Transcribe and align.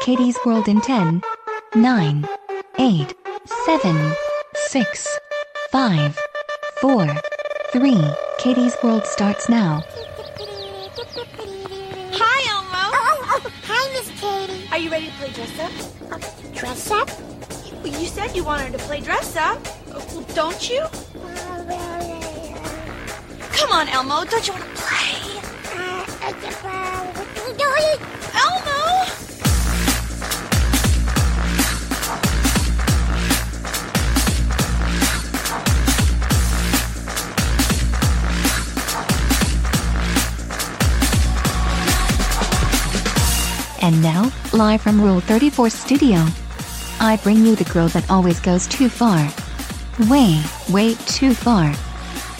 Katie's 0.00 0.38
World 0.46 0.68
in 0.68 0.80
10, 0.80 1.22
9, 1.74 2.28
8, 2.78 3.14
7, 3.66 4.12
6, 4.54 5.18
5, 5.70 6.18
4, 6.80 7.06
3. 7.72 8.04
Katie's 8.38 8.74
World 8.82 9.04
starts 9.04 9.50
now. 9.50 9.82
Hi, 12.14 12.48
Elmo. 12.48 12.84
Oh, 12.94 13.42
oh, 13.44 13.50
hi, 13.64 13.92
Miss 13.92 14.08
Katie. 14.18 14.66
Are 14.72 14.78
you 14.78 14.90
ready 14.90 15.08
to 15.08 15.12
play 15.12 15.30
dress 15.32 15.58
up? 15.60 15.72
Uh, 16.12 16.18
dress 16.54 16.90
up? 16.90 17.10
Well, 17.82 17.88
you 18.00 18.06
said 18.06 18.34
you 18.34 18.42
wanted 18.44 18.72
to 18.72 18.78
play 18.78 19.00
dress 19.02 19.36
up. 19.36 19.58
Uh, 19.92 20.00
Well, 20.14 20.24
don't 20.34 20.70
you? 20.70 20.86
Come 23.58 23.72
on, 23.72 23.88
Elmo. 23.88 24.24
Don't 24.24 24.46
you 24.46 24.52
want 24.52 24.64
to 24.64 24.70
play? 24.76 25.18
Elmo! 28.32 28.78
And 43.82 44.00
now, 44.00 44.30
live 44.52 44.80
from 44.82 45.00
Rule 45.00 45.18
34 45.18 45.70
Studio, 45.70 46.24
I 47.00 47.18
bring 47.24 47.44
you 47.44 47.56
the 47.56 47.64
girl 47.64 47.88
that 47.88 48.08
always 48.08 48.38
goes 48.38 48.68
too 48.68 48.88
far. 48.88 49.28
Way, 50.08 50.40
way 50.70 50.94
too 51.06 51.34
far. 51.34 51.74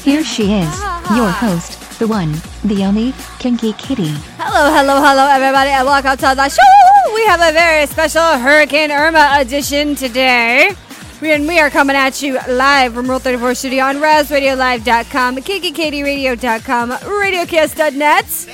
Here 0.05 0.23
she 0.23 0.53
is, 0.53 0.88
your 1.14 1.31
host, 1.31 1.98
the 1.98 2.06
one, 2.06 2.33
the 2.64 2.84
only, 2.84 3.12
Kinky 3.39 3.73
Kitty. 3.75 4.12
Hello, 4.37 4.73
hello, 4.75 5.01
hello, 5.01 5.27
everybody, 5.27 5.70
and 5.70 5.87
welcome 5.87 6.17
to 6.17 6.34
the 6.34 6.48
show. 6.48 7.15
We 7.15 7.25
have 7.27 7.41
a 7.41 7.53
very 7.53 7.87
special 7.87 8.23
Hurricane 8.39 8.91
Irma 8.91 9.37
edition 9.39 9.95
today. 9.95 10.73
We, 11.20 11.33
and 11.33 11.48
we 11.48 11.59
are 11.59 11.70
coming 11.70 11.97
at 11.97 12.20
you 12.23 12.39
live 12.48 12.95
from 12.95 13.09
Rule 13.09 13.19
34 13.19 13.55
Studio 13.55 13.84
on 13.84 13.97
RasRadioLive.com, 13.97 15.37
KinkyKatieRadio.com, 15.39 16.91
RadioKiss.net, 16.91 18.48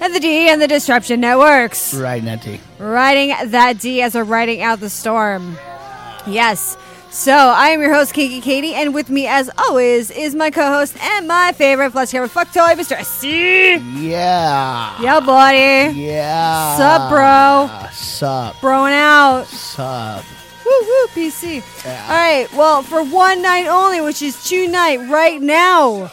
and 0.00 0.14
the 0.14 0.20
D 0.20 0.48
and 0.48 0.60
the 0.60 0.68
Disruption 0.68 1.20
Networks. 1.20 1.94
Right, 1.94 2.24
Nettie. 2.24 2.60
Riding 2.78 3.50
that 3.50 3.78
D 3.78 4.02
as 4.02 4.14
we're 4.14 4.24
riding 4.24 4.62
out 4.62 4.80
the 4.80 4.90
storm. 4.90 5.56
Yes. 6.26 6.76
So 7.14 7.32
I 7.32 7.68
am 7.68 7.80
your 7.80 7.94
host, 7.94 8.12
Kinky 8.12 8.40
Katie, 8.40 8.74
and 8.74 8.92
with 8.92 9.08
me, 9.08 9.28
as 9.28 9.48
always, 9.56 10.10
is 10.10 10.34
my 10.34 10.50
co-host 10.50 10.96
and 11.00 11.28
my 11.28 11.52
favorite 11.52 11.92
flesh 11.92 12.10
camera 12.10 12.28
fuck 12.28 12.52
toy, 12.52 12.74
Mr. 12.74 13.02
C. 13.04 13.76
Yeah. 13.76 15.00
Yeah, 15.00 15.20
buddy. 15.20 15.96
Yeah. 15.96 16.76
Sup, 16.76 17.08
bro? 17.08 17.88
Sup. 17.92 18.56
Broing 18.56 18.94
out. 18.94 19.46
Sup. 19.46 20.24
Woo 20.66 20.72
woo, 20.72 21.06
PC. 21.14 21.62
Yeah. 21.84 22.04
All 22.08 22.16
right, 22.16 22.52
well, 22.52 22.82
for 22.82 23.04
one 23.04 23.40
night 23.40 23.68
only, 23.68 24.00
which 24.00 24.20
is 24.20 24.42
tonight, 24.48 24.96
right 25.08 25.40
now. 25.40 26.10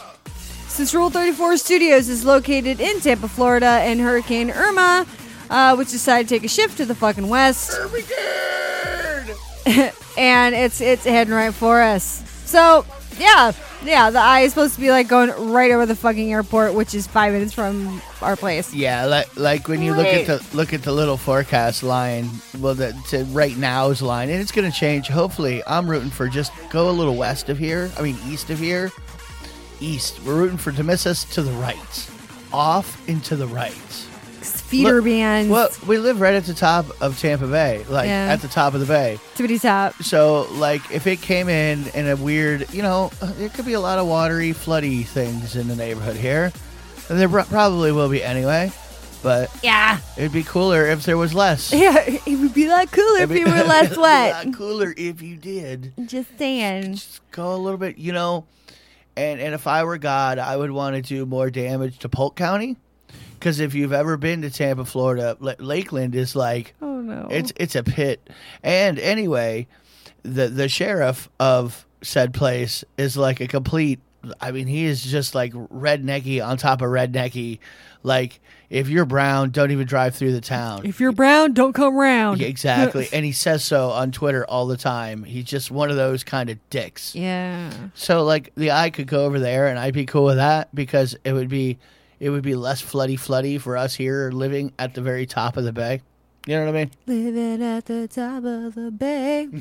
Since 0.68 0.94
Rule 0.94 1.10
34 1.10 1.56
Studios 1.56 2.08
is 2.08 2.24
located 2.24 2.80
in 2.80 3.00
Tampa, 3.00 3.26
Florida, 3.26 3.66
and 3.66 3.98
Hurricane 4.00 4.52
Irma, 4.52 5.04
uh, 5.50 5.74
which 5.74 5.90
decided 5.90 6.28
to 6.28 6.34
take 6.36 6.44
a 6.44 6.48
shift 6.48 6.76
to 6.76 6.84
the 6.84 6.94
fucking 6.94 7.28
west, 7.28 7.76
and 10.18 10.54
it's 10.54 10.80
it's 10.80 11.04
heading 11.04 11.34
right 11.34 11.54
for 11.54 11.80
us. 11.80 12.22
So 12.44 12.84
yeah, 13.18 13.52
yeah, 13.84 14.10
the 14.10 14.18
eye 14.18 14.40
is 14.40 14.52
supposed 14.52 14.74
to 14.74 14.80
be 14.80 14.90
like 14.90 15.08
going 15.08 15.30
right 15.50 15.70
over 15.70 15.86
the 15.86 15.96
fucking 15.96 16.32
airport, 16.32 16.74
which 16.74 16.94
is 16.94 17.06
five 17.06 17.32
minutes 17.32 17.52
from 17.52 18.00
our 18.20 18.36
place. 18.36 18.72
Yeah, 18.72 19.06
like 19.06 19.36
like 19.36 19.68
when 19.68 19.82
you 19.82 19.94
look 19.94 20.06
at 20.06 20.26
the 20.26 20.56
look 20.56 20.72
at 20.72 20.82
the 20.82 20.92
little 20.92 21.16
forecast 21.16 21.82
line, 21.82 22.28
well, 22.58 22.74
the 22.74 22.92
to 23.08 23.24
right 23.26 23.56
now's 23.56 24.02
line, 24.02 24.30
and 24.30 24.40
it's 24.40 24.52
going 24.52 24.70
to 24.70 24.76
change. 24.76 25.08
Hopefully, 25.08 25.62
I'm 25.66 25.88
rooting 25.88 26.10
for 26.10 26.28
just 26.28 26.52
go 26.70 26.90
a 26.90 26.92
little 26.92 27.16
west 27.16 27.48
of 27.48 27.58
here. 27.58 27.90
I 27.98 28.02
mean, 28.02 28.16
east 28.26 28.50
of 28.50 28.58
here, 28.58 28.90
east. 29.80 30.22
We're 30.24 30.36
rooting 30.36 30.58
for 30.58 30.72
to 30.72 30.84
miss 30.84 31.06
us 31.06 31.24
to 31.34 31.42
the 31.42 31.52
right, 31.52 32.10
off 32.52 33.08
into 33.08 33.36
the 33.36 33.46
right. 33.46 34.08
Feeder 34.72 34.94
Look- 34.96 35.04
bands, 35.04 35.50
Well, 35.50 35.68
we 35.86 35.98
live 35.98 36.20
right 36.20 36.34
at 36.34 36.44
the 36.46 36.54
top 36.54 36.86
of 37.02 37.18
Tampa 37.20 37.46
Bay, 37.46 37.84
like 37.88 38.08
Yeah. 38.08 38.26
at 38.32 38.40
the 38.40 38.48
top 38.48 38.72
of 38.74 38.80
the 38.80 38.86
bay. 38.86 39.18
tippity 39.36 39.60
top. 39.60 40.02
So, 40.02 40.48
like, 40.52 40.80
if 40.90 41.06
it 41.06 41.20
came 41.20 41.48
in 41.48 41.84
in 41.94 42.08
a 42.08 42.16
weird, 42.16 42.66
you 42.72 42.82
know, 42.82 43.10
there 43.36 43.50
could 43.50 43.66
be 43.66 43.74
a 43.74 43.80
lot 43.80 43.98
of 43.98 44.06
watery, 44.06 44.52
floody 44.54 45.04
things 45.06 45.56
in 45.56 45.68
the 45.68 45.76
neighborhood 45.76 46.16
here. 46.16 46.52
And 47.10 47.18
there 47.20 47.28
pro- 47.28 47.44
probably 47.44 47.92
will 47.92 48.08
be 48.08 48.24
anyway. 48.24 48.72
But 49.22 49.50
Yeah, 49.62 49.98
it'd 50.16 50.32
be 50.32 50.42
cooler 50.42 50.86
if 50.86 51.04
there 51.04 51.16
was 51.16 51.32
less. 51.34 51.72
yeah, 51.74 51.96
it 52.26 52.38
would 52.40 52.54
be 52.54 52.64
a 52.66 52.70
lot 52.70 52.90
cooler 52.90 53.20
if 53.22 53.30
It'd 53.30 53.38
you 53.38 53.44
were 53.52 53.62
less 53.64 53.84
it'd 53.84 53.94
be 53.96 54.00
a 54.00 54.02
wet. 54.02 54.46
lot 54.46 54.56
cooler 54.56 54.94
if 54.96 55.22
you 55.22 55.36
did. 55.36 55.92
Just 56.06 56.30
saying. 56.38 56.94
Just 56.94 57.20
go 57.30 57.54
a 57.54 57.58
little 57.58 57.78
bit, 57.78 57.98
you 57.98 58.12
know. 58.12 58.46
And 59.16 59.38
and 59.40 59.54
if 59.54 59.66
I 59.66 59.84
were 59.84 59.98
God, 59.98 60.38
I 60.38 60.56
would 60.56 60.70
want 60.70 60.96
to 60.96 61.02
do 61.02 61.26
more 61.26 61.50
damage 61.50 61.98
to 61.98 62.08
Polk 62.08 62.34
County. 62.34 62.78
Because 63.42 63.58
if 63.58 63.74
you've 63.74 63.92
ever 63.92 64.16
been 64.16 64.42
to 64.42 64.50
Tampa, 64.50 64.84
Florida, 64.84 65.36
La- 65.40 65.54
Lakeland 65.58 66.14
is 66.14 66.36
like 66.36 66.74
Oh 66.80 67.00
no. 67.00 67.26
It's 67.28 67.52
it's 67.56 67.74
a 67.74 67.82
pit. 67.82 68.30
And 68.62 69.00
anyway, 69.00 69.66
the 70.22 70.46
the 70.46 70.68
sheriff 70.68 71.28
of 71.40 71.84
said 72.02 72.34
place 72.34 72.84
is 72.96 73.16
like 73.16 73.40
a 73.40 73.48
complete 73.48 73.98
I 74.40 74.52
mean, 74.52 74.68
he 74.68 74.84
is 74.84 75.02
just 75.02 75.34
like 75.34 75.52
rednecky 75.54 76.40
on 76.40 76.56
top 76.56 76.82
of 76.82 76.88
rednecky. 76.88 77.58
Like 78.04 78.38
if 78.70 78.88
you're 78.88 79.06
brown, 79.06 79.50
don't 79.50 79.72
even 79.72 79.88
drive 79.88 80.14
through 80.14 80.34
the 80.34 80.40
town. 80.40 80.86
if 80.86 81.00
you're 81.00 81.10
brown, 81.10 81.52
don't 81.52 81.72
come 81.72 81.96
round. 81.96 82.40
Yeah, 82.40 82.46
exactly. 82.46 83.08
and 83.12 83.24
he 83.24 83.32
says 83.32 83.64
so 83.64 83.90
on 83.90 84.12
Twitter 84.12 84.46
all 84.46 84.68
the 84.68 84.76
time. 84.76 85.24
He's 85.24 85.46
just 85.46 85.72
one 85.72 85.90
of 85.90 85.96
those 85.96 86.22
kind 86.22 86.48
of 86.48 86.58
dicks. 86.70 87.16
yeah. 87.16 87.72
So 87.94 88.22
like 88.22 88.52
the 88.54 88.70
eye 88.70 88.90
could 88.90 89.08
go 89.08 89.24
over 89.24 89.40
there 89.40 89.66
and 89.66 89.80
I'd 89.80 89.94
be 89.94 90.06
cool 90.06 90.26
with 90.26 90.36
that 90.36 90.72
because 90.72 91.16
it 91.24 91.32
would 91.32 91.48
be 91.48 91.78
it 92.22 92.30
would 92.30 92.44
be 92.44 92.54
less 92.54 92.80
floody 92.80 93.18
floody 93.18 93.60
for 93.60 93.76
us 93.76 93.94
here 93.96 94.30
living 94.32 94.72
at 94.78 94.94
the 94.94 95.00
very 95.02 95.26
top 95.26 95.56
of 95.56 95.64
the 95.64 95.72
bay. 95.72 96.00
You 96.46 96.54
know 96.56 96.66
what 96.66 96.74
I 96.76 96.78
mean? 96.84 96.90
Living 97.06 97.62
at 97.62 97.86
the 97.86 98.06
top 98.06 98.44
of 98.44 98.74
the 98.76 98.90
bay. 98.90 99.48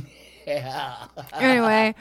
Yeah. 0.47 0.95
anyway, 1.33 1.93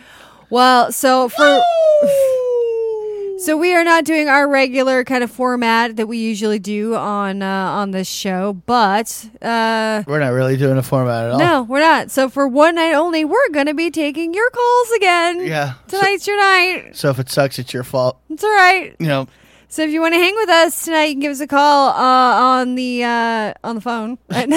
well, 0.49 0.91
so 0.93 1.29
for 1.29 1.45
so 3.39 3.57
we 3.57 3.75
are 3.75 3.85
not 3.85 4.05
doing 4.05 4.29
our 4.29 4.49
regular 4.49 5.05
kind 5.05 5.23
of 5.23 5.31
format 5.31 5.97
that 5.97 6.07
we 6.07 6.17
usually 6.19 6.59
do 6.59 6.95
on 6.95 7.43
uh, 7.43 7.47
on 7.47 7.91
this 7.91 8.09
show, 8.09 8.55
but 8.67 9.27
uh, 9.43 10.03
We're 10.07 10.21
not 10.21 10.31
really 10.33 10.57
doing 10.57 10.79
a 10.79 10.83
format 10.83 11.27
at 11.27 11.31
all. 11.33 11.39
no, 11.39 11.63
we're 11.63 11.81
not. 11.81 12.11
So 12.11 12.29
for 12.31 12.49
one 12.49 12.75
night 12.77 12.95
only, 12.95 13.25
we're 13.27 13.51
gonna 13.51 13.75
be 13.75 13.91
taking 13.91 14.33
your 14.35 14.49
calls 14.51 14.91
again. 14.97 15.47
Yeah. 15.47 15.75
So, 15.89 15.99
Tonight's 15.99 16.27
your 16.27 16.39
night. 16.39 16.97
so 16.97 17.11
if 17.11 17.19
it 17.19 17.29
sucks, 17.31 17.59
it's 17.59 17.73
your 17.75 17.85
fault. 17.85 18.19
It's 18.31 18.43
all 18.45 18.51
right. 18.55 18.95
You 18.99 19.07
know. 19.07 19.27
So 19.73 19.83
if 19.83 19.91
you 19.93 20.01
want 20.01 20.15
to 20.15 20.19
hang 20.19 20.35
with 20.35 20.49
us 20.49 20.85
tonight, 20.85 21.05
you 21.05 21.13
can 21.15 21.21
give 21.21 21.31
us 21.31 21.39
a 21.39 21.47
call 21.47 21.91
uh, 21.91 22.41
on 22.43 22.75
the 22.75 23.05
uh, 23.05 23.55
on 23.63 23.77
the 23.77 23.81
phone 23.81 24.19
at 24.29 24.49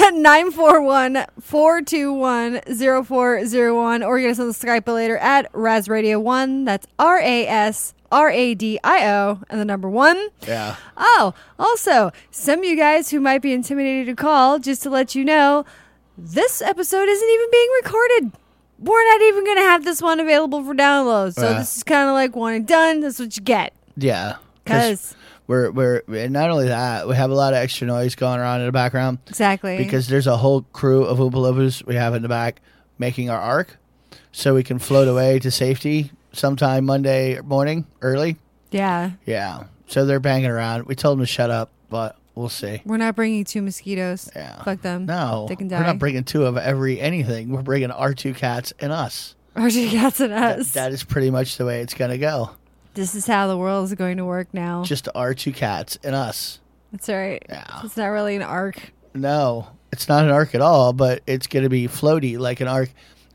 941-421-0401 2.72 4.06
or 4.06 4.18
get 4.18 4.30
us 4.32 4.40
on 4.40 4.48
the 4.48 4.52
Skype 4.52 4.92
later 4.92 5.16
at 5.18 5.48
Ras 5.52 5.86
Radio 5.88 6.18
1. 6.18 6.64
That's 6.64 6.88
R 6.98 7.20
A 7.20 7.46
S 7.46 7.94
R 8.10 8.28
A 8.30 8.54
D 8.54 8.80
I 8.82 9.08
O 9.08 9.40
and 9.48 9.60
the 9.60 9.64
number 9.64 9.88
1. 9.88 10.30
Yeah. 10.48 10.74
Oh, 10.96 11.32
also, 11.60 12.10
some 12.32 12.58
of 12.60 12.64
you 12.64 12.76
guys 12.76 13.10
who 13.10 13.20
might 13.20 13.42
be 13.42 13.52
intimidated 13.52 14.06
to 14.16 14.20
call, 14.20 14.58
just 14.58 14.82
to 14.82 14.90
let 14.90 15.14
you 15.14 15.24
know, 15.24 15.64
this 16.18 16.60
episode 16.60 17.08
isn't 17.08 17.28
even 17.28 17.46
being 17.52 17.68
recorded. 17.84 18.32
We're 18.80 19.04
not 19.12 19.22
even 19.22 19.44
going 19.44 19.58
to 19.58 19.62
have 19.62 19.84
this 19.84 20.02
one 20.02 20.18
available 20.18 20.64
for 20.64 20.74
download. 20.74 21.34
So 21.34 21.48
Yeah. 21.50 21.58
this 21.58 21.76
is 21.76 21.82
kind 21.84 22.08
of 22.08 22.14
like 22.14 22.34
one 22.34 22.54
and 22.54 22.66
done. 22.66 22.98
That's 23.00 23.20
what 23.20 23.36
you 23.36 23.42
get. 23.44 23.72
Yeah. 23.96 24.36
Because, 24.64 25.14
we're 25.46 25.70
we're 25.70 26.02
and 26.08 26.32
not 26.32 26.50
only 26.50 26.68
that, 26.68 27.06
we 27.06 27.14
have 27.16 27.30
a 27.30 27.34
lot 27.34 27.52
of 27.52 27.58
extra 27.58 27.86
noise 27.86 28.14
going 28.14 28.40
around 28.40 28.60
in 28.60 28.66
the 28.66 28.72
background 28.72 29.18
exactly. 29.28 29.76
because 29.76 30.08
there's 30.08 30.26
a 30.26 30.36
whole 30.36 30.62
crew 30.72 31.04
of 31.04 31.18
Oompa 31.18 31.34
Loompas 31.34 31.84
we 31.86 31.94
have 31.96 32.14
in 32.14 32.22
the 32.22 32.28
back 32.28 32.60
making 32.98 33.28
our 33.30 33.38
arc, 33.40 33.76
so 34.32 34.54
we 34.54 34.62
can 34.62 34.78
float 34.78 35.08
away 35.08 35.38
to 35.40 35.50
safety 35.50 36.10
sometime 36.32 36.84
Monday 36.86 37.40
morning 37.40 37.86
early. 38.02 38.36
Yeah. 38.70 39.12
Yeah. 39.26 39.64
So 39.86 40.06
they're 40.06 40.20
banging 40.20 40.50
around. 40.50 40.86
We 40.86 40.94
told 40.94 41.18
them 41.18 41.26
to 41.26 41.30
shut 41.30 41.50
up, 41.50 41.70
but 41.90 42.16
we'll 42.34 42.48
see. 42.48 42.80
We're 42.84 42.96
not 42.96 43.14
bringing 43.14 43.44
two 43.44 43.62
mosquitoes. 43.62 44.30
Yeah. 44.34 44.62
Fuck 44.62 44.80
them. 44.82 45.06
No, 45.06 45.46
They 45.48 45.56
can 45.56 45.68
die. 45.68 45.78
we're 45.78 45.86
not 45.86 45.98
bringing 45.98 46.24
two 46.24 46.46
of 46.46 46.56
every 46.56 47.00
anything. 47.00 47.50
We're 47.50 47.62
bringing 47.62 47.90
our 47.90 48.14
two 48.14 48.34
cats 48.34 48.72
and 48.80 48.90
us. 48.92 49.34
Archie 49.54 49.90
cats 49.90 50.18
and 50.20 50.32
us. 50.32 50.72
That 50.72 50.90
is 50.92 51.04
pretty 51.04 51.30
much 51.30 51.58
the 51.58 51.66
way 51.66 51.80
it's 51.82 51.94
gonna 51.94 52.18
go. 52.18 52.50
This 52.94 53.14
is 53.14 53.26
how 53.26 53.46
the 53.48 53.56
world 53.58 53.84
is 53.84 53.94
going 53.94 54.16
to 54.16 54.24
work 54.24 54.48
now. 54.52 54.84
Just 54.84 55.08
our 55.14 55.34
two 55.34 55.52
cats 55.52 55.98
and 56.02 56.14
us. 56.14 56.60
That's 56.92 57.08
right. 57.08 57.44
Yeah. 57.48 57.80
It's 57.84 57.96
not 57.96 58.06
really 58.06 58.36
an 58.36 58.42
arc. 58.42 58.92
No, 59.14 59.68
it's 59.92 60.08
not 60.08 60.24
an 60.24 60.30
arc 60.30 60.54
at 60.54 60.60
all, 60.60 60.92
but 60.92 61.22
it's 61.26 61.46
going 61.46 61.62
to 61.64 61.68
be 61.68 61.86
floaty 61.88 62.38
like 62.38 62.60
an 62.60 62.68
arc 62.68 62.90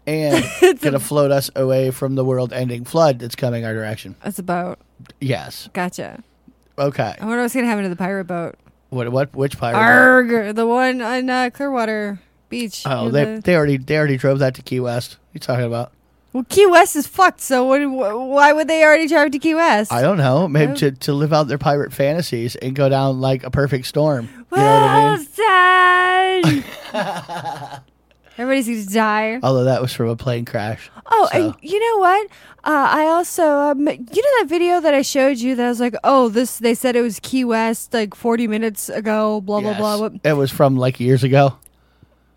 and 0.07 0.43
it's 0.61 0.81
going 0.81 0.93
to 0.93 0.99
float 0.99 1.31
us 1.31 1.49
away 1.55 1.91
from 1.91 2.15
the 2.15 2.25
world 2.25 2.51
ending 2.53 2.83
flood 2.85 3.19
that's 3.19 3.35
coming 3.35 3.65
our 3.65 3.73
direction. 3.73 4.15
That's 4.23 4.39
about. 4.39 4.79
Yes. 5.19 5.69
Gotcha. 5.73 6.23
Okay. 6.77 7.15
I 7.19 7.25
wonder 7.25 7.41
what's 7.41 7.53
going 7.53 7.65
to 7.65 7.69
happen 7.69 7.83
to 7.83 7.89
the 7.89 7.95
pirate 7.95 8.25
boat. 8.25 8.55
What 8.89 9.11
what 9.11 9.35
which 9.35 9.57
pirate? 9.59 9.75
boat? 9.75 9.81
Arg! 9.83 10.55
The 10.55 10.65
one 10.65 11.01
on 11.01 11.29
uh, 11.29 11.49
Clearwater 11.53 12.19
Beach. 12.49 12.83
Oh, 12.87 13.09
they 13.09 13.25
the- 13.35 13.41
they 13.41 13.55
already 13.55 13.77
they 13.77 13.97
already 13.97 14.17
drove 14.17 14.39
that 14.39 14.55
to 14.55 14.63
Key 14.63 14.79
West. 14.79 15.11
What 15.11 15.17
are 15.17 15.31
you 15.33 15.39
talking 15.41 15.65
about? 15.65 15.91
Well, 16.33 16.45
Key 16.49 16.65
West 16.67 16.95
is 16.95 17.07
fucked. 17.07 17.41
So 17.41 17.63
what, 17.65 17.79
why 18.19 18.53
would 18.53 18.67
they 18.67 18.83
already 18.83 19.07
drive 19.07 19.31
to 19.31 19.39
Key 19.39 19.55
West? 19.55 19.91
I 19.91 20.01
don't 20.01 20.17
know. 20.17 20.47
Maybe 20.47 20.71
Oh. 20.73 20.75
to, 20.75 20.91
to 20.91 21.13
live 21.13 21.33
out 21.33 21.47
their 21.47 21.57
pirate 21.57 21.91
fantasies 21.93 22.55
and 22.55 22.75
go 22.75 22.89
down 22.89 23.19
like 23.21 23.43
a 23.43 23.49
perfect 23.51 23.87
storm. 23.87 24.25
You 24.25 24.37
know 24.37 24.45
what 24.49 24.59
well 24.59 25.25
I 25.47 26.41
mean? 26.45 26.63
Everybody's 28.37 28.67
going 28.67 28.87
to 28.87 28.93
die. 28.93 29.39
Although 29.43 29.65
that 29.65 29.81
was 29.81 29.91
from 29.93 30.07
a 30.07 30.15
plane 30.15 30.45
crash. 30.45 30.89
Oh, 31.11 31.27
So- 31.33 31.37
and 31.47 31.55
you 31.61 31.77
know 31.79 31.99
what? 31.99 32.27
Uh, 32.63 32.87
I 32.91 33.05
also, 33.07 33.43
um, 33.43 33.79
you 33.87 33.95
know 33.95 34.39
that 34.39 34.45
video 34.47 34.79
that 34.81 34.93
I 34.93 35.01
showed 35.01 35.37
you 35.39 35.55
that 35.55 35.65
I 35.65 35.69
was 35.69 35.79
like, 35.79 35.95
oh, 36.03 36.29
this. 36.29 36.57
They 36.57 36.73
said 36.73 36.95
it 36.95 37.01
was 37.01 37.19
Key 37.21 37.43
West 37.45 37.93
like 37.93 38.13
40 38.15 38.47
minutes 38.47 38.87
ago. 38.89 39.41
Blah 39.41 39.61
blah 39.61 39.69
Yes. 39.71 39.79
blah. 39.79 39.97
What, 39.97 40.13
It 40.23 40.33
was 40.33 40.51
from 40.51 40.75
like 40.77 40.99
years 40.99 41.23
ago. 41.23 41.55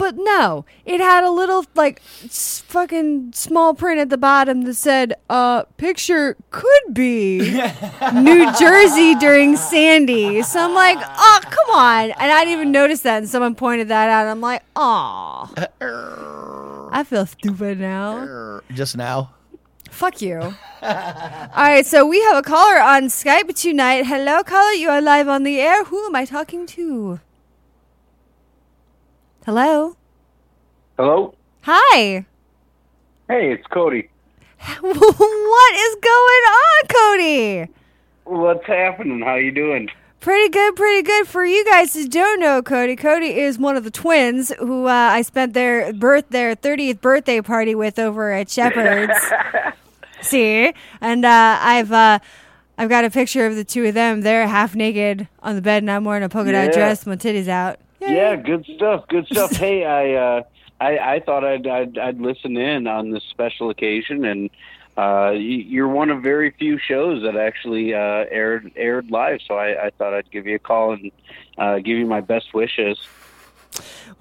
But 0.03 0.17
no, 0.19 0.65
it 0.85 1.01
had 1.01 1.23
a 1.23 1.31
little 1.31 1.65
like 1.77 2.03
s- 2.25 2.59
fucking 2.67 3.35
small 3.35 3.73
print 3.73 4.01
at 4.01 4.11
the 4.11 4.19
bottom 4.19 4.63
that 4.63 4.75
said, 4.75 5.15
"Uh, 5.31 5.63
picture 5.77 6.37
could 6.51 6.85
be 6.93 7.39
New 8.13 8.53
Jersey 8.59 9.15
during 9.15 9.57
Sandy." 9.57 10.43
So 10.43 10.59
I'm 10.59 10.75
like, 10.75 10.99
"Oh, 11.01 11.41
come 11.49 11.71
on!" 11.77 12.11
And 12.11 12.33
I 12.33 12.41
didn't 12.45 12.55
even 12.55 12.73
notice 12.73 13.03
that, 13.03 13.19
and 13.19 13.29
someone 13.29 13.55
pointed 13.55 13.87
that 13.89 14.09
out. 14.11 14.27
I'm 14.27 14.41
like, 14.41 14.63
"Oh, 14.75 15.49
I 16.91 17.05
feel 17.05 17.25
stupid 17.27 17.79
now." 17.79 18.61
Just 18.75 18.97
now. 18.97 19.35
Fuck 19.91 20.21
you. 20.21 20.41
All 20.83 21.69
right, 21.73 21.87
so 21.87 22.05
we 22.05 22.21
have 22.23 22.37
a 22.37 22.43
caller 22.43 22.81
on 22.81 23.05
Skype 23.05 23.55
tonight. 23.55 24.05
Hello, 24.07 24.43
caller. 24.43 24.73
You 24.73 24.89
are 24.91 25.01
live 25.01 25.29
on 25.29 25.45
the 25.45 25.61
air. 25.61 25.85
Who 25.85 26.07
am 26.07 26.17
I 26.17 26.25
talking 26.25 26.67
to? 26.69 27.21
Hello. 29.45 29.97
Hello? 30.97 31.35
Hi. 31.63 32.25
Hey, 33.29 33.53
it's 33.53 33.67
Cody. 33.69 34.09
what 34.81 35.75
is 35.75 35.97
going 35.97 36.45
on, 36.47 36.87
Cody? 36.89 37.73
What's 38.25 38.67
happening? 38.67 39.21
How 39.23 39.35
you 39.35 39.51
doing? 39.51 39.89
Pretty 40.21 40.49
good, 40.51 40.77
pretty 40.77 41.03
good. 41.03 41.27
For 41.27 41.45
you 41.45 41.65
guys 41.65 41.95
who 41.95 42.07
don't 42.07 42.39
know 42.39 42.63
Cody, 42.63 42.95
Cody 42.95 43.41
is 43.41 43.59
one 43.59 43.77
of 43.77 43.83
the 43.83 43.91
twins 43.91 44.53
who 44.61 44.87
uh, 44.87 44.91
I 44.91 45.23
spent 45.23 45.55
their 45.55 45.93
birth 45.93 46.29
their 46.29 46.55
30th 46.55 47.01
birthday 47.01 47.41
party 47.41 47.75
with 47.75 47.99
over 47.99 48.31
at 48.33 48.49
Shepherd's. 48.49 49.19
See, 50.21 50.73
and 51.01 51.25
uh, 51.25 51.59
I've 51.61 51.91
uh, 51.91 52.21
I've 52.79 52.89
got 52.89 53.05
a 53.05 53.11
picture 53.11 53.45
of 53.47 53.57
the 53.57 53.65
two 53.65 53.85
of 53.87 53.95
them. 53.95 54.21
They're 54.21 54.47
half 54.47 54.77
naked 54.77 55.27
on 55.43 55.57
the 55.57 55.63
bed, 55.63 55.83
and 55.83 55.91
I'm 55.91 56.05
wearing 56.05 56.23
a 56.23 56.29
polka 56.29 56.53
dot 56.53 56.67
Yeah. 56.67 56.71
dress, 56.73 57.05
my 57.05 57.17
titties 57.17 57.49
out. 57.49 57.81
Yeah, 58.07 58.37
good 58.37 58.67
stuff. 58.67 59.07
Good 59.09 59.27
stuff. 59.27 59.51
hey, 59.57 59.85
I 59.85 60.13
uh 60.15 60.43
I 60.81 60.99
I 61.15 61.21
thought 61.21 61.45
I'd 61.45 61.67
I'd, 61.67 61.99
I'd 61.99 62.21
listen 62.21 62.57
in 62.57 62.87
on 62.87 63.11
this 63.11 63.25
special 63.25 63.71
occasion 63.71 64.25
and 64.25 64.51
uh 64.97 65.31
you're 65.31 65.89
one 65.89 66.11
of 66.11 66.23
very 66.23 66.51
few 66.51 66.79
shows 66.79 67.23
that 67.23 67.37
actually 67.37 67.95
uh 67.95 68.27
aired 68.31 68.71
aired 68.77 69.11
live, 69.11 69.41
so 69.47 69.57
I 69.57 69.87
I 69.87 69.91
thought 69.91 70.13
I'd 70.15 70.31
give 70.31 70.47
you 70.47 70.57
a 70.57 70.61
call 70.61 70.93
and 70.93 71.11
uh 71.59 71.77
give 71.79 71.97
you 71.99 72.07
my 72.07 72.21
best 72.21 72.53
wishes. 72.53 72.99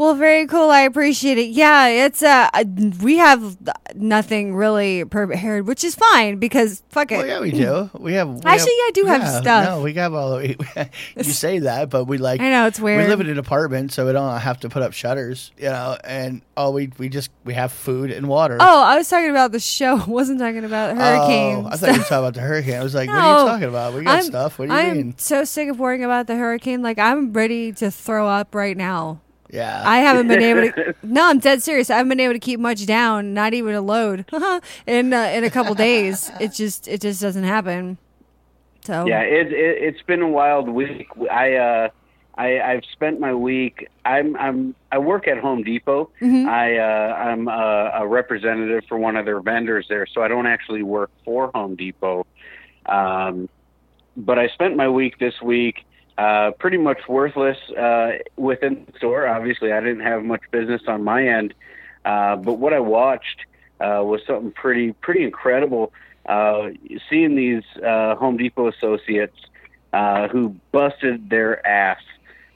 Well, 0.02 0.16
very 0.16 0.48
cool. 0.48 0.72
I 0.72 0.82
appreciate 0.82 1.38
it. 1.38 1.52
Yeah, 1.52 1.86
it's 1.86 2.24
uh, 2.24 2.50
we 3.04 3.18
have 3.18 3.56
nothing 3.94 4.56
really 4.56 5.06
prepared, 5.06 5.68
which 5.68 5.84
is 5.84 5.94
fine 5.94 6.40
because 6.40 6.82
fuck 6.90 7.12
it. 7.12 7.18
Well, 7.18 7.28
yeah, 7.28 7.40
we 7.40 7.52
do. 7.52 7.88
We 8.00 8.14
have. 8.14 8.28
we 8.28 8.42
Actually, 8.44 8.72
have- 8.72 8.88
I 8.88 8.92
do 8.96 9.06
have 9.06 9.30
stuff. 9.44 9.66
No, 9.66 9.82
we 9.84 9.94
have 9.94 10.16
all. 10.16 10.40
The. 10.40 10.90
You 11.18 11.24
say 11.24 11.60
that, 11.60 11.92
but 11.92 12.06
we 12.06 12.18
like. 12.18 12.42
I 12.42 12.50
know, 12.50 12.66
it's 12.66 12.80
weird. 12.80 13.04
We 13.04 13.10
live 13.10 13.20
in 13.22 13.30
an 13.30 13.38
apartment, 13.38 13.94
so 13.94 14.08
we 14.08 14.12
don't 14.14 14.40
have 14.40 14.62
to 14.62 14.70
put 14.70 14.82
up 14.82 14.94
shutters, 14.94 15.52
you 15.56 15.70
know. 15.70 15.96
And 16.04 16.42
all 16.58 16.74
we 16.74 16.92
we 16.98 17.08
just 17.08 17.30
we 17.44 17.54
have 17.54 17.72
food 17.72 18.10
and 18.10 18.26
water. 18.26 18.58
Oh, 18.60 18.82
I 18.84 18.98
was 18.98 19.08
talking 19.08 19.30
about 19.30 19.52
the 19.52 19.60
show. 19.60 19.98
I 20.02 20.06
wasn't 20.06 20.40
talking 20.40 20.66
about 20.66 20.98
hurricanes. 20.98 21.68
Oh, 21.68 21.70
I 21.70 21.76
thought 21.76 21.92
you 21.92 22.00
were 22.00 22.04
talking 22.06 22.18
about 22.18 22.34
the 22.34 22.42
hurricane. 22.42 22.80
I 22.80 22.84
was 22.84 22.96
like, 22.96 23.08
what 23.08 23.20
are 23.20 23.44
you 23.44 23.50
talking 23.52 23.70
about? 23.70 23.94
We 23.94 24.04
got 24.04 24.16
I'm- 24.16 24.24
stuff. 24.24 24.58
What 24.58 24.68
do 24.68 24.74
you 24.74 24.80
mean? 24.80 24.90
I'm 24.90 24.98
mean? 24.98 25.18
so 25.20 25.44
sick 25.44 25.70
of 25.70 25.80
worrying 25.80 26.04
about 26.04 26.26
the 26.26 26.38
hurricane. 26.38 26.82
Like 26.82 26.98
I'm 26.98 27.34
ready 27.34 27.72
to 27.74 27.92
throw 27.92 28.28
up 28.28 28.56
right 28.56 28.76
now. 28.76 29.22
Yeah. 29.52 29.84
I 29.86 29.98
haven't 30.00 30.28
been 30.28 30.42
able 30.42 30.72
to. 30.72 30.96
No, 31.04 31.28
I'm 31.30 31.40
dead 31.40 31.62
serious. 31.62 31.90
I 31.90 31.98
haven't 31.98 32.10
been 32.10 32.20
able 32.22 32.34
to 32.34 32.40
keep 32.40 32.60
much 32.60 32.86
down. 32.86 33.34
Not 33.34 33.54
even 33.54 33.76
a 33.76 33.82
load 33.82 34.26
in 34.88 35.14
uh, 35.14 35.24
in 35.34 35.44
a 35.44 35.50
couple 35.50 35.76
days. 35.76 36.32
It 36.40 36.54
just 36.54 36.88
it 36.88 37.02
just 37.02 37.22
doesn't 37.22 37.44
happen. 37.44 37.98
So 38.86 39.06
Yeah, 39.06 39.22
it, 39.22 39.52
it 39.52 39.84
it's 39.84 40.02
been 40.04 40.22
a 40.22 40.28
wild 40.30 40.70
week. 40.70 41.08
I 41.30 41.56
uh 41.56 41.90
I 42.38 42.62
I've 42.62 42.84
spent 42.94 43.20
my 43.20 43.34
week. 43.34 43.88
I'm 44.06 44.36
I'm 44.38 44.74
I 44.92 44.98
work 45.00 45.28
at 45.28 45.38
Home 45.40 45.64
Depot. 45.64 46.10
I 46.22 46.78
uh 46.78 47.14
I'm 47.16 47.48
a, 47.48 47.92
a 47.96 48.08
representative 48.08 48.86
for 48.88 48.98
one 48.98 49.18
of 49.18 49.26
their 49.26 49.42
vendors 49.42 49.86
there, 49.90 50.08
so 50.08 50.24
I 50.24 50.28
don't 50.30 50.48
actually 50.48 50.82
work 50.84 51.12
for 51.26 51.52
Home 51.54 51.76
Depot. 51.76 52.26
Um 52.86 53.50
but 54.18 54.40
I 54.40 54.48
spent 54.50 54.76
my 54.76 54.88
week 54.90 55.20
this 55.20 55.42
week 55.42 55.86
uh 56.24 56.48
pretty 56.64 56.78
much 56.78 57.02
worthless 57.18 57.60
uh 57.86 58.10
within 58.50 58.74
the 58.86 58.94
store. 58.98 59.22
Obviously, 59.38 59.70
I 59.78 59.80
didn't 59.86 60.06
have 60.12 60.24
much 60.34 60.44
business 60.58 60.84
on 60.88 61.00
my 61.04 61.22
end. 61.38 61.50
Uh 62.12 62.36
but 62.48 62.56
what 62.64 62.74
I 62.80 62.82
watched 63.00 63.40
uh 63.86 64.02
was 64.12 64.20
something 64.28 64.52
pretty 64.64 64.88
pretty 65.06 65.24
incredible 65.24 65.86
uh, 66.26 66.70
seeing 67.10 67.36
these 67.36 67.64
uh, 67.84 68.16
Home 68.16 68.38
Depot 68.38 68.68
associates 68.68 69.38
uh, 69.94 70.28
who 70.28 70.56
busted 70.72 71.30
their 71.30 71.66
ass, 71.66 72.02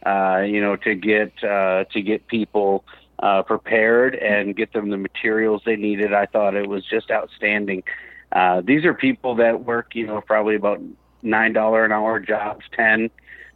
uh, 0.06 0.44
you 0.46 0.62
know, 0.62 0.76
to 0.78 0.96
get 0.96 1.44
uh, 1.44 1.86
to 1.92 2.02
get 2.02 2.28
people 2.28 2.86
uh, 3.20 3.44
prepared 3.44 4.16
and 4.16 4.56
get 4.56 4.74
them 4.74 4.90
the 4.90 4.98
materials 4.98 5.62
they 5.66 5.76
needed. 5.76 6.14
I 6.14 6.26
thought 6.26 6.56
it 6.56 6.68
was 6.68 6.86
just 6.86 7.12
outstanding. 7.12 7.84
Uh, 8.32 8.62
these 8.62 8.86
are 8.86 8.94
people 8.94 9.36
that 9.36 9.64
work, 9.64 9.96
you 9.96 10.06
know, 10.06 10.22
probably 10.22 10.56
about 10.56 10.82
nine 11.22 11.54
dollar 11.54 11.86
an 11.86 11.92
hour 11.92 12.20
jobs, 12.20 12.66
ten, 12.74 13.10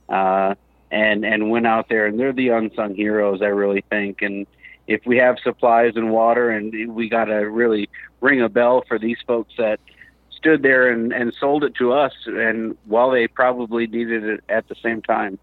uh, 0.10 0.56
and 0.92 1.24
and 1.26 1.50
went 1.50 1.68
out 1.68 1.90
there, 1.90 2.06
and 2.06 2.20
they're 2.20 2.34
the 2.34 2.50
unsung 2.50 2.96
heroes. 2.96 3.42
I 3.42 3.48
really 3.48 3.84
think, 3.90 4.22
and 4.22 4.48
if 4.88 5.02
we 5.06 5.18
have 5.18 5.38
supplies 5.44 5.94
and 5.96 6.12
water, 6.12 6.50
and 6.50 6.96
we 6.96 7.10
got 7.10 7.26
to 7.26 7.36
really 7.36 7.90
ring 8.22 8.42
a 8.42 8.50
bell 8.50 8.84
for 8.88 8.98
these 8.98 9.18
folks 9.28 9.54
that 9.58 9.80
stood 10.36 10.64
there 10.64 10.90
and, 10.90 11.14
and 11.14 11.34
sold 11.40 11.64
it 11.64 11.76
to 11.76 11.94
us, 11.94 12.14
and 12.26 12.76
while 12.86 13.12
they 13.12 13.28
probably 13.28 13.88
needed 13.88 14.24
it 14.24 14.44
at 14.50 14.68
the 14.68 14.76
same 14.82 15.02
time. 15.02 15.38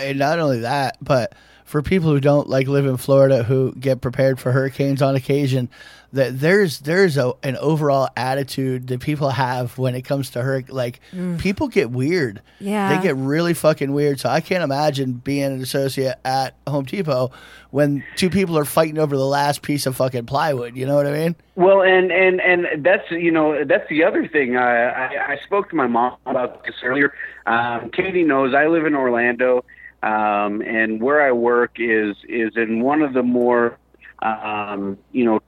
and 0.00 0.18
not 0.18 0.38
only 0.38 0.60
that, 0.60 0.96
but 1.00 1.34
for 1.68 1.82
people 1.82 2.08
who 2.08 2.18
don't 2.18 2.48
like 2.48 2.66
live 2.66 2.86
in 2.86 2.96
Florida 2.96 3.42
who 3.42 3.74
get 3.74 4.00
prepared 4.00 4.40
for 4.40 4.52
hurricanes 4.52 5.02
on 5.02 5.14
occasion, 5.14 5.68
that 6.14 6.40
there's 6.40 6.78
there's 6.78 7.18
a, 7.18 7.34
an 7.42 7.58
overall 7.58 8.08
attitude 8.16 8.86
that 8.86 9.00
people 9.00 9.28
have 9.28 9.76
when 9.76 9.94
it 9.94 10.02
comes 10.02 10.30
to 10.30 10.42
hurricane. 10.42 10.74
Like 10.74 11.00
people 11.38 11.68
get 11.68 11.90
weird. 11.90 12.40
Yeah. 12.58 12.96
they 12.96 13.02
get 13.02 13.16
really 13.16 13.52
fucking 13.52 13.92
weird. 13.92 14.18
So 14.18 14.30
I 14.30 14.40
can't 14.40 14.64
imagine 14.64 15.12
being 15.12 15.44
an 15.44 15.60
associate 15.60 16.16
at 16.24 16.54
Home 16.66 16.86
Depot 16.86 17.32
when 17.70 18.02
two 18.16 18.30
people 18.30 18.56
are 18.56 18.64
fighting 18.64 18.98
over 18.98 19.14
the 19.14 19.26
last 19.26 19.60
piece 19.60 19.84
of 19.84 19.94
fucking 19.94 20.24
plywood. 20.24 20.74
You 20.74 20.86
know 20.86 20.94
what 20.94 21.06
I 21.06 21.12
mean? 21.12 21.36
Well, 21.54 21.82
and 21.82 22.10
and 22.10 22.40
and 22.40 22.82
that's 22.82 23.10
you 23.10 23.30
know 23.30 23.62
that's 23.66 23.86
the 23.90 24.04
other 24.04 24.26
thing. 24.26 24.56
I 24.56 24.86
I, 24.88 25.32
I 25.32 25.38
spoke 25.44 25.68
to 25.68 25.76
my 25.76 25.86
mom 25.86 26.16
about 26.24 26.64
this 26.64 26.76
earlier. 26.82 27.12
Um, 27.46 27.90
Katie 27.90 28.24
knows 28.24 28.54
I 28.54 28.68
live 28.68 28.86
in 28.86 28.94
Orlando, 28.94 29.64
um, 30.02 30.60
and 30.62 31.00
where 31.00 31.20
I 31.22 31.32
work 31.32 31.72
is 31.78 32.16
is 32.28 32.56
in 32.56 32.80
one 32.80 33.02
of 33.02 33.12
the 33.12 33.22
more 33.22 33.76
um, 34.20 34.98
you 35.12 35.24
know 35.24 35.40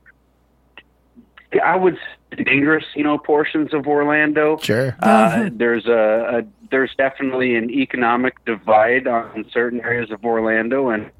I 1.64 1.74
would 1.76 1.96
say 2.36 2.44
dangerous 2.44 2.84
you 2.94 3.02
know 3.04 3.18
portions 3.18 3.74
of 3.74 3.86
Orlando. 3.86 4.56
Sure. 4.58 4.96
Uh, 5.00 5.50
there's 5.52 5.86
a, 5.86 6.38
a 6.40 6.68
there's 6.70 6.94
definitely 6.96 7.56
an 7.56 7.70
economic 7.70 8.44
divide 8.44 9.06
on 9.08 9.44
certain 9.52 9.80
areas 9.80 10.10
of 10.10 10.24
Orlando, 10.24 10.90
and 10.90 11.10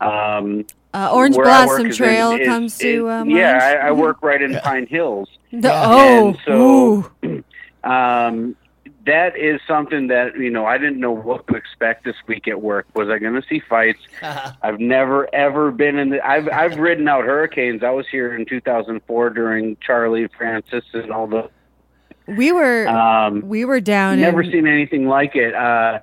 Um, 0.00 0.64
Uh, 0.94 1.10
Orange 1.12 1.36
where 1.36 1.46
Blossom 1.46 1.90
Trail 1.90 2.32
in- 2.32 2.40
is- 2.42 2.46
comes 2.48 2.78
to 2.78 2.88
is- 3.08 3.10
uh, 3.10 3.24
yeah. 3.26 3.78
I, 3.82 3.88
I 3.88 3.90
work 3.92 4.18
right 4.22 4.40
in 4.42 4.54
Pine 4.60 4.86
Hills. 4.86 5.28
The- 5.52 5.70
oh, 5.72 6.28
And 6.28 6.38
so- 6.44 7.10
ooh. 7.24 7.44
um, 7.90 8.56
that 9.04 9.36
is 9.36 9.60
something 9.66 10.06
that 10.08 10.36
you 10.38 10.50
know 10.50 10.64
I 10.66 10.78
didn't 10.78 11.00
know 11.00 11.10
what 11.12 11.46
to 11.48 11.54
expect 11.54 12.04
this 12.04 12.16
week 12.26 12.46
at 12.46 12.62
work. 12.62 12.86
Was 12.94 13.08
I 13.08 13.18
going 13.18 13.34
to 13.34 13.46
see 13.48 13.60
fights? 13.60 13.98
I've 14.62 14.78
never 14.80 15.32
ever 15.34 15.70
been 15.70 15.98
in 15.98 16.10
the. 16.10 16.26
I've 16.26 16.48
I've 16.48 16.78
ridden 16.78 17.08
out 17.08 17.24
hurricanes. 17.24 17.82
I 17.82 17.90
was 17.90 18.06
here 18.08 18.34
in 18.36 18.46
2004 18.46 19.30
during 19.30 19.76
Charley 19.84 20.28
Frances 20.38 20.84
and 20.92 21.10
all 21.10 21.26
the. 21.26 21.50
we 22.26 22.52
were 22.52 22.86
Um, 22.88 23.40
we 23.48 23.64
were 23.64 23.80
down. 23.80 24.20
never 24.20 24.42
in, 24.42 24.52
seen 24.52 24.66
anything 24.66 25.06
like 25.08 25.34
it. 25.36 25.54
Uh, 25.54 26.00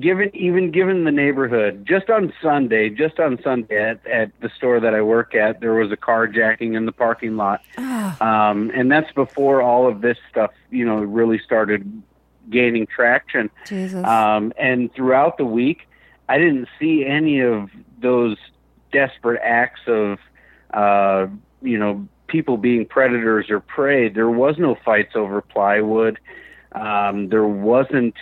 given 0.00 0.34
even 0.34 0.70
given 0.70 1.04
the 1.04 1.10
neighborhood, 1.10 1.86
just 1.86 2.10
on 2.10 2.32
Sunday, 2.42 2.90
just 2.90 3.18
on 3.18 3.40
Sunday 3.42 3.90
at, 3.90 4.06
at 4.06 4.30
the 4.40 4.50
store 4.56 4.80
that 4.80 4.94
I 4.94 5.02
work 5.02 5.34
at, 5.34 5.60
there 5.60 5.74
was 5.74 5.90
a 5.92 5.96
carjacking 5.96 6.76
in 6.76 6.86
the 6.86 6.92
parking 6.92 7.36
lot, 7.36 7.62
um, 7.76 8.70
and 8.74 8.90
that's 8.90 9.10
before 9.12 9.62
all 9.62 9.88
of 9.88 10.00
this 10.00 10.18
stuff, 10.30 10.50
you 10.70 10.84
know, 10.84 10.96
really 10.96 11.38
started 11.38 12.02
gaining 12.50 12.86
traction. 12.86 13.50
Jesus. 13.66 14.04
Um, 14.04 14.52
and 14.58 14.92
throughout 14.94 15.38
the 15.38 15.44
week, 15.44 15.88
I 16.28 16.38
didn't 16.38 16.68
see 16.78 17.04
any 17.04 17.40
of 17.40 17.70
those 18.00 18.36
desperate 18.92 19.40
acts 19.42 19.80
of, 19.86 20.18
uh, 20.72 21.26
you 21.62 21.78
know, 21.78 22.06
people 22.26 22.56
being 22.56 22.86
predators 22.86 23.50
or 23.50 23.60
prey. 23.60 24.08
There 24.08 24.30
was 24.30 24.58
no 24.58 24.76
fights 24.84 25.12
over 25.14 25.40
plywood. 25.40 26.18
Um, 26.72 27.28
there 27.28 27.46
wasn't 27.46 28.14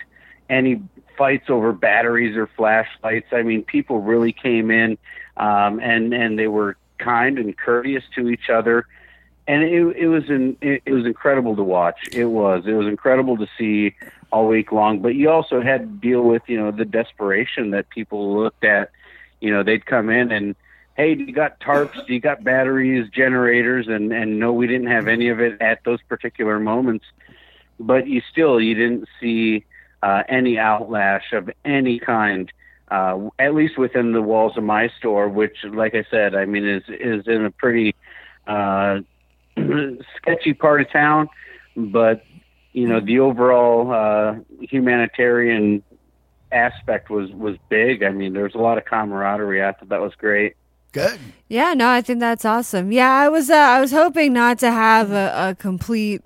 any 0.49 0.81
fights 1.17 1.49
over 1.49 1.71
batteries 1.73 2.37
or 2.37 2.47
flashlights. 2.47 3.27
I 3.31 3.41
mean, 3.41 3.63
people 3.63 4.01
really 4.01 4.31
came 4.31 4.71
in, 4.71 4.97
um, 5.35 5.79
and 5.79 6.13
and 6.13 6.37
they 6.37 6.47
were 6.47 6.77
kind 6.97 7.37
and 7.37 7.57
courteous 7.57 8.03
to 8.15 8.29
each 8.29 8.49
other. 8.49 8.85
And 9.47 9.63
it, 9.63 9.95
it 9.95 10.07
was 10.07 10.29
in, 10.29 10.57
it, 10.61 10.83
it 10.85 10.91
was 10.91 11.05
incredible 11.05 11.55
to 11.55 11.63
watch. 11.63 12.09
It 12.11 12.25
was 12.25 12.65
it 12.65 12.73
was 12.73 12.87
incredible 12.87 13.37
to 13.37 13.47
see 13.57 13.95
all 14.31 14.47
week 14.47 14.71
long. 14.71 14.99
But 14.99 15.15
you 15.15 15.29
also 15.29 15.61
had 15.61 15.81
to 15.81 16.07
deal 16.07 16.21
with 16.21 16.43
you 16.47 16.57
know 16.57 16.71
the 16.71 16.85
desperation 16.85 17.71
that 17.71 17.89
people 17.89 18.37
looked 18.37 18.63
at. 18.63 18.91
You 19.39 19.51
know, 19.51 19.63
they'd 19.63 19.85
come 19.85 20.09
in 20.09 20.31
and 20.31 20.55
hey, 20.95 21.13
do 21.15 21.23
you 21.23 21.31
got 21.31 21.59
tarps? 21.59 22.05
Do 22.07 22.13
you 22.13 22.19
got 22.19 22.43
batteries, 22.43 23.09
generators? 23.09 23.87
And 23.87 24.11
and 24.11 24.39
no, 24.39 24.51
we 24.51 24.67
didn't 24.67 24.87
have 24.87 25.07
any 25.07 25.29
of 25.29 25.39
it 25.39 25.61
at 25.61 25.83
those 25.85 26.01
particular 26.03 26.59
moments. 26.59 27.05
But 27.79 28.07
you 28.07 28.21
still 28.31 28.59
you 28.59 28.73
didn't 28.73 29.07
see 29.21 29.63
uh, 30.03 30.23
any 30.29 30.55
outlash 30.55 31.33
of 31.33 31.49
any 31.65 31.99
kind. 31.99 32.51
Uh, 32.89 33.29
at 33.37 33.53
least 33.53 33.77
within 33.77 34.13
the 34.13 34.21
walls 34.21 34.55
of 34.55 34.63
my 34.63 34.87
store, 34.97 35.27
which, 35.27 35.57
like 35.65 35.93
I 35.93 36.05
said, 36.09 36.33
I 36.35 36.45
mean, 36.45 36.65
is 36.65 36.83
is 36.87 37.27
in 37.27 37.43
a 37.43 37.51
pretty 37.51 37.95
uh, 38.47 38.99
sketchy 40.15 40.53
part 40.53 40.79
of 40.79 40.89
town, 40.89 41.27
but 41.75 42.23
you 42.71 42.87
know 42.87 43.01
the 43.01 43.19
overall 43.19 43.91
uh, 43.91 44.35
humanitarian 44.61 45.83
aspect 46.51 47.09
was 47.09 47.29
was 47.31 47.57
big. 47.69 48.03
I 48.03 48.11
mean, 48.11 48.33
there 48.33 48.43
was 48.43 48.55
a 48.55 48.59
lot 48.59 48.77
of 48.77 48.85
camaraderie. 48.85 49.63
I 49.63 49.73
thought 49.73 49.89
that 49.89 50.01
was 50.01 50.15
great. 50.15 50.55
Good. 50.91 51.19
Yeah, 51.49 51.73
no, 51.73 51.89
I 51.89 52.01
think 52.01 52.19
that's 52.19 52.45
awesome. 52.45 52.91
Yeah, 52.91 53.11
I 53.11 53.29
was 53.29 53.49
uh, 53.49 53.55
I 53.55 53.81
was 53.81 53.91
hoping 53.91 54.33
not 54.33 54.59
to 54.59 54.71
have 54.71 55.11
a, 55.11 55.49
a 55.49 55.55
complete 55.55 56.23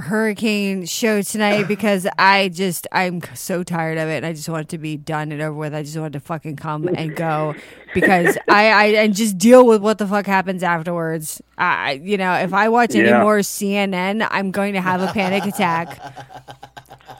hurricane 0.00 0.86
show 0.86 1.22
tonight 1.22 1.64
because 1.68 2.06
I 2.18 2.48
just 2.48 2.86
I'm 2.92 3.22
so 3.34 3.62
tired 3.62 3.98
of 3.98 4.08
it 4.08 4.18
and 4.18 4.26
I 4.26 4.32
just 4.32 4.48
want 4.48 4.62
it 4.62 4.68
to 4.70 4.78
be 4.78 4.96
done 4.96 5.32
and 5.32 5.40
over 5.40 5.56
with. 5.56 5.74
I 5.74 5.82
just 5.82 5.96
want 5.96 6.12
to 6.14 6.20
fucking 6.20 6.56
come 6.56 6.88
and 6.88 7.14
go 7.14 7.54
because 7.94 8.36
I, 8.48 8.68
I 8.68 8.84
and 9.02 9.14
just 9.14 9.38
deal 9.38 9.66
with 9.66 9.82
what 9.82 9.98
the 9.98 10.06
fuck 10.06 10.26
happens 10.26 10.62
afterwards. 10.62 11.40
I 11.58 11.92
you 12.02 12.16
know 12.16 12.32
if 12.34 12.52
I 12.52 12.68
watch 12.68 12.94
any 12.94 13.12
more 13.12 13.38
CNN, 13.38 14.26
I'm 14.30 14.50
going 14.50 14.74
to 14.74 14.80
have 14.80 15.00
a 15.02 15.12
panic 15.12 15.44
attack. 15.44 15.98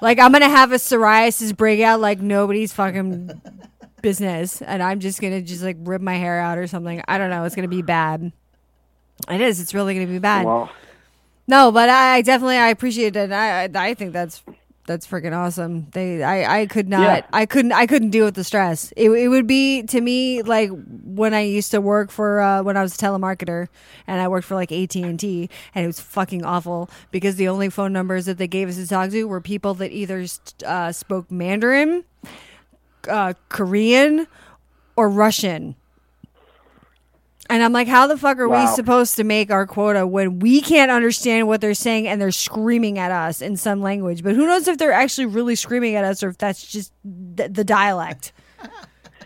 Like 0.01 0.19
I'm 0.19 0.33
gonna 0.33 0.49
have 0.49 0.73
a 0.73 0.77
psoriasis 0.77 1.55
breakout 1.55 2.01
like 2.01 2.21
nobody's 2.21 2.73
fucking 2.73 3.41
business, 4.01 4.63
and 4.63 4.83
I'm 4.83 5.01
just 5.01 5.21
gonna 5.21 5.43
just 5.43 5.63
like 5.63 5.77
rip 5.81 6.01
my 6.01 6.15
hair 6.15 6.41
out 6.41 6.59
or 6.59 6.67
something. 6.67 7.03
I 7.07 7.19
don't 7.19 7.29
know. 7.31 7.45
It's 7.45 7.55
gonna 7.55 7.69
be 7.69 7.83
bad. 7.83 8.33
It 9.29 9.41
is. 9.41 9.61
It's 9.61 9.75
really 9.75 9.95
gonna 9.95 10.07
be 10.07 10.19
bad. 10.19 10.47
Well, 10.47 10.71
No, 11.51 11.73
but 11.73 11.89
I, 11.89 12.17
I 12.17 12.23
definitely 12.23 12.59
I 12.59 12.69
appreciate 12.69 13.17
it. 13.17 13.33
I 13.33 13.65
I 13.65 13.71
I 13.75 13.95
think 13.95 14.13
that's 14.13 14.43
that's 14.87 15.05
freaking 15.05 15.37
awesome. 15.37 15.89
They 15.91 16.23
I 16.23 16.61
I 16.61 16.67
could 16.67 16.89
not 16.89 17.03
Yeah. 17.03 17.27
I 17.33 17.45
couldn't 17.45 17.73
I 17.73 17.87
couldn't 17.87 18.11
deal 18.11 18.25
with 18.25 18.37
the 18.37 18.45
stress. 18.45 18.93
It 18.97 19.11
it 19.11 19.27
would 19.27 19.49
be 19.49 19.83
to 19.85 20.01
me 20.01 20.43
like 20.43 20.71
when 21.05 21.35
I 21.35 21.41
used 21.41 21.73
to 21.73 21.81
work 21.81 22.13
for 22.13 22.41
uh, 22.41 22.63
when 22.63 22.77
I 22.77 22.83
was 22.83 22.95
a 22.95 22.99
telemarketer 22.99 23.67
and 24.07 24.21
I 24.21 24.29
worked 24.29 24.47
for 24.47 24.55
like 24.55 24.71
AT 24.71 24.95
and 24.95 25.19
T 25.19 25.51
and 25.75 25.85
it 25.85 25.87
was 25.89 25.99
fucking 25.99 26.45
awful 26.45 26.89
because 27.11 27.35
the 27.35 27.49
only 27.49 27.69
phone 27.69 27.93
numbers 27.93 28.27
that 28.27 28.39
they 28.39 28.47
gave 28.47 28.69
us 28.69 28.77
to 28.77 28.87
talk 28.87 29.11
to 29.11 29.25
were 29.25 29.41
people 29.41 29.75
that 29.75 29.91
either 29.91 30.25
uh, 30.65 30.93
spoke 30.93 31.33
Mandarin, 31.33 32.05
uh, 33.09 33.35
Korean, 33.49 34.29
or 34.95 35.09
Russian. 35.09 35.75
And 37.51 37.63
I'm 37.63 37.73
like, 37.73 37.89
how 37.89 38.07
the 38.07 38.17
fuck 38.17 38.39
are 38.39 38.49
we 38.49 38.67
supposed 38.69 39.17
to 39.17 39.25
make 39.25 39.51
our 39.51 39.67
quota 39.67 40.07
when 40.07 40.39
we 40.39 40.61
can't 40.61 40.91
understand 40.91 41.49
what 41.49 41.61
they're 41.61 41.75
saying 41.75 42.07
and 42.07 42.21
they're 42.21 42.31
screaming 42.31 42.99
at 42.99 43.11
us 43.11 43.43
in 43.43 43.57
some 43.57 43.83
language? 43.83 44.23
But 44.23 44.37
who 44.37 44.47
knows 44.47 44.69
if 44.69 44.79
they're 44.79 44.93
actually 44.93 45.27
really 45.27 45.57
screaming 45.57 45.97
at 45.97 46.05
us 46.05 46.23
or 46.23 46.29
if 46.29 46.39
that's 46.39 46.65
just 46.65 46.93
th- 47.37 47.53
the 47.53 47.65
dialect? 47.65 48.33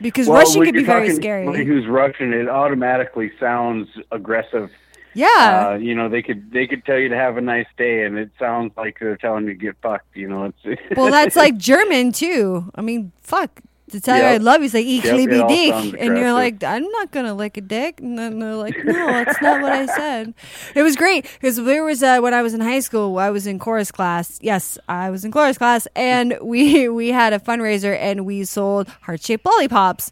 Because 0.02 0.26
well, 0.26 0.38
Russian 0.38 0.64
could 0.64 0.74
be 0.74 0.82
very 0.82 1.14
scary. 1.14 1.46
somebody 1.46 1.64
Who's 1.64 1.86
Russian? 1.86 2.32
It 2.32 2.48
automatically 2.48 3.30
sounds 3.38 3.88
aggressive. 4.10 4.70
yeah. 5.14 5.68
Uh, 5.68 5.74
you 5.76 5.94
know, 5.94 6.08
they 6.08 6.20
could 6.20 6.50
they 6.50 6.66
could 6.66 6.84
tell 6.84 6.98
you 6.98 7.08
to 7.08 7.16
have 7.16 7.36
a 7.36 7.40
nice 7.40 7.68
day, 7.78 8.04
and 8.04 8.18
it 8.18 8.30
sounds 8.36 8.72
like 8.76 8.98
they're 8.98 9.16
telling 9.16 9.44
you 9.44 9.50
to 9.50 9.58
get 9.58 9.76
fucked. 9.82 10.16
You 10.16 10.28
know, 10.28 10.52
it's 10.64 10.96
well, 10.96 11.12
that's 11.12 11.36
like 11.36 11.56
German 11.58 12.10
too. 12.10 12.70
I 12.74 12.80
mean, 12.82 13.12
fuck. 13.22 13.60
To 13.90 14.00
tell 14.00 14.16
you 14.16 14.24
I 14.24 14.38
love 14.38 14.60
you, 14.60 14.64
it's 14.64 14.74
like, 14.74 14.86
ich 14.86 15.04
Yep, 15.04 15.14
liebe 15.16 15.34
it 15.34 15.40
all 15.42 15.48
dich. 15.48 15.94
And 15.98 16.16
you're 16.16 16.32
like, 16.32 16.64
I'm 16.64 16.88
not 16.88 17.10
going 17.10 17.26
to 17.26 17.34
lick 17.34 17.58
a 17.58 17.60
dick. 17.60 18.00
And 18.00 18.18
then 18.18 18.38
they're 18.38 18.54
like, 18.54 18.74
no, 18.82 19.06
that's 19.06 19.40
not 19.42 19.60
what 19.60 19.72
I 19.72 19.84
said. 19.98 20.32
It 20.74 20.82
was 20.82 20.96
great 20.96 21.26
because 21.34 21.56
there 21.56 21.84
was, 21.84 22.02
uh, 22.02 22.20
when 22.20 22.32
I 22.32 22.40
was 22.42 22.54
in 22.54 22.60
high 22.62 22.80
school, 22.80 23.18
I 23.18 23.28
was 23.28 23.46
in 23.46 23.58
chorus 23.58 23.92
class. 23.92 24.38
Yes, 24.40 24.78
I 24.88 25.10
was 25.10 25.24
in 25.24 25.32
chorus 25.32 25.58
class. 25.58 25.86
And 25.94 26.38
we, 26.42 26.88
we 26.88 27.08
had 27.08 27.34
a 27.34 27.38
fundraiser 27.38 27.94
and 27.98 28.24
we 28.24 28.44
sold 28.44 28.88
heart 29.02 29.22
shaped 29.22 29.44
lollipops 29.44 30.10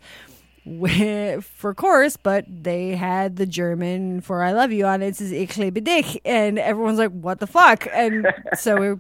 for 1.40 1.74
chorus, 1.74 2.16
but 2.16 2.44
they 2.48 2.94
had 2.94 3.36
the 3.36 3.46
German 3.46 4.20
for 4.20 4.42
I 4.42 4.52
love 4.52 4.70
you 4.70 4.84
on 4.84 5.02
it. 5.02 5.08
It 5.08 5.16
says 5.16 5.32
ich 5.32 5.56
liebe 5.56 5.80
dich. 5.82 6.20
And 6.24 6.58
everyone's 6.58 6.98
like, 6.98 7.10
what 7.10 7.40
the 7.40 7.46
fuck? 7.46 7.88
And 7.90 8.26
so 8.54 8.76
we, 8.76 8.96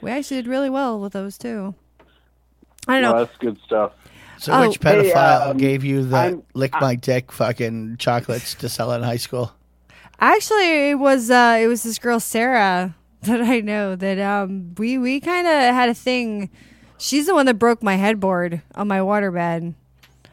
we 0.00 0.10
actually 0.10 0.42
did 0.42 0.46
really 0.48 0.70
well 0.70 1.00
with 1.00 1.12
those 1.12 1.36
too. 1.36 1.74
I 2.86 2.94
don't 3.00 3.02
know. 3.02 3.12
No, 3.12 3.24
that's 3.24 3.36
good 3.38 3.58
stuff. 3.64 3.92
So 4.38 4.52
Oh. 4.52 4.68
which 4.68 4.80
pedophile 4.80 5.12
Hey, 5.44 5.50
um, 5.50 5.56
gave 5.56 5.82
you 5.84 6.04
the 6.04 6.16
I'm- 6.16 6.42
lick 6.54 6.72
my 6.80 6.94
dick 6.94 7.32
fucking 7.32 7.96
chocolates 7.98 8.54
to 8.56 8.68
sell 8.68 8.92
in 8.92 9.02
high 9.02 9.16
school? 9.16 9.52
Actually, 10.20 10.90
it 10.90 10.98
was 10.98 11.30
uh, 11.30 11.58
it 11.60 11.66
was 11.68 11.82
this 11.82 11.98
girl 11.98 12.20
Sarah 12.20 12.94
that 13.22 13.40
I 13.42 13.60
know 13.60 13.96
that 13.96 14.18
um 14.18 14.74
we 14.78 14.98
we 14.98 15.20
kind 15.20 15.46
of 15.46 15.52
had 15.52 15.88
a 15.88 15.94
thing. 15.94 16.50
She's 16.98 17.26
the 17.26 17.34
one 17.34 17.46
that 17.46 17.54
broke 17.58 17.82
my 17.82 17.96
headboard 17.96 18.62
on 18.74 18.88
my 18.88 18.98
waterbed. 19.00 19.74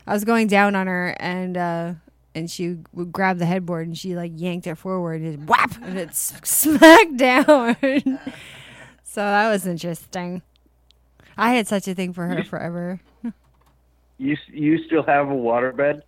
I 0.08 0.14
was 0.14 0.24
going 0.26 0.48
down 0.48 0.76
on 0.76 0.88
her 0.88 1.16
and 1.20 1.58
uh 1.58 1.94
and 2.36 2.50
she 2.50 2.78
would 2.94 3.12
grab 3.12 3.38
the 3.38 3.46
headboard 3.46 3.88
and 3.88 3.98
she 3.98 4.16
like 4.16 4.32
yanked 4.36 4.68
it 4.68 4.76
forward 4.76 5.22
and 5.22 5.34
it 5.44 5.50
whap 5.50 5.76
and 5.82 5.98
it 6.00 6.14
smacked 6.16 7.18
down. 7.18 7.76
so 9.04 9.22
that 9.22 9.50
was 9.50 9.66
interesting. 9.68 10.42
I 11.38 11.54
had 11.54 11.68
such 11.68 11.88
a 11.88 11.96
thing 11.96 12.14
for 12.14 12.28
her 12.28 12.44
forever. 12.44 13.00
You 14.18 14.38
you 14.52 14.84
still 14.86 15.04
have 15.04 15.28
a 15.28 15.34
waterbed? 15.34 16.02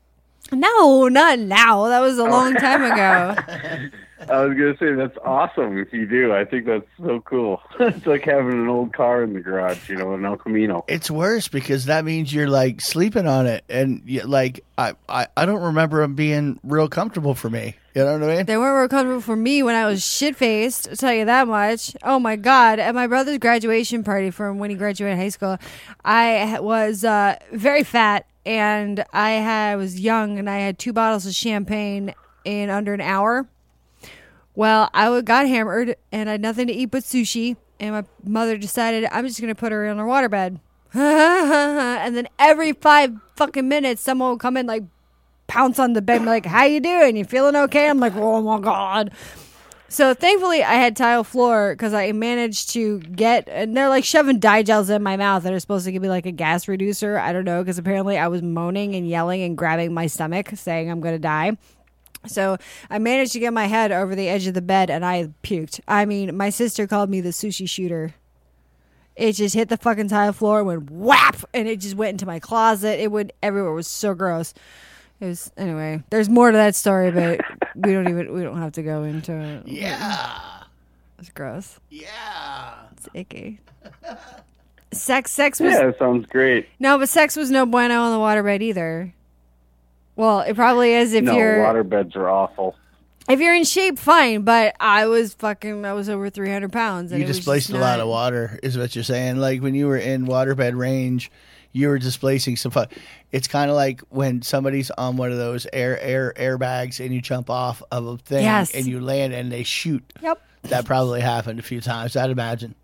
No, 0.52 1.08
not 1.08 1.40
now. 1.40 1.88
That 1.88 2.02
was 2.02 2.20
a 2.20 2.24
oh. 2.24 2.30
long 2.30 2.54
time 2.56 2.84
ago. 2.84 3.90
I 4.30 4.46
was 4.46 4.58
gonna 4.58 4.78
say 4.78 4.94
that's 4.94 5.18
awesome 5.26 5.78
if 5.78 5.92
you 5.92 6.08
do. 6.08 6.34
I 6.34 6.46
think 6.46 6.66
that's 6.66 6.88
so 6.98 7.22
cool. 7.22 7.62
it's 7.80 8.06
like 8.06 8.24
having 8.24 8.54
an 8.54 8.68
old 8.70 8.94
car 8.94 9.24
in 9.24 9.34
the 9.34 9.42
garage, 9.42 9.90
you 9.90 9.96
know, 9.96 10.14
an 10.14 10.26
El 10.26 10.38
Camino. 10.38 10.86
It's 10.88 11.12
worse 11.12 11.48
because 11.48 11.86
that 11.86 12.06
means 12.06 12.34
you're 12.34 12.50
like 12.50 12.82
sleeping 12.82 13.28
on 13.28 13.46
it, 13.46 13.66
and 13.70 14.02
you, 14.06 14.22
like 14.22 14.64
I, 14.78 14.94
I, 15.10 15.28
I 15.36 15.46
don't 15.46 15.62
remember 15.62 16.02
them 16.02 16.16
being 16.16 16.60
real 16.64 16.88
comfortable 16.88 17.36
for 17.36 17.50
me. 17.50 17.76
You 17.94 18.04
know 18.04 18.14
what 18.14 18.24
I 18.24 18.36
mean? 18.38 18.46
They 18.46 18.58
weren't 18.58 18.80
real 18.80 18.90
comfortable 18.90 19.22
for 19.22 19.36
me 19.36 19.64
when 19.64 19.76
I 19.76 19.86
was 19.86 20.06
shit 20.06 20.36
faced. 20.36 20.88
I'll 20.90 20.96
tell 20.96 21.14
you 21.14 21.26
that 21.26 21.48
much. 21.48 21.96
Oh 22.04 22.20
my 22.20 22.36
god! 22.36 22.80
At 22.80 22.96
my 22.96 23.08
brother's 23.08 23.38
graduation 23.38 24.04
party 24.04 24.32
from 24.32 24.60
when 24.60 24.70
he 24.70 24.76
graduated 24.76 25.18
high 25.18 25.30
school, 25.30 25.58
I 26.04 26.60
was 26.60 27.04
uh, 27.04 27.36
very 27.52 27.84
fat 27.84 28.26
and 28.46 29.04
I 29.12 29.32
had, 29.32 29.76
was 29.78 30.00
young 30.00 30.38
and 30.38 30.50
I 30.50 30.60
had 30.60 30.78
two 30.78 30.94
bottles 30.94 31.26
of 31.26 31.34
champagne 31.34 32.14
in 32.44 32.70
under 32.70 32.94
an 32.94 33.02
hour. 33.02 33.48
Well, 34.56 34.90
I 34.94 35.22
got 35.22 35.48
hammered 35.48 35.96
and 36.12 36.30
I 36.30 36.34
had 36.34 36.42
nothing 36.42 36.68
to 36.68 36.74
eat 36.74 36.92
but 36.92 37.04
sushi. 37.04 37.58
And 37.80 37.92
my 37.92 38.04
mother 38.24 38.58
decided 38.58 39.08
I'm 39.12 39.28
just 39.28 39.42
going 39.42 39.54
to 39.54 39.60
put 39.60 39.72
her 39.72 39.86
in 39.86 39.98
her 39.98 40.06
waterbed. 40.06 40.60
and 40.94 42.16
then 42.16 42.28
every 42.40 42.72
five 42.72 43.14
fucking 43.36 43.68
minutes, 43.68 44.02
someone 44.02 44.30
will 44.30 44.38
come 44.38 44.56
in 44.56 44.66
like 44.66 44.84
pounce 45.48 45.78
on 45.78 45.92
the 45.94 46.02
bed, 46.02 46.18
and 46.18 46.26
be 46.26 46.30
like, 46.30 46.46
"How 46.46 46.64
you 46.64 46.80
doing? 46.80 47.18
You 47.18 47.26
feeling 47.26 47.56
okay?" 47.56 47.90
I'm 47.90 48.00
like, 48.00 48.16
"Oh 48.16 48.42
my 48.42 48.60
god." 48.60 49.12
So 49.90 50.14
thankfully, 50.14 50.64
I 50.64 50.76
had 50.76 50.96
tile 50.96 51.24
floor 51.24 51.74
because 51.74 51.94
I 51.94 52.12
managed 52.14 52.72
to 52.72 53.00
get, 53.00 53.48
and 53.50 53.76
they're 53.76 53.90
like 53.90 54.04
shoving 54.04 54.40
Di-Gels 54.40 54.90
in 54.90 55.04
my 55.04 55.16
mouth 55.16 55.44
that 55.44 55.54
are 55.54 55.60
supposed 55.60 55.86
to 55.86 55.92
give 55.92 56.02
me 56.02 56.10
like 56.10 56.26
a 56.26 56.32
gas 56.32 56.68
reducer. 56.68 57.20
I 57.20 57.34
don't 57.34 57.46
know 57.46 57.62
because 57.62 57.78
apparently 57.78 58.18
I 58.18 58.28
was 58.28 58.42
moaning 58.42 58.96
and 58.96 59.08
yelling 59.08 59.44
and 59.44 59.58
grabbing 59.58 59.94
my 59.94 60.08
stomach, 60.08 60.52
saying 60.56 60.90
I'm 60.90 61.02
gonna 61.02 61.20
die. 61.20 61.58
So 62.28 62.58
I 62.90 63.00
managed 63.00 63.34
to 63.34 63.40
get 63.40 63.54
my 63.54 63.66
head 63.66 63.92
over 63.92 64.16
the 64.16 64.28
edge 64.30 64.48
of 64.48 64.54
the 64.54 64.62
bed 64.62 64.90
and 64.90 65.06
I 65.06 65.30
puked. 65.44 65.80
I 65.88 66.06
mean, 66.06 66.36
my 66.36 66.50
sister 66.50 66.88
called 66.88 67.10
me 67.10 67.22
the 67.22 67.30
sushi 67.30 67.68
shooter. 67.70 68.14
It 69.16 69.34
just 69.34 69.56
hit 69.56 69.70
the 69.70 69.78
fucking 69.78 70.10
tile 70.10 70.34
floor, 70.34 70.58
and 70.60 70.68
went 70.68 70.92
whap, 70.92 71.38
and 71.54 71.70
it 71.70 71.80
just 71.80 71.96
went 71.96 72.12
into 72.12 72.26
my 72.26 72.38
closet. 72.40 73.00
It 73.02 73.12
went 73.14 73.32
everywhere. 73.42 73.72
It 73.72 73.76
was 73.76 73.88
so 73.88 74.14
gross. 74.14 74.54
It 75.22 75.28
was 75.28 75.52
anyway. 75.56 76.04
There's 76.10 76.28
more 76.28 76.52
to 76.52 76.58
that 76.58 76.76
story, 76.76 77.12
but 77.12 77.40
we 77.76 77.94
don't 77.94 78.10
even 78.10 78.34
we 78.34 78.44
don't 78.44 78.58
have 78.62 78.74
to 78.74 78.84
go 78.84 79.04
into 79.04 79.32
it. 79.32 79.68
Yeah. 79.70 80.38
It's 81.18 81.30
gross. 81.30 81.80
Yeah. 81.90 82.74
It's 82.92 83.08
icky. 83.14 83.62
Sex, 84.92 85.32
sex 85.32 85.60
was 85.62 85.72
Yeah, 85.74 85.86
that 85.88 86.00
sounds 86.00 86.26
great. 86.28 86.68
no, 86.80 86.98
but 86.98 87.08
sex 87.10 87.36
was 87.38 87.50
no 87.50 87.66
bueno 87.66 88.02
on 88.02 88.12
the 88.12 88.18
waterbed 88.20 88.62
either. 88.62 89.14
Well, 90.16 90.42
it 90.42 90.56
probably 90.56 90.94
is 90.94 91.14
if 91.14 91.24
no, 91.24 91.36
you're 91.36 91.58
waterbeds 91.58 92.16
are 92.16 92.30
awful. 92.30 92.76
if 93.28 93.40
you're 93.40 93.54
in 93.56 93.64
shape, 93.66 94.00
fine. 94.00 94.44
But 94.44 94.76
I 94.80 95.08
was 95.08 95.34
fucking, 95.34 95.86
I 95.86 95.94
was 95.94 96.08
over 96.10 96.30
300 96.30 96.72
pounds. 96.72 97.12
And 97.12 97.20
You 97.20 97.26
it 97.26 97.28
was 97.28 97.38
displaced 97.38 97.68
just 97.68 97.78
a 97.78 97.82
lot 97.82 98.00
of 98.00 98.08
water, 98.08 98.60
is 98.64 98.78
what 98.78 98.96
you're 98.96 99.04
saying. 99.04 99.38
Like 99.38 99.62
when 99.62 99.76
you 99.76 99.88
were 99.88 99.98
in 99.98 100.26
waterbed 100.26 100.78
range, 100.78 101.32
you 101.74 101.90
were 101.90 102.00
displacing 102.00 102.56
some. 102.56 102.72
Fu- 102.72 102.86
it's 103.34 103.50
kind 103.50 103.70
of 103.70 103.76
like 103.76 104.00
when 104.10 104.42
somebody's 104.42 104.90
on 104.92 105.18
one 105.18 105.32
of 105.34 105.38
those 105.38 105.68
air 105.74 106.00
air 106.02 106.34
airbags 106.38 107.04
and 107.04 107.14
you 107.14 107.20
jump 107.22 107.50
off 107.50 107.84
of 107.92 108.06
a 108.08 108.18
thing 108.18 108.44
Yes. 108.44 108.74
and 108.74 108.86
you 108.86 109.02
land 109.02 109.34
and 109.34 109.52
they 109.52 109.64
shoot. 109.64 110.02
Yep. 110.22 110.42
That 110.64 110.86
probably 110.86 111.20
happened 111.20 111.60
a 111.60 111.64
few 111.64 111.82
times. 111.82 112.16
I'd 112.16 112.30
imagine. 112.30 112.76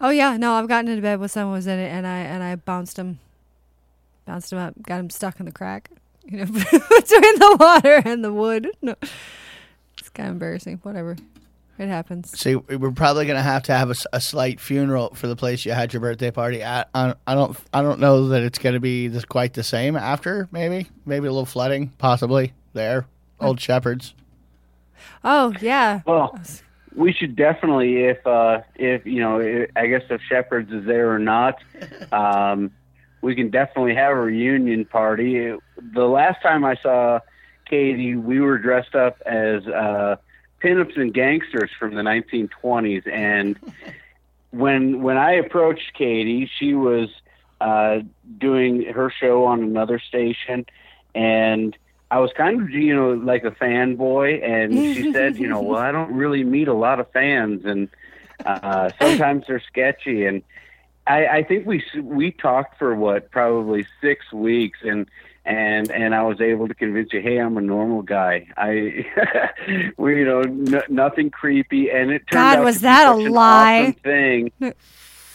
Oh 0.00 0.10
yeah, 0.10 0.36
no, 0.36 0.52
I've 0.52 0.68
gotten 0.68 0.88
into 0.90 1.00
bed 1.02 1.18
with 1.20 1.30
someone 1.30 1.54
was 1.54 1.66
in 1.66 1.78
it, 1.78 1.88
and 1.88 2.06
I 2.06 2.18
and 2.18 2.42
I 2.42 2.54
bounced 2.56 2.98
him, 2.98 3.18
bounced 4.26 4.52
him 4.52 4.58
up, 4.58 4.74
got 4.82 5.00
him 5.00 5.10
stuck 5.10 5.40
in 5.40 5.46
the 5.46 5.52
crack, 5.52 5.90
you 6.28 6.38
know, 6.38 6.44
between 6.46 7.38
the 7.38 7.56
water 7.58 8.02
and 8.04 8.24
the 8.24 8.32
wood. 8.32 8.68
No, 8.82 8.94
it's 9.98 10.08
kind 10.10 10.28
of 10.28 10.34
embarrassing. 10.34 10.78
Whatever, 10.82 11.16
it 11.78 11.88
happens. 11.88 12.38
See, 12.38 12.54
we're 12.54 12.90
probably 12.90 13.26
gonna 13.26 13.42
have 13.42 13.62
to 13.64 13.72
have 13.72 13.90
a 14.12 14.20
slight 14.20 14.60
funeral 14.60 15.14
for 15.14 15.26
the 15.26 15.36
place 15.36 15.64
you 15.64 15.72
had 15.72 15.92
your 15.92 16.00
birthday 16.00 16.30
party 16.30 16.62
at. 16.62 16.88
I, 16.94 17.14
I 17.26 17.34
don't 17.34 17.56
I 17.72 17.82
don't 17.82 18.00
know 18.00 18.28
that 18.28 18.42
it's 18.42 18.58
gonna 18.58 18.80
be 18.80 19.08
this, 19.08 19.24
quite 19.24 19.54
the 19.54 19.62
same 19.62 19.96
after. 19.96 20.48
Maybe 20.52 20.88
maybe 21.06 21.26
a 21.26 21.32
little 21.32 21.46
flooding 21.46 21.88
possibly 21.98 22.52
there. 22.72 23.06
Old 23.40 23.60
shepherds. 23.60 24.14
Oh 25.24 25.52
yeah, 25.60 26.02
Well, 26.06 26.38
we 26.94 27.12
should 27.12 27.36
definitely, 27.36 28.04
if 28.04 28.26
uh, 28.26 28.60
if 28.74 29.06
you 29.06 29.20
know, 29.20 29.40
i 29.40 29.80
I 29.80 29.86
guess 29.86 30.02
if 30.10 30.20
Shepherds 30.28 30.72
is 30.72 30.84
there 30.84 31.12
or 31.12 31.18
not, 31.18 31.62
um, 32.12 32.72
we 33.20 33.34
can 33.34 33.50
definitely 33.50 33.94
have 33.94 34.12
a 34.12 34.20
reunion 34.20 34.84
party. 34.84 35.54
The 35.76 36.04
last 36.04 36.42
time 36.42 36.64
I 36.64 36.76
saw 36.76 37.20
Katie, 37.68 38.14
we 38.14 38.40
were 38.40 38.58
dressed 38.58 38.94
up 38.94 39.20
as 39.26 39.66
uh, 39.66 40.16
pinups 40.62 40.96
and 40.96 41.12
gangsters 41.12 41.70
from 41.78 41.94
the 41.94 42.02
1920s, 42.02 43.06
and 43.10 43.58
when 44.50 45.02
when 45.02 45.16
I 45.16 45.32
approached 45.32 45.94
Katie, 45.94 46.50
she 46.58 46.74
was 46.74 47.08
uh, 47.60 48.00
doing 48.38 48.84
her 48.84 49.10
show 49.10 49.44
on 49.44 49.62
another 49.62 49.98
station, 49.98 50.66
and 51.14 51.76
I 52.10 52.20
was 52.20 52.30
kind 52.36 52.62
of 52.62 52.70
you 52.70 52.94
know 52.94 53.12
like 53.12 53.44
a 53.44 53.50
fanboy, 53.50 54.42
and 54.42 54.72
she 54.94 55.12
said, 55.12 55.38
you 55.38 55.48
know, 55.48 55.60
well, 55.60 55.80
I 55.80 55.92
don't 55.92 56.12
really 56.12 56.44
meet 56.44 56.68
a 56.68 56.74
lot 56.74 57.00
of 57.00 57.10
fans, 57.10 57.64
and 57.64 57.88
uh, 58.44 58.90
sometimes 59.00 59.44
they're 59.46 59.62
sketchy, 59.66 60.24
and 60.26 60.42
I, 61.08 61.26
I 61.38 61.42
think 61.42 61.66
we 61.66 61.82
we 62.00 62.30
talked 62.30 62.78
for 62.78 62.94
what 62.94 63.30
probably 63.30 63.86
six 64.00 64.30
weeks, 64.32 64.78
and 64.82 65.06
and 65.44 65.90
and 65.90 66.14
I 66.14 66.22
was 66.22 66.40
able 66.40 66.68
to 66.68 66.74
convince 66.74 67.12
you, 67.12 67.20
hey, 67.20 67.38
I'm 67.38 67.56
a 67.56 67.62
normal 67.62 68.02
guy. 68.02 68.46
I, 68.56 69.06
we 69.96 70.18
you 70.18 70.24
know, 70.24 70.40
n- 70.40 70.82
nothing 70.88 71.30
creepy, 71.30 71.90
and 71.90 72.10
it 72.10 72.26
turned 72.30 72.42
God, 72.42 72.58
out 72.58 72.64
was 72.64 72.76
to 72.76 72.80
be 72.80 72.84
that 72.84 73.06
a 73.08 73.14
lie? 73.14 73.80
awesome 73.80 73.92
thing. 73.94 74.52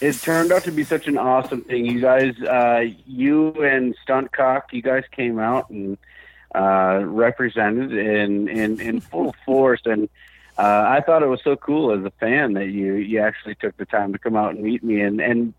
It 0.04 0.20
turned 0.22 0.52
out 0.52 0.66
to 0.66 0.72
be 0.72 0.84
such 0.84 1.08
an 1.08 1.18
awesome 1.18 1.62
thing. 1.62 1.86
You 1.86 2.02
guys, 2.02 2.40
uh, 2.42 2.88
you 3.06 3.54
and 3.64 3.96
Stuntcock, 4.06 4.64
you 4.72 4.82
guys 4.82 5.04
came 5.12 5.40
out 5.40 5.70
and 5.70 5.98
uh, 6.54 7.02
represented 7.06 7.94
in, 7.94 8.50
in, 8.50 8.82
in 8.82 9.00
full 9.00 9.34
force. 9.46 9.82
And 9.86 10.10
uh, 10.58 10.86
I 10.88 11.02
thought 11.06 11.24
it 11.24 11.28
was 11.28 11.42
so 11.42 11.56
cool 11.56 11.98
as 11.98 12.04
a 12.04 12.12
fan 12.20 12.52
that 12.54 12.68
you, 12.68 12.96
you 12.96 13.20
actually 13.22 13.56
took 13.56 13.78
the 13.78 13.86
time 13.86 14.12
to 14.12 14.20
come 14.20 14.36
out 14.36 14.56
and 14.56 14.64
meet 14.64 14.84
me. 14.84 15.00
And, 15.00 15.22
and 15.22 15.54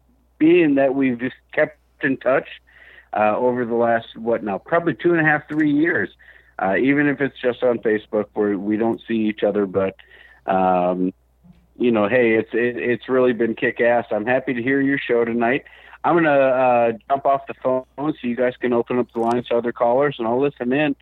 being 0.45 0.75
that 0.75 0.95
we've 0.95 1.19
just 1.19 1.37
kept 1.53 1.79
in 2.03 2.17
touch 2.17 2.49
uh, 3.13 3.37
over 3.37 3.65
the 3.65 3.75
last, 3.75 4.17
what 4.17 4.43
now, 4.43 4.59
probably 4.59 4.95
two 4.95 5.13
and 5.13 5.21
a 5.21 5.25
half, 5.25 5.49
three 5.49 5.73
years, 5.73 6.11
uh, 6.63 6.77
even 6.77 7.09
if 7.09 7.21
it's 7.21 7.41
just 7.41 7.63
on 7.63 7.79
Facebook 7.79 8.27
where 8.35 8.59
we 8.59 8.77
don't 8.77 9.01
see 9.07 9.27
each 9.31 9.43
other, 9.43 9.67
but. 9.67 9.97
Um, 10.47 11.13
you 11.77 11.91
know, 11.91 12.09
hey, 12.09 12.35
it's 12.35 12.51
it, 12.53 12.77
it's 12.77 13.09
really 13.09 13.33
been 13.33 13.55
kick 13.55 13.81
ass. 13.81 14.07
I'm 14.13 14.27
happy 14.27 14.55
to 14.55 14.63
hear 14.63 14.81
your 14.81 14.99
show 14.99 15.25
tonight. 15.25 15.65
I'm 16.05 16.15
gonna 16.15 16.31
uh, 16.31 16.93
jump 17.09 17.27
off 17.27 17.47
the 17.47 17.55
phone 17.55 17.85
so 17.97 18.13
you 18.23 18.37
guys 18.37 18.53
can 18.61 18.73
open 18.73 18.99
up 18.99 19.09
the 19.13 19.21
lines 19.21 19.49
to 19.49 19.57
other 19.57 19.73
callers, 19.73 20.17
and 20.19 20.29
I'll 20.29 20.41
listen 20.41 20.73
in. 20.73 20.95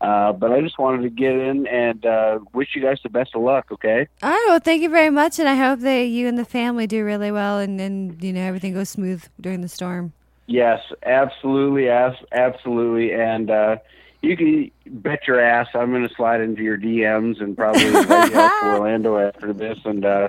Uh, 0.00 0.32
but 0.32 0.50
I 0.50 0.62
just 0.62 0.78
wanted 0.78 1.02
to 1.02 1.10
get 1.10 1.32
in 1.32 1.66
and 1.66 2.06
uh, 2.06 2.38
wish 2.54 2.74
you 2.74 2.80
guys 2.80 2.98
the 3.02 3.10
best 3.10 3.34
of 3.34 3.42
luck. 3.42 3.70
Okay? 3.70 4.08
All 4.22 4.30
right. 4.30 4.46
Well, 4.48 4.60
thank 4.60 4.82
you 4.82 4.88
very 4.88 5.10
much, 5.10 5.38
and 5.38 5.48
I 5.48 5.54
hope 5.54 5.80
that 5.80 6.04
you 6.04 6.26
and 6.26 6.38
the 6.38 6.44
family 6.44 6.86
do 6.86 7.04
really 7.04 7.30
well, 7.30 7.58
and 7.58 7.80
and 7.80 8.22
you 8.22 8.32
know 8.32 8.40
everything 8.40 8.72
goes 8.72 8.88
smooth 8.88 9.24
during 9.40 9.60
the 9.60 9.68
storm. 9.68 10.12
Yes, 10.46 10.80
absolutely, 11.04 11.90
as 11.90 12.14
absolutely, 12.32 13.12
and 13.12 13.50
uh, 13.50 13.76
you 14.22 14.36
can 14.36 14.70
bet 14.86 15.28
your 15.28 15.40
ass 15.40 15.68
I'm 15.74 15.90
going 15.90 16.08
to 16.08 16.14
slide 16.14 16.40
into 16.40 16.62
your 16.62 16.78
DMs 16.78 17.40
and 17.40 17.56
probably 17.56 17.86
invite 17.94 18.32
you 18.32 18.38
out 18.38 18.60
to 18.60 18.66
Orlando 18.68 19.18
after 19.18 19.52
this, 19.52 19.78
and 19.84 20.04
uh, 20.04 20.28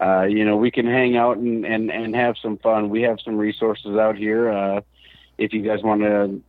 uh, 0.00 0.22
you 0.22 0.44
know 0.44 0.56
we 0.58 0.70
can 0.70 0.86
hang 0.86 1.16
out 1.16 1.38
and, 1.38 1.64
and 1.64 1.90
and 1.90 2.14
have 2.14 2.36
some 2.36 2.58
fun. 2.58 2.90
We 2.90 3.02
have 3.02 3.20
some 3.24 3.38
resources 3.38 3.96
out 3.96 4.16
here. 4.16 4.50
Uh, 4.50 4.80
if 5.38 5.52
you 5.52 5.62
guys 5.62 5.82
want 5.82 6.02
to 6.02 6.40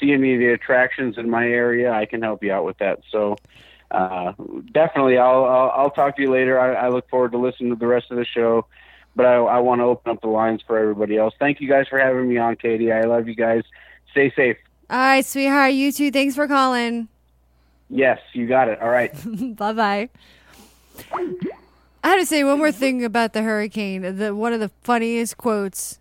see 0.00 0.12
any 0.12 0.34
of 0.34 0.40
the 0.40 0.48
attractions 0.48 1.18
in 1.18 1.30
my 1.30 1.46
area, 1.46 1.92
I 1.92 2.06
can 2.06 2.22
help 2.22 2.42
you 2.42 2.52
out 2.52 2.64
with 2.64 2.78
that. 2.78 3.00
So. 3.10 3.36
Uh, 3.90 4.34
definitely, 4.70 5.16
I'll, 5.16 5.46
I'll 5.46 5.70
I'll 5.74 5.90
talk 5.90 6.16
to 6.16 6.22
you 6.22 6.30
later. 6.30 6.60
I, 6.60 6.74
I 6.74 6.88
look 6.90 7.08
forward 7.08 7.32
to 7.32 7.38
listening 7.38 7.70
to 7.70 7.76
the 7.76 7.86
rest 7.86 8.10
of 8.10 8.18
the 8.18 8.26
show, 8.26 8.66
but 9.16 9.24
I, 9.24 9.36
I 9.36 9.58
want 9.60 9.78
to 9.80 9.84
open 9.84 10.12
up 10.12 10.20
the 10.20 10.28
lines 10.28 10.60
for 10.66 10.78
everybody 10.78 11.16
else. 11.16 11.32
Thank 11.38 11.62
you 11.62 11.68
guys 11.70 11.88
for 11.88 11.98
having 11.98 12.28
me 12.28 12.36
on, 12.36 12.56
Katie. 12.56 12.92
I 12.92 13.04
love 13.04 13.28
you 13.28 13.34
guys. 13.34 13.62
Stay 14.10 14.30
safe. 14.36 14.58
All 14.90 14.98
right, 14.98 15.24
sweetheart. 15.24 15.72
You 15.72 15.90
too. 15.90 16.10
Thanks 16.10 16.34
for 16.34 16.46
calling. 16.46 17.08
Yes, 17.90 18.18
you 18.32 18.46
got 18.46 18.68
it. 18.68 18.80
All 18.80 18.90
right. 18.90 19.12
bye 19.56 19.72
bye. 19.72 20.08
I 22.04 22.08
have 22.08 22.20
to 22.20 22.26
say 22.26 22.44
one 22.44 22.58
more 22.58 22.72
thing 22.72 23.04
about 23.04 23.32
the 23.32 23.42
hurricane. 23.42 24.16
The 24.16 24.34
one 24.34 24.52
of 24.52 24.60
the 24.60 24.70
funniest 24.82 25.36
quotes 25.36 25.97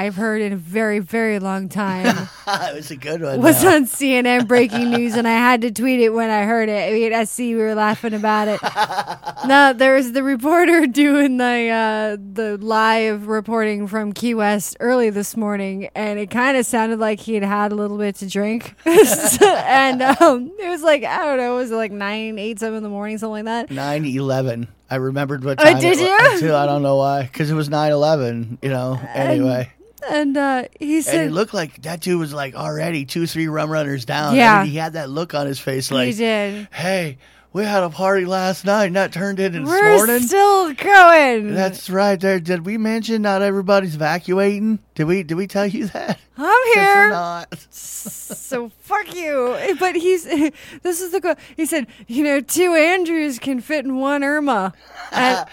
I've 0.00 0.16
heard 0.16 0.40
in 0.40 0.52
a 0.52 0.56
very, 0.56 0.98
very 1.00 1.38
long 1.38 1.68
time 1.68 2.06
it 2.46 2.74
was 2.74 2.90
a 2.90 2.96
good 2.96 3.20
one. 3.20 3.40
was 3.42 3.60
though. 3.62 3.74
on 3.74 3.84
CNN 3.84 4.48
breaking 4.48 4.90
news, 4.96 5.14
and 5.14 5.28
I 5.28 5.32
had 5.32 5.60
to 5.60 5.70
tweet 5.70 6.00
it 6.00 6.08
when 6.10 6.30
I 6.30 6.44
heard 6.44 6.68
it. 6.70 6.88
I 6.88 6.92
mean, 6.94 7.12
I 7.12 7.24
see 7.24 7.54
we 7.54 7.60
were 7.60 7.74
laughing 7.74 8.14
about 8.14 8.48
it. 8.48 8.60
no, 9.46 9.72
there 9.74 9.94
was 9.94 10.12
the 10.12 10.22
reporter 10.22 10.86
doing 10.86 11.36
the 11.36 11.68
uh, 11.68 12.16
the 12.32 12.56
live 12.60 13.26
reporting 13.28 13.86
from 13.86 14.12
Key 14.12 14.34
West 14.34 14.76
early 14.80 15.10
this 15.10 15.36
morning, 15.36 15.90
and 15.94 16.18
it 16.18 16.30
kind 16.30 16.56
of 16.56 16.64
sounded 16.64 16.98
like 16.98 17.20
he 17.20 17.34
had 17.34 17.42
had 17.44 17.70
a 17.72 17.74
little 17.74 17.98
bit 17.98 18.14
to 18.16 18.26
drink, 18.28 18.74
and 18.86 20.02
um, 20.02 20.50
it 20.58 20.68
was 20.68 20.82
like 20.82 21.04
I 21.04 21.18
don't 21.26 21.36
know, 21.38 21.54
it 21.54 21.58
was 21.58 21.70
it 21.70 21.76
like 21.76 21.92
nine, 21.92 22.38
eight, 22.38 22.58
seven 22.58 22.78
in 22.78 22.82
the 22.82 22.88
morning, 22.88 23.18
something 23.18 23.44
like 23.44 23.68
that. 23.68 23.70
9 23.70 24.04
11. 24.06 24.68
I 24.92 24.96
remembered 24.96 25.44
what 25.44 25.60
Oh, 25.60 25.64
time 25.64 25.78
did 25.80 25.98
it 25.98 26.00
you? 26.00 26.30
was, 26.32 26.40
too. 26.40 26.54
I 26.54 26.66
don't 26.66 26.82
know 26.82 26.96
why. 26.96 27.22
Because 27.22 27.50
it 27.50 27.54
was 27.54 27.68
9 27.68 27.92
11, 27.92 28.58
you 28.62 28.70
know. 28.70 28.98
Anyway. 29.14 29.70
And 29.76 29.79
uh, 30.04 30.64
he 30.78 30.96
And 30.96 31.04
said, 31.04 31.26
it 31.28 31.32
looked 31.32 31.54
like 31.54 31.82
that 31.82 32.00
dude 32.00 32.18
was 32.18 32.32
like 32.32 32.54
already 32.54 33.04
two, 33.04 33.26
three 33.26 33.48
rum 33.48 33.70
runners 33.70 34.04
down. 34.04 34.34
I 34.34 34.36
Yeah. 34.36 34.62
mean, 34.62 34.70
he 34.70 34.76
had 34.76 34.94
that 34.94 35.10
look 35.10 35.34
on 35.34 35.46
his 35.46 35.58
face 35.58 35.90
like, 35.90 36.08
he 36.08 36.14
did. 36.14 36.68
hey, 36.72 37.18
we 37.52 37.64
had 37.64 37.82
a 37.82 37.90
party 37.90 38.24
last 38.24 38.64
night 38.64 38.86
and 38.86 38.96
that 38.96 39.12
turned 39.12 39.40
into 39.40 39.60
this 39.60 39.68
We're 39.68 39.96
morning. 39.96 40.20
still 40.20 40.72
going. 40.74 41.54
That's 41.54 41.90
right. 41.90 42.18
There, 42.18 42.38
did 42.38 42.64
we 42.64 42.78
mention 42.78 43.22
not 43.22 43.42
everybody's 43.42 43.96
evacuating? 43.96 44.78
Did 44.94 45.04
we? 45.04 45.22
Did 45.24 45.34
we 45.34 45.46
tell 45.46 45.66
you 45.66 45.86
that? 45.88 46.18
I'm 46.36 46.72
here. 46.74 47.10
not. 47.10 47.54
So 47.72 48.70
fuck 48.80 49.14
you. 49.14 49.54
Eh, 49.56 49.74
but 49.78 49.96
he's 49.96 50.24
this 50.82 51.00
is 51.00 51.10
the 51.12 51.20
quote. 51.20 51.38
He 51.56 51.66
said, 51.66 51.86
you 52.06 52.22
know, 52.22 52.40
two 52.40 52.74
Andrews 52.74 53.38
can 53.38 53.60
fit 53.60 53.84
in 53.84 53.96
one 53.96 54.22
Irma. 54.22 54.72
Hey, 55.12 55.44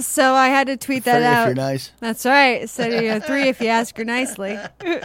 so 0.00 0.34
I 0.34 0.48
had 0.48 0.66
to 0.66 0.76
tweet 0.76 1.04
that 1.04 1.18
Three 1.20 1.24
out. 1.26 1.42
if 1.48 1.56
you're 1.56 1.64
nice. 1.64 1.90
That's 2.00 2.26
right. 2.26 2.68
So 2.68 2.84
you 2.86 3.00
know, 3.08 3.20
three 3.20 3.48
if 3.48 3.60
you 3.62 3.68
ask 3.68 3.96
her 3.96 4.04
nicely. 4.04 4.58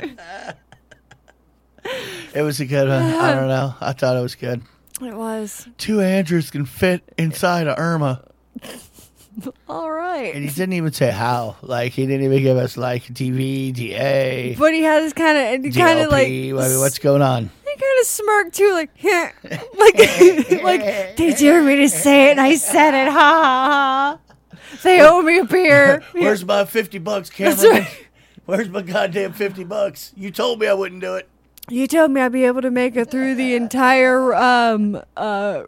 It 2.35 2.41
was 2.41 2.59
a 2.59 2.65
good 2.65 2.87
one. 2.87 3.01
I 3.01 3.33
don't 3.33 3.47
know. 3.47 3.73
I 3.79 3.93
thought 3.93 4.15
it 4.17 4.21
was 4.21 4.35
good. 4.35 4.61
It 5.01 5.13
was. 5.15 5.67
Two 5.77 6.01
Andrews 6.01 6.51
can 6.51 6.65
fit 6.65 7.03
inside 7.17 7.67
a 7.67 7.79
Irma, 7.79 8.23
All 9.69 9.89
right. 9.89 10.35
and 10.35 10.43
he 10.43 10.49
didn't 10.49 10.73
even 10.73 10.91
say 10.91 11.11
how. 11.11 11.55
Like 11.61 11.93
he 11.93 12.05
didn't 12.05 12.25
even 12.25 12.41
give 12.43 12.57
us 12.57 12.75
like 12.75 13.03
TV, 13.03 13.73
DA, 13.73 14.55
But 14.57 14.73
he 14.73 14.81
has 14.83 15.13
kind 15.13 15.65
of 15.65 15.73
kind 15.73 15.99
of 15.99 16.11
like 16.11 16.27
I 16.27 16.29
mean, 16.29 16.55
what's 16.55 16.99
going 16.99 17.21
on? 17.21 17.43
He 17.43 17.75
kind 17.75 17.99
of 18.01 18.05
smirked 18.07 18.55
too, 18.55 18.71
like, 18.73 18.89
like, 19.03 20.63
like, 20.63 21.15
they 21.15 21.33
dare 21.37 21.63
me 21.63 21.77
to 21.77 21.87
say 21.89 22.27
it, 22.27 22.31
and 22.31 22.41
I 22.41 22.55
said 22.55 22.93
it, 22.93 23.09
ha 23.09 23.19
ha 23.19 24.19
ha. 24.19 24.77
They 24.83 25.01
owe 25.01 25.21
me 25.21 25.39
a 25.39 25.45
beer. 25.45 26.03
Where's 26.11 26.43
my 26.43 26.65
fifty 26.65 26.97
bucks, 26.97 27.29
Cameron? 27.29 27.71
right. 27.71 28.07
Where's 28.45 28.67
my 28.69 28.81
goddamn 28.81 29.33
fifty 29.33 29.63
bucks? 29.63 30.11
You 30.17 30.31
told 30.31 30.59
me 30.59 30.67
I 30.67 30.73
wouldn't 30.73 31.01
do 31.01 31.15
it. 31.15 31.29
You 31.69 31.87
told 31.87 32.11
me 32.11 32.21
I'd 32.21 32.31
be 32.31 32.45
able 32.45 32.61
to 32.61 32.71
make 32.71 32.95
it 32.95 33.11
through 33.11 33.35
the 33.35 33.55
entire 33.55 34.33
um 34.33 35.01
uh 35.15 35.63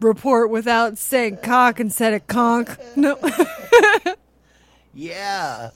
report 0.00 0.50
without 0.50 0.98
saying 0.98 1.38
cock 1.42 1.80
instead 1.80 2.14
of 2.14 2.26
conk. 2.26 2.76
No, 2.96 3.18
Yeah. 4.94 5.70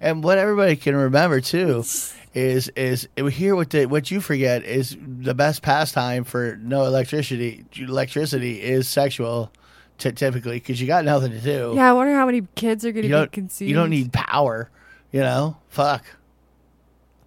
And 0.00 0.22
what 0.22 0.38
everybody 0.38 0.76
can 0.76 0.94
remember 0.96 1.40
too 1.40 1.84
is 2.34 2.68
is 2.76 3.08
here 3.30 3.54
what 3.56 3.70
the 3.70 3.86
what 3.86 4.10
you 4.10 4.20
forget 4.20 4.64
is 4.64 4.96
the 5.00 5.34
best 5.34 5.62
pastime 5.62 6.24
for 6.24 6.58
no 6.60 6.84
electricity 6.84 7.64
electricity 7.76 8.60
is 8.60 8.88
sexual 8.88 9.50
t- 9.98 10.10
typically 10.12 10.56
because 10.58 10.80
you 10.80 10.86
got 10.86 11.04
nothing 11.04 11.30
to 11.30 11.40
do. 11.40 11.72
yeah. 11.76 11.88
I 11.90 11.92
wonder 11.92 12.12
how 12.14 12.26
many 12.26 12.42
kids 12.54 12.84
are 12.84 12.92
going 12.92 13.08
to 13.08 13.22
be 13.22 13.28
conceived. 13.28 13.68
you 13.68 13.74
don't 13.74 13.90
need 13.90 14.12
power. 14.12 14.68
You 15.12 15.20
know, 15.20 15.56
fuck. 15.68 16.04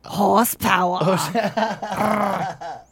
Horsepower. 0.07 0.99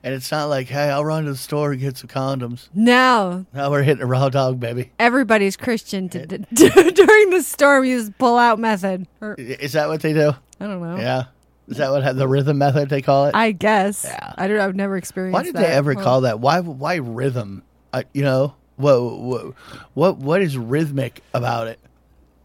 And 0.00 0.14
it's 0.14 0.30
not 0.30 0.44
like, 0.48 0.68
hey, 0.68 0.90
I'll 0.90 1.04
run 1.04 1.24
to 1.24 1.32
the 1.32 1.36
store 1.36 1.72
and 1.72 1.80
get 1.80 1.96
some 1.96 2.08
condoms. 2.08 2.68
No, 2.72 3.46
Now 3.52 3.68
we're 3.68 3.82
hitting 3.82 4.00
a 4.02 4.06
raw 4.06 4.28
dog, 4.28 4.60
baby. 4.60 4.92
everybody's 5.00 5.56
Christian 5.56 6.08
to, 6.10 6.24
during 6.54 7.30
the 7.30 7.42
storm. 7.42 7.84
Use 7.84 8.08
pull 8.16 8.38
out 8.38 8.60
method. 8.60 9.08
Or, 9.20 9.34
I- 9.36 9.42
Is 9.42 9.72
that 9.72 9.88
what 9.88 10.00
they 10.00 10.12
do? 10.12 10.34
I 10.60 10.66
don't 10.68 10.80
know. 10.80 10.96
Yeah. 10.98 11.24
Is 11.66 11.78
that 11.78 11.90
what 11.90 12.16
the 12.16 12.28
rhythm 12.28 12.58
method 12.58 12.88
they 12.90 13.02
call 13.02 13.26
it? 13.26 13.34
I 13.34 13.50
guess. 13.50 14.04
Yeah. 14.04 14.34
I 14.38 14.46
don't. 14.46 14.60
I've 14.60 14.76
never 14.76 14.96
experienced. 14.96 15.34
Why 15.34 15.42
did 15.42 15.56
that. 15.56 15.62
they 15.66 15.72
ever 15.72 15.94
Well, 15.94 16.04
call 16.04 16.20
that? 16.22 16.38
Why 16.38 16.60
why 16.60 16.94
rhythm? 16.94 17.64
Uh, 17.92 18.04
you 18.14 18.22
know 18.22 18.54
what 18.76 19.00
what 19.02 19.54
what 19.94 20.16
what 20.18 20.40
is 20.42 20.56
rhythmic 20.56 21.22
about 21.34 21.66
it? 21.66 21.80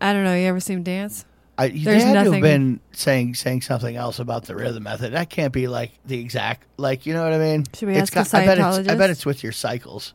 I 0.02 0.12
don't 0.12 0.24
know. 0.24 0.36
You 0.36 0.48
ever 0.48 0.60
seen 0.60 0.78
him 0.80 0.84
dance? 0.84 1.24
I, 1.58 1.68
they 1.68 1.78
had 2.02 2.24
to 2.24 2.32
have 2.32 2.42
been 2.42 2.80
saying 2.94 3.36
saying 3.36 3.62
something 3.62 3.96
else 3.96 4.18
about 4.20 4.46
the 4.46 4.56
rhythm 4.56 4.84
method. 4.84 5.14
That 5.14 5.30
can't 5.30 5.54
be 5.54 5.68
like 5.68 5.92
the 6.06 6.20
exact 6.20 6.66
like 6.78 7.06
you 7.06 7.14
know 7.14 7.24
what 7.24 7.34
I 7.34 7.38
mean? 7.38 7.66
Should 7.76 7.88
we 7.90 7.96
It's 7.96 8.16
ask 8.16 8.34
a 8.34 8.38
I 8.38 8.46
bet 8.46 8.58
it's 8.58 8.66
I 8.66 8.72
Scientologist? 8.82 8.98
bet 8.98 9.10
it's 9.12 9.26
with 9.26 9.44
your 9.44 9.52
cycles. 9.52 10.14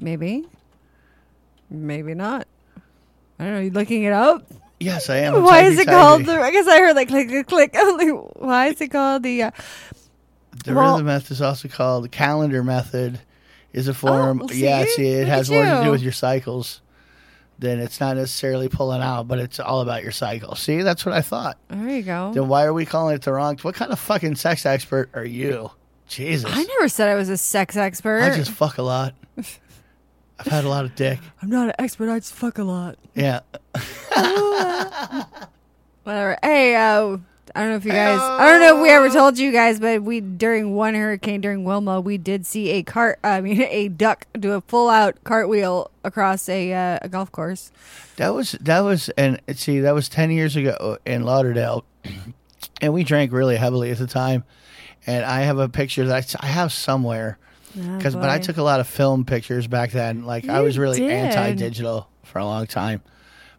Maybe. 0.00 0.46
Maybe 1.70 2.14
not. 2.14 2.46
I 3.38 3.44
don't 3.44 3.54
know. 3.54 3.60
You 3.60 3.70
looking 3.70 4.04
it 4.04 4.12
up? 4.12 4.46
Yes, 4.80 5.10
I 5.10 5.18
am. 5.18 5.42
Why 5.42 5.62
is 5.64 5.78
it 5.78 5.86
called 5.88 6.24
the? 6.24 6.40
I 6.40 6.50
guess 6.50 6.66
I 6.66 6.78
heard 6.78 6.96
like 6.96 7.08
click 7.08 7.28
click 7.28 7.46
click. 7.46 7.70
I'm 7.76 7.96
like, 7.98 8.32
why 8.36 8.66
is 8.68 8.80
it 8.80 8.88
called 8.88 9.22
the? 9.22 9.42
Uh, 9.44 9.50
The 10.64 10.74
Well- 10.74 10.92
rhythm 10.94 11.06
method 11.06 11.32
is 11.32 11.42
also 11.42 11.68
called 11.68 12.04
the 12.04 12.08
calendar 12.08 12.62
method. 12.64 13.20
Is 13.74 13.86
a 13.86 13.92
form. 13.92 14.40
Oh, 14.42 14.46
well, 14.46 14.54
yeah, 14.56 14.82
see? 14.84 14.90
see, 14.94 15.08
it 15.08 15.18
Look 15.20 15.28
has 15.28 15.50
more 15.50 15.62
to 15.62 15.82
do 15.84 15.90
with 15.90 16.00
your 16.00 16.12
cycles. 16.12 16.80
Then 17.60 17.80
it's 17.80 17.98
not 17.98 18.16
necessarily 18.16 18.68
pulling 18.68 19.02
out, 19.02 19.26
but 19.26 19.40
it's 19.40 19.58
all 19.58 19.80
about 19.80 20.04
your 20.04 20.12
cycle. 20.12 20.54
See, 20.54 20.82
that's 20.82 21.04
what 21.04 21.12
I 21.14 21.22
thought. 21.22 21.58
there 21.68 21.88
you 21.88 22.02
go. 22.02 22.32
Then 22.32 22.46
why 22.48 22.64
are 22.64 22.72
we 22.72 22.86
calling 22.86 23.16
it 23.16 23.22
the 23.22 23.32
wrong? 23.32 23.58
What 23.62 23.74
kind 23.74 23.90
of 23.90 23.98
fucking 23.98 24.36
sex 24.36 24.64
expert 24.64 25.10
are 25.14 25.24
you? 25.24 25.72
Jesus, 26.06 26.50
I 26.54 26.62
never 26.62 26.88
said 26.88 27.08
I 27.08 27.16
was 27.16 27.28
a 27.28 27.36
sex 27.36 27.76
expert. 27.76 28.22
I 28.22 28.36
just 28.36 28.50
fuck 28.52 28.78
a 28.78 28.82
lot. 28.82 29.14
I've 29.36 30.46
had 30.46 30.64
a 30.64 30.68
lot 30.68 30.84
of 30.84 30.94
dick. 30.94 31.18
I'm 31.42 31.50
not 31.50 31.68
an 31.68 31.74
expert. 31.80 32.08
I 32.08 32.18
just 32.20 32.32
fuck 32.32 32.58
a 32.58 32.62
lot. 32.64 32.96
Yeah, 33.14 33.40
Whatever. 36.04 36.38
Hey, 36.42 36.76
uh, 36.76 37.18
I 37.58 37.62
don't 37.62 37.70
know 37.70 37.76
if 37.76 37.84
you 37.86 37.90
guys. 37.90 38.20
I 38.20 38.52
don't 38.52 38.60
know 38.60 38.76
if 38.76 38.82
we 38.84 38.88
ever 38.88 39.08
told 39.08 39.36
you 39.36 39.50
guys, 39.50 39.80
but 39.80 40.04
we 40.04 40.20
during 40.20 40.76
one 40.76 40.94
hurricane 40.94 41.40
during 41.40 41.64
Wilma, 41.64 42.00
we 42.00 42.16
did 42.16 42.46
see 42.46 42.70
a 42.70 42.84
cart. 42.84 43.18
I 43.24 43.40
mean, 43.40 43.60
a 43.68 43.88
duck 43.88 44.26
do 44.38 44.52
a 44.52 44.60
full 44.60 44.88
out 44.88 45.24
cartwheel 45.24 45.90
across 46.04 46.48
a 46.48 46.72
uh, 46.72 47.00
a 47.02 47.08
golf 47.08 47.32
course. 47.32 47.72
that 48.14 48.32
was 48.32 48.52
that 48.60 48.78
was 48.82 49.08
and 49.18 49.40
see 49.56 49.80
that 49.80 49.92
was 49.92 50.08
ten 50.08 50.30
years 50.30 50.54
ago 50.54 50.98
in 51.04 51.24
Lauderdale, 51.24 51.84
and 52.80 52.92
we 52.92 53.02
drank 53.02 53.32
really 53.32 53.56
heavily 53.56 53.90
at 53.90 53.98
the 53.98 54.06
time. 54.06 54.44
And 55.04 55.24
I 55.24 55.40
have 55.40 55.58
a 55.58 55.68
picture 55.68 56.06
that 56.06 56.36
I 56.38 56.46
have 56.46 56.72
somewhere 56.72 57.38
because 57.74 58.14
but 58.14 58.28
I 58.28 58.38
took 58.38 58.58
a 58.58 58.62
lot 58.62 58.78
of 58.78 58.86
film 58.86 59.24
pictures 59.24 59.66
back 59.66 59.90
then. 59.90 60.24
Like 60.24 60.48
I 60.48 60.60
was 60.60 60.78
really 60.78 61.04
anti-digital 61.10 62.08
for 62.22 62.38
a 62.38 62.44
long 62.44 62.68
time, 62.68 63.02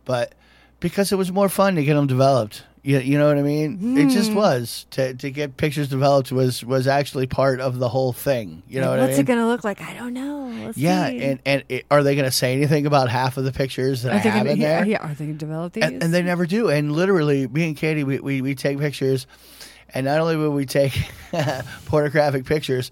but 0.05 0.35
because 0.79 1.11
it 1.11 1.17
was 1.17 1.33
more 1.33 1.49
fun 1.49 1.75
to 1.75 1.83
get 1.83 1.95
them 1.95 2.07
developed. 2.07 2.63
You, 2.81 2.99
you 2.99 3.17
know 3.17 3.27
what 3.27 3.37
I 3.37 3.41
mean? 3.41 3.97
It 3.97 4.03
Hmm. 4.03 4.09
just 4.09 4.33
was 4.33 4.85
to 4.91 5.13
to 5.13 5.29
get 5.31 5.57
pictures 5.57 5.89
developed 5.89 6.31
was 6.31 6.63
was 6.63 6.87
actually 6.87 7.27
part 7.27 7.59
of 7.59 7.77
the 7.77 7.89
whole 7.89 8.13
thing. 8.13 8.63
You 8.69 8.79
know 8.79 8.89
what 8.91 8.99
What's 8.99 9.03
I 9.03 9.07
mean? 9.07 9.09
What's 9.11 9.19
it 9.19 9.25
gonna 9.25 9.47
look 9.47 9.63
like? 9.65 9.81
I 9.81 9.93
don't 9.95 10.13
know. 10.13 10.37
Let's 10.65 10.77
yeah, 10.77 11.09
see. 11.09 11.19
and 11.19 11.39
and 11.45 11.63
it, 11.69 11.85
are 11.91 12.03
they 12.03 12.15
going 12.15 12.25
to 12.25 12.31
say 12.31 12.53
anything 12.53 12.85
about 12.85 13.09
half 13.09 13.37
of 13.37 13.43
the 13.43 13.51
pictures 13.51 14.03
that 14.03 14.13
I 14.13 14.17
Are 14.19 14.23
they 14.23 14.29
have 14.29 14.39
gonna, 14.41 14.49
in 14.53 14.59
there? 14.59 14.85
yeah, 14.85 14.97
are 14.97 15.13
they 15.13 15.25
gonna 15.25 15.37
develop 15.37 15.73
these? 15.73 15.83
and, 15.83 16.03
and 16.03 16.13
they 16.13 16.21
never 16.21 16.45
do. 16.45 16.69
And 16.69 16.91
literally, 16.91 17.47
me 17.47 17.67
and 17.67 17.77
Katie, 17.77 18.03
we, 18.03 18.19
we, 18.19 18.41
we 18.41 18.55
take 18.55 18.77
pictures, 18.79 19.25
and 19.93 20.05
not 20.05 20.19
only 20.19 20.35
will 20.37 20.51
we 20.51 20.65
take 20.65 20.93
pornographic 21.85 22.45
pictures, 22.45 22.91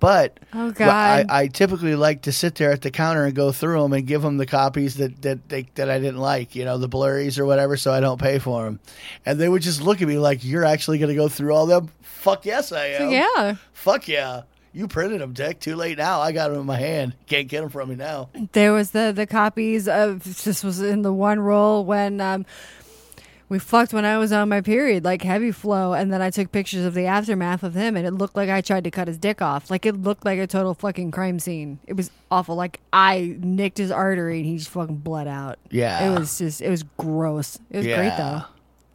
but 0.00 0.38
Oh, 0.52 0.70
God. 0.70 1.26
I, 1.30 1.42
I 1.42 1.46
typically 1.48 1.94
like 1.94 2.22
to 2.22 2.32
sit 2.32 2.54
there 2.56 2.70
at 2.72 2.82
the 2.82 2.90
counter 2.90 3.24
and 3.24 3.34
go 3.34 3.52
through 3.52 3.82
them 3.82 3.92
and 3.92 4.06
give 4.06 4.22
them 4.22 4.36
the 4.36 4.46
copies 4.46 4.96
that 4.96 5.22
that 5.22 5.48
they, 5.48 5.66
that 5.76 5.88
I 5.90 5.98
didn't 5.98 6.18
like, 6.20 6.54
you 6.54 6.64
know, 6.64 6.78
the 6.78 6.88
blurries 6.88 7.38
or 7.38 7.46
whatever, 7.46 7.76
so 7.76 7.92
I 7.92 8.00
don't 8.00 8.20
pay 8.20 8.38
for 8.38 8.64
them. 8.64 8.80
And 9.24 9.38
they 9.40 9.48
would 9.48 9.62
just 9.62 9.80
look 9.80 10.02
at 10.02 10.08
me 10.08 10.18
like, 10.18 10.44
"You're 10.44 10.64
actually 10.64 10.98
going 10.98 11.08
to 11.08 11.14
go 11.14 11.28
through 11.28 11.54
all 11.54 11.66
them?" 11.66 11.90
Fuck 12.02 12.44
yes, 12.46 12.72
I 12.72 12.86
am. 12.86 13.10
yeah, 13.10 13.56
Fuck 13.72 14.08
yeah. 14.08 14.42
You 14.72 14.88
printed 14.88 15.20
them, 15.20 15.32
Dick. 15.34 15.60
Too 15.60 15.76
late 15.76 15.98
now. 15.98 16.20
I 16.20 16.32
got 16.32 16.48
them 16.48 16.58
in 16.58 16.66
my 16.66 16.76
hand. 16.78 17.14
Can't 17.28 17.46
get 17.46 17.60
them 17.60 17.70
from 17.70 17.90
me 17.90 17.94
now. 17.94 18.30
there 18.52 18.72
was 18.72 18.90
the 18.90 19.12
the 19.14 19.26
copies 19.26 19.86
of 19.88 20.24
this 20.44 20.64
was 20.64 20.80
in 20.80 21.02
the 21.02 21.12
one 21.12 21.38
roll 21.38 21.84
when 21.84 22.20
um 22.20 22.44
we 23.54 23.60
fucked 23.60 23.92
when 23.92 24.04
I 24.04 24.18
was 24.18 24.32
on 24.32 24.48
my 24.48 24.60
period, 24.60 25.04
like 25.04 25.22
heavy 25.22 25.52
flow, 25.52 25.92
and 25.92 26.12
then 26.12 26.20
I 26.20 26.30
took 26.30 26.50
pictures 26.50 26.84
of 26.84 26.92
the 26.92 27.06
aftermath 27.06 27.62
of 27.62 27.74
him, 27.74 27.96
and 27.96 28.04
it 28.04 28.10
looked 28.10 28.34
like 28.34 28.50
I 28.50 28.60
tried 28.60 28.82
to 28.82 28.90
cut 28.90 29.06
his 29.06 29.16
dick 29.16 29.40
off. 29.40 29.70
Like 29.70 29.86
it 29.86 29.94
looked 29.94 30.24
like 30.24 30.40
a 30.40 30.46
total 30.48 30.74
fucking 30.74 31.12
crime 31.12 31.38
scene. 31.38 31.78
It 31.86 31.92
was 31.92 32.10
awful. 32.32 32.56
Like 32.56 32.80
I 32.92 33.36
nicked 33.38 33.78
his 33.78 33.92
artery, 33.92 34.38
and 34.38 34.46
he 34.46 34.58
just 34.58 34.70
fucking 34.70 34.96
bled 34.96 35.28
out. 35.28 35.60
Yeah. 35.70 36.10
it 36.10 36.18
was 36.18 36.36
just 36.36 36.62
it 36.62 36.68
was 36.68 36.82
gross. 36.96 37.60
It 37.70 37.76
was 37.76 37.86
great 37.86 38.16
though. 38.16 38.42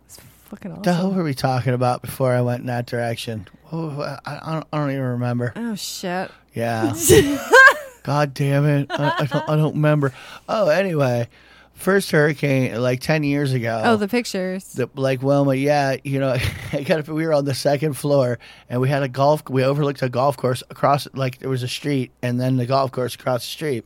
It's 0.07 0.19
fucking 0.49 0.81
The 0.81 0.93
hell 0.93 1.13
were 1.13 1.23
we 1.23 1.33
talking 1.33 1.73
about 1.73 2.01
before 2.01 2.33
I 2.33 2.41
went 2.41 2.59
in 2.59 2.67
that 2.67 2.85
direction? 2.85 3.47
Oh, 3.71 4.01
I, 4.01 4.19
I, 4.25 4.53
don't, 4.55 4.67
I 4.73 4.77
don't 4.77 4.91
even 4.91 5.03
remember. 5.03 5.53
Oh 5.55 5.75
shit. 5.75 6.31
Yeah. 6.53 6.93
God 8.03 8.33
damn 8.33 8.65
it. 8.65 8.87
I, 8.89 9.13
I, 9.19 9.25
don't, 9.25 9.49
I 9.51 9.55
don't 9.55 9.75
remember. 9.75 10.13
Oh, 10.49 10.67
anyway, 10.67 11.29
first 11.79 12.11
hurricane 12.11 12.79
like 12.79 12.99
10 12.99 13.23
years 13.23 13.53
ago. 13.53 13.81
Oh, 13.83 13.95
the 13.95 14.07
pictures. 14.07 14.73
the, 14.73 14.89
like 14.95 15.21
Wilma, 15.21 15.55
yeah, 15.55 15.95
you 16.03 16.19
know, 16.19 16.35
I 16.73 16.83
got 16.83 17.07
we 17.07 17.25
were 17.25 17.33
on 17.33 17.45
the 17.45 17.55
second 17.55 17.93
floor 17.93 18.37
and 18.69 18.81
we 18.81 18.89
had 18.89 19.01
a 19.01 19.07
golf. 19.07 19.49
We 19.49 19.63
overlooked 19.63 20.01
a 20.01 20.09
golf 20.09 20.37
course 20.37 20.61
across, 20.69 21.07
like 21.13 21.39
there 21.39 21.49
was 21.49 21.63
a 21.63 21.67
street, 21.67 22.11
and 22.21 22.39
then 22.39 22.57
the 22.57 22.65
golf 22.65 22.91
course 22.91 23.15
across 23.15 23.41
the 23.41 23.51
street. 23.51 23.85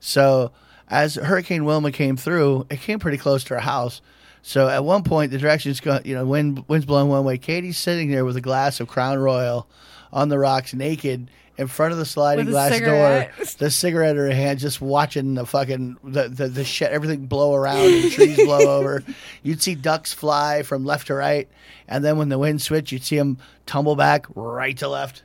So 0.00 0.52
as 0.88 1.16
Hurricane 1.16 1.64
Wilma 1.64 1.92
came 1.92 2.16
through, 2.16 2.66
it 2.70 2.80
came 2.80 2.98
pretty 2.98 3.18
close 3.18 3.44
to 3.44 3.54
our 3.54 3.60
house. 3.60 4.00
So 4.42 4.68
at 4.68 4.84
one 4.84 5.02
point, 5.02 5.32
the 5.32 5.38
direction's 5.38 5.80
going, 5.80 6.06
you 6.06 6.14
know, 6.14 6.24
wind 6.24 6.64
wind's 6.68 6.86
blowing 6.86 7.08
one 7.08 7.24
way. 7.24 7.38
Katie's 7.38 7.76
sitting 7.76 8.10
there 8.10 8.24
with 8.24 8.36
a 8.36 8.40
glass 8.40 8.80
of 8.80 8.88
Crown 8.88 9.18
Royal 9.18 9.68
on 10.12 10.28
the 10.28 10.38
rocks, 10.38 10.72
naked. 10.72 11.30
In 11.58 11.66
front 11.66 11.92
of 11.92 11.98
the 11.98 12.04
sliding 12.06 12.46
glass 12.46 12.72
cigarette. 12.72 13.36
door, 13.36 13.46
the 13.58 13.70
cigarette 13.70 14.10
in 14.16 14.16
her 14.16 14.30
hand, 14.30 14.60
just 14.60 14.80
watching 14.80 15.34
the 15.34 15.44
fucking 15.44 15.96
the, 16.04 16.28
the 16.28 16.48
the 16.48 16.64
shit, 16.64 16.92
everything 16.92 17.26
blow 17.26 17.52
around 17.54 17.84
and 17.92 18.12
trees 18.12 18.36
blow 18.36 18.60
over. 18.78 19.02
You'd 19.42 19.60
see 19.60 19.74
ducks 19.74 20.12
fly 20.12 20.62
from 20.62 20.84
left 20.84 21.08
to 21.08 21.14
right, 21.14 21.48
and 21.88 22.04
then 22.04 22.16
when 22.16 22.28
the 22.28 22.38
wind 22.38 22.62
switched, 22.62 22.92
you'd 22.92 23.02
see 23.02 23.16
them 23.18 23.38
tumble 23.66 23.96
back 23.96 24.26
right 24.36 24.76
to 24.78 24.88
left. 24.88 25.24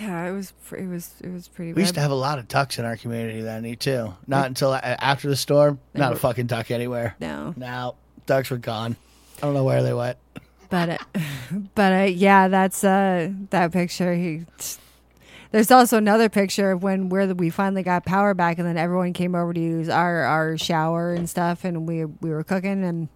Yeah, 0.00 0.26
it 0.28 0.32
was. 0.32 0.54
It 0.70 0.86
was. 0.88 1.10
It 1.20 1.28
was 1.30 1.48
pretty. 1.48 1.74
We 1.74 1.82
used 1.82 1.94
to 1.94 2.00
have 2.00 2.12
a 2.12 2.14
lot 2.14 2.38
of 2.38 2.48
ducks 2.48 2.78
in 2.78 2.84
our 2.86 2.96
community 2.96 3.42
then, 3.42 3.76
too. 3.76 4.14
Not 4.26 4.46
until 4.46 4.72
after 4.74 5.28
the 5.28 5.36
storm. 5.36 5.80
Not 5.92 6.12
a 6.12 6.16
fucking 6.16 6.46
duck 6.46 6.70
anywhere. 6.70 7.14
no, 7.20 7.52
Now 7.58 7.96
ducks 8.24 8.48
were 8.48 8.56
gone. 8.56 8.96
I 9.38 9.40
don't 9.42 9.54
know 9.54 9.64
where 9.64 9.82
they 9.82 9.92
went. 9.92 10.16
but 10.70 10.88
uh, 10.88 10.98
but 11.74 11.92
uh, 11.92 12.04
yeah, 12.04 12.48
that's 12.48 12.82
uh 12.84 13.30
that 13.50 13.72
picture. 13.72 14.14
He. 14.14 14.46
There's 15.52 15.70
also 15.70 15.98
another 15.98 16.28
picture 16.28 16.72
of 16.72 16.82
when 16.82 17.10
where 17.10 17.26
the, 17.26 17.34
we 17.34 17.50
finally 17.50 17.82
got 17.82 18.04
power 18.04 18.34
back, 18.34 18.58
and 18.58 18.66
then 18.66 18.78
everyone 18.78 19.12
came 19.12 19.34
over 19.34 19.52
to 19.52 19.60
use 19.60 19.88
our 19.88 20.22
our 20.22 20.58
shower 20.58 21.12
and 21.12 21.28
stuff, 21.28 21.64
and 21.64 21.86
we 21.86 22.06
we 22.06 22.30
were 22.30 22.42
cooking, 22.42 22.82
and 22.82 23.08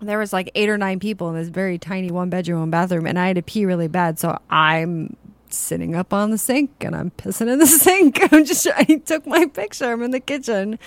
there 0.00 0.18
was 0.18 0.32
like 0.32 0.50
eight 0.54 0.68
or 0.68 0.76
nine 0.76 0.98
people 1.00 1.28
in 1.30 1.36
this 1.36 1.48
very 1.48 1.78
tiny 1.78 2.10
one 2.10 2.30
bedroom 2.30 2.64
and 2.64 2.72
bathroom, 2.72 3.06
and 3.06 3.18
I 3.18 3.28
had 3.28 3.36
to 3.36 3.42
pee 3.42 3.64
really 3.64 3.88
bad, 3.88 4.18
so 4.18 4.38
I'm 4.50 5.16
sitting 5.50 5.94
up 5.94 6.12
on 6.12 6.30
the 6.30 6.38
sink 6.38 6.84
and 6.84 6.94
I'm 6.94 7.10
pissing 7.12 7.50
in 7.50 7.58
the 7.58 7.66
sink. 7.66 8.20
I'm 8.32 8.44
just 8.44 8.66
I 8.66 8.84
took 9.04 9.26
my 9.26 9.46
picture. 9.46 9.92
I'm 9.92 10.02
in 10.02 10.10
the 10.10 10.20
kitchen. 10.20 10.78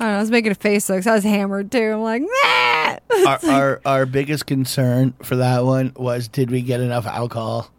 I 0.00 0.04
don't 0.04 0.12
know. 0.12 0.16
I 0.18 0.20
was 0.20 0.30
making 0.30 0.52
a 0.52 0.56
face 0.56 0.88
because 0.88 1.06
I 1.06 1.14
was 1.14 1.24
hammered 1.24 1.72
too. 1.72 1.92
I'm 1.92 2.02
like, 2.02 2.22
nah. 2.22 2.98
our, 3.26 3.38
our 3.44 3.80
our 3.84 4.06
biggest 4.06 4.46
concern 4.46 5.14
for 5.22 5.36
that 5.36 5.64
one 5.64 5.92
was 5.96 6.28
did 6.28 6.50
we 6.50 6.62
get 6.62 6.80
enough 6.80 7.06
alcohol? 7.06 7.72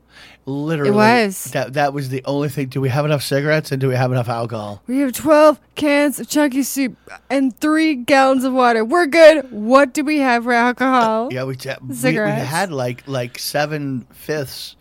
Literally, 0.50 0.92
It 0.92 0.96
was. 0.96 1.44
that. 1.52 1.74
That 1.74 1.94
was 1.94 2.10
the 2.10 2.24
only 2.26 2.50
thing. 2.50 2.68
Do 2.68 2.82
we 2.82 2.90
have 2.90 3.06
enough 3.06 3.22
cigarettes 3.24 3.72
and 3.72 3.80
do 3.80 3.88
we 3.88 3.96
have 3.96 4.12
enough 4.12 4.28
alcohol? 4.30 4.82
We 4.88 5.00
have 5.00 5.14
12 5.14 5.60
cans 5.76 6.20
of 6.20 6.28
chunky 6.28 6.64
soup 6.64 6.98
and 7.30 7.56
three 7.60 7.96
gallons 7.96 8.44
of 8.44 8.54
water. 8.54 8.84
We're 8.84 9.06
good. 9.06 9.52
What 9.52 9.94
do 9.94 10.04
we 10.04 10.20
have 10.20 10.44
for 10.46 10.54
alcohol? 10.54 11.32
Yeah, 11.32 11.44
we 11.44 11.56
we, 11.56 11.88
we 11.88 11.94
Cigarettes. 11.96 12.48
had 12.50 12.72
like 12.72 13.04
like 13.08 13.38
seven 13.40 14.08
fifths. 14.12 14.76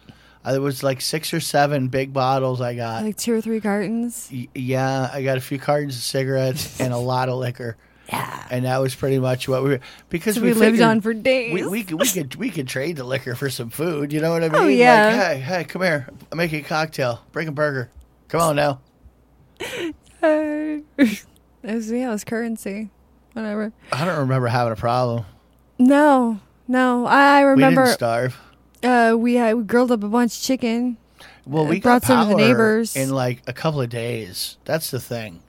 Uh, 0.44 0.52
there 0.52 0.61
was 0.62 0.83
like 0.83 1.00
six 1.00 1.35
or 1.35 1.40
seven 1.40 1.88
big 1.88 2.12
bottles 2.12 2.61
I 2.61 2.74
got. 2.74 3.04
Like 3.04 3.16
two 3.18 3.35
or 3.35 3.40
three 3.40 3.61
cartons. 3.61 4.31
Y- 4.33 4.48
yeah, 4.54 5.11
I 5.12 5.22
got 5.22 5.37
a 5.37 5.40
few 5.40 5.59
cartons 5.59 5.96
of 5.96 6.02
cigarettes 6.02 6.81
and 6.81 6.94
a 6.94 6.96
lot 6.98 7.28
of 7.28 7.37
liquor. 7.38 7.76
Yeah. 8.09 8.47
and 8.51 8.64
that 8.64 8.79
was 8.79 8.94
pretty 8.94 9.18
much 9.18 9.49
what 9.49 9.62
we 9.62 9.68
were 9.71 9.81
because 10.09 10.37
So 10.37 10.40
we, 10.40 10.49
we 10.49 10.55
lived 10.55 10.73
figured 10.77 10.88
on 10.88 11.01
for 11.03 11.12
days. 11.12 11.53
We, 11.53 11.66
we 11.66 11.83
could 11.85 12.01
we 12.01 12.09
could 12.09 12.35
we 12.37 12.49
could 12.51 12.66
trade 12.66 12.97
the 12.97 13.05
liquor 13.05 13.35
for 13.35 13.51
some 13.51 13.68
food. 13.71 14.12
You 14.12 14.21
know 14.21 14.31
what 14.31 14.42
I 14.42 14.49
mean? 14.49 14.62
Oh, 14.62 14.66
yeah. 14.66 15.07
Like, 15.07 15.14
hey, 15.16 15.38
hey, 15.40 15.64
come 15.64 15.83
here. 15.83 16.09
I'm 16.33 16.38
making 16.38 16.61
a 16.64 16.68
cocktail. 16.68 17.21
Bring 17.33 17.49
a 17.49 17.53
burger. 17.53 17.90
Come 18.29 18.40
on 18.40 18.57
now. 18.57 18.81
Uh, 19.61 19.87
it 20.99 21.27
was, 21.62 21.90
yeah, 21.90 22.09
it 22.09 22.11
was 22.11 22.25
currency. 22.25 22.90
Whatever. 23.35 23.73
I 23.92 24.05
don't 24.05 24.18
remember 24.18 24.47
having 24.49 24.73
a 24.73 24.77
problem. 24.77 25.25
No, 25.79 26.40
no. 26.66 27.07
I 27.07 27.40
We 27.42 27.51
remember 27.51 27.85
didn't 27.85 27.94
starve. 27.94 28.40
uh, 28.83 29.14
we 29.18 29.40
we 29.55 29.62
grilled 29.64 29.92
up 29.92 30.03
a 30.03 30.09
bunch 30.09 30.37
of 30.37 30.42
chicken. 30.42 30.97
Well, 31.47 31.64
Uh, 31.64 31.68
we 31.68 31.81
brought 31.81 32.03
got 32.03 32.09
some 32.09 32.29
to 32.29 32.35
the 32.35 32.40
neighbors. 32.40 32.97
in 32.97 33.11
like 33.11 33.42
a 33.47 33.53
couple 33.53 33.81
of 33.81 33.88
days. 33.90 34.57
That's 34.64 34.90
the 34.90 35.01
thing. 35.01 35.40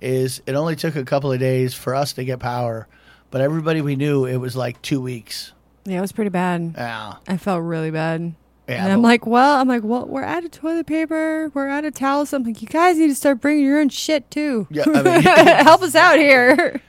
Is 0.00 0.42
it 0.46 0.54
only 0.54 0.76
took 0.76 0.96
a 0.96 1.04
couple 1.04 1.32
of 1.32 1.40
days 1.40 1.74
for 1.74 1.94
us 1.94 2.12
to 2.14 2.24
get 2.24 2.38
power, 2.38 2.86
but 3.30 3.40
everybody 3.40 3.80
we 3.80 3.96
knew 3.96 4.24
it 4.26 4.36
was 4.36 4.54
like 4.56 4.80
two 4.82 5.00
weeks. 5.00 5.52
Yeah, 5.84 5.98
it 5.98 6.00
was 6.02 6.12
pretty 6.12 6.30
bad. 6.30 6.74
Yeah, 6.76 7.14
I 7.28 7.36
felt 7.36 7.62
really 7.62 7.90
bad. 7.90 8.34
yeah. 8.68 8.82
and 8.84 8.92
I'm 8.92 9.00
like, 9.02 9.24
well, 9.26 9.56
I'm 9.60 9.68
like, 9.68 9.84
well, 9.84 10.04
we're 10.06 10.24
out 10.24 10.44
of 10.44 10.50
toilet 10.50 10.86
paper. 10.86 11.50
We're 11.54 11.68
out 11.68 11.84
of 11.84 11.94
towels. 11.94 12.32
I'm 12.32 12.42
like, 12.42 12.60
you 12.60 12.68
guys 12.68 12.98
need 12.98 13.06
to 13.08 13.14
start 13.14 13.40
bringing 13.40 13.64
your 13.64 13.78
own 13.80 13.88
shit 13.88 14.30
too. 14.30 14.66
Yeah, 14.70 14.84
I 14.86 15.02
mean- 15.02 15.22
Help 15.64 15.82
us 15.82 15.94
out 15.94 16.18
here. 16.18 16.80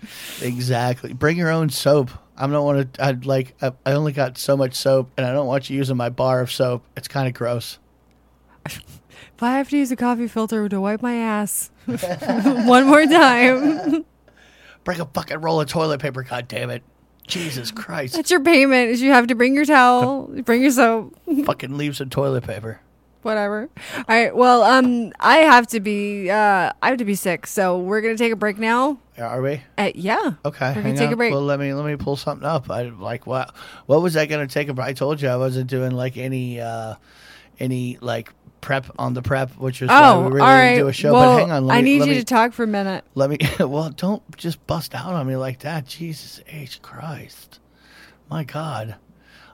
exactly. 0.41 1.13
Bring 1.13 1.38
your 1.38 1.50
own 1.52 1.70
soap. 1.70 2.10
I 2.36 2.46
don't 2.48 2.65
want 2.65 2.93
to. 2.93 3.04
I'd 3.04 3.26
like. 3.26 3.56
I, 3.62 3.72
I 3.86 3.93
only 3.93 4.12
got 4.12 4.38
so 4.38 4.56
much 4.58 4.76
soap, 4.76 5.10
and 5.17 5.26
I 5.26 5.32
don't 5.32 5.48
want 5.48 5.70
you 5.72 5.78
using 5.78 5.98
my 5.98 6.10
bar 6.10 6.41
of 6.41 6.52
soap. 6.52 6.84
It's 6.96 7.08
kind 7.08 7.28
of 7.28 7.34
gross. 7.34 7.80
If 9.36 9.43
I 9.43 9.58
have 9.60 9.70
to 9.70 9.78
use 9.78 9.91
a 9.91 9.96
coffee 9.96 10.28
filter 10.28 10.67
to 10.67 10.82
wipe 10.82 11.04
my 11.04 11.13
ass 11.13 11.70
one 12.67 12.86
more 12.88 13.06
time, 13.06 14.06
Bring 14.84 15.00
a 15.02 15.06
fucking 15.06 15.41
roll 15.41 15.60
of 15.62 15.67
toilet 15.67 16.00
paper. 16.02 16.23
God 16.23 16.47
damn 16.47 16.69
it. 16.69 16.82
Jesus 17.28 17.71
Christ. 17.71 18.15
that's 18.15 18.32
your 18.32 18.39
payment. 18.41 18.89
Is 18.89 19.02
you 19.02 19.12
have 19.12 19.28
to 19.28 19.36
bring 19.36 19.54
your 19.54 19.65
towel, 19.65 20.28
bring 20.45 20.62
your 20.62 20.71
soap, 20.71 21.13
fucking 21.45 21.76
leave 21.78 21.97
some 21.97 22.10
toilet 22.10 22.45
paper. 22.45 22.80
whatever. 23.21 23.69
All 23.97 24.04
right. 24.08 24.34
Well, 24.34 24.63
um, 24.63 25.12
I 25.19 25.39
have 25.39 25.67
to 25.67 25.82
be, 25.82 26.30
uh, 26.30 26.71
I 26.82 26.88
have 26.88 27.00
to 27.00 27.06
be 27.06 27.15
sick, 27.15 27.45
so 27.47 27.80
we're 27.80 28.00
gonna 28.00 28.15
take 28.15 28.32
a 28.32 28.38
break 28.38 28.58
now. 28.58 28.97
Are 29.17 29.41
we? 29.41 29.62
Uh, 29.78 29.91
yeah. 29.93 30.34
Okay, 30.45 30.73
We're 30.73 30.84
gonna 30.84 30.95
take 30.95 31.08
on. 31.08 31.13
a 31.13 31.17
break. 31.17 31.34
Well, 31.34 31.41
let 31.41 31.60
me 31.60 31.73
let 31.73 31.86
me 31.86 31.97
pull 31.97 32.15
something 32.15 32.47
up. 32.47 32.69
I 32.71 32.84
like 32.84 33.28
what 33.28 33.54
what 33.88 34.02
was 34.02 34.15
I 34.15 34.26
going 34.26 34.47
to 34.47 34.54
take 34.54 34.69
a? 34.69 34.82
I 34.82 34.93
told 34.93 35.21
you 35.21 35.28
I 35.28 35.36
wasn't 35.38 35.69
doing 35.69 35.91
like 35.91 36.15
any 36.17 36.62
uh 36.62 36.95
any 37.60 37.97
like 38.00 38.32
prep 38.62 38.86
on 39.00 39.13
the 39.13 39.22
prep, 39.22 39.52
which 39.58 39.82
is 39.82 39.89
why 39.89 40.10
Oh, 40.12 40.22
we 40.24 40.28
really 40.30 40.39
right. 40.41 40.70
didn't 40.72 40.84
do 40.84 40.88
a 40.89 40.93
show. 40.93 41.13
well, 41.13 41.36
but 41.36 41.39
hang 41.41 41.52
on, 41.52 41.65
let 41.67 41.78
I 41.78 41.82
me, 41.82 41.93
need 41.93 42.00
let 42.02 42.10
you 42.10 42.15
me, 42.15 42.20
to 42.20 42.26
talk 42.26 42.54
for 42.54 42.63
a 42.63 42.67
minute. 42.67 43.04
Let 43.15 43.30
me. 43.30 43.38
Well, 43.60 43.89
don't 43.89 44.38
just 44.38 44.65
bust 44.67 44.93
out 44.96 45.13
on 45.13 45.28
me 45.28 45.36
like 45.36 45.60
that. 45.60 45.86
Jesus 45.88 46.41
H 46.48 46.82
Christ, 46.82 47.60
my 48.30 48.43
God. 48.43 48.96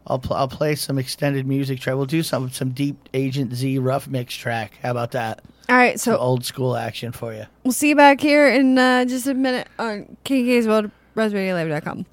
I'll 0.06 0.20
pl- 0.20 0.36
I'll 0.36 0.48
play 0.50 0.76
some 0.76 0.98
extended 1.00 1.48
music 1.48 1.80
track. 1.80 1.96
We'll 1.96 2.06
do 2.06 2.24
some 2.24 2.50
some 2.52 2.72
deep 2.72 2.98
Agent 3.14 3.54
Z 3.54 3.78
rough 3.80 4.08
mix 4.08 4.36
track. 4.36 4.78
How 4.82 4.92
about 4.92 5.12
that? 5.12 5.42
All 5.70 5.78
right. 5.78 5.98
Some 6.00 6.16
So 6.16 6.20
old 6.20 6.44
school 6.44 6.76
action 6.76 7.14
for 7.14 7.34
you. 7.34 7.46
we'll 7.64 7.72
see 7.72 7.90
you 7.90 7.96
back 7.96 8.20
here 8.20 8.50
in 8.50 8.78
uh, 8.78 9.06
just 9.06 9.28
a 9.28 9.34
minute 9.34 9.68
on 9.80 10.18
KK's 10.26 10.68
World, 10.68 10.92
RasRadioLive.com. 11.16 12.06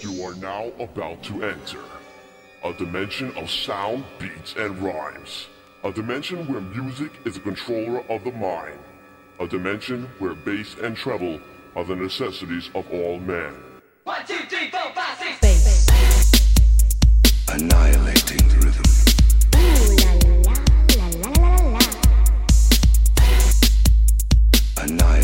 You 0.00 0.24
are 0.24 0.34
now 0.36 0.72
about 0.80 1.22
to 1.24 1.44
enter 1.44 1.78
a 2.64 2.72
dimension 2.74 3.32
of 3.36 3.50
sound, 3.50 4.04
beats, 4.18 4.54
and 4.56 4.78
rhymes. 4.78 5.48
A 5.82 5.90
dimension 5.90 6.46
where 6.46 6.60
music 6.60 7.10
is 7.24 7.36
a 7.36 7.40
controller 7.40 8.04
of 8.08 8.22
the 8.22 8.30
mind. 8.32 8.78
A 9.40 9.48
dimension 9.48 10.08
where 10.20 10.34
bass 10.34 10.76
and 10.80 10.96
treble 10.96 11.40
are 11.74 11.84
the 11.84 11.96
necessities 11.96 12.70
of 12.76 12.88
all 12.92 13.18
men. 13.18 13.52
One, 14.04 14.24
two, 14.26 14.36
three, 14.48 14.70
four, 14.70 14.92
five, 14.94 15.18
six. 15.18 15.40
Bass. 15.40 15.86
Annihilating 17.48 18.48
the 18.48 18.56
rhythm. 18.56 18.84
Annihilating 24.78 25.21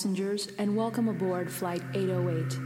passengers, 0.00 0.48
and 0.56 0.74
welcome 0.74 1.08
aboard 1.08 1.52
Flight 1.52 1.82
808. 1.92 2.59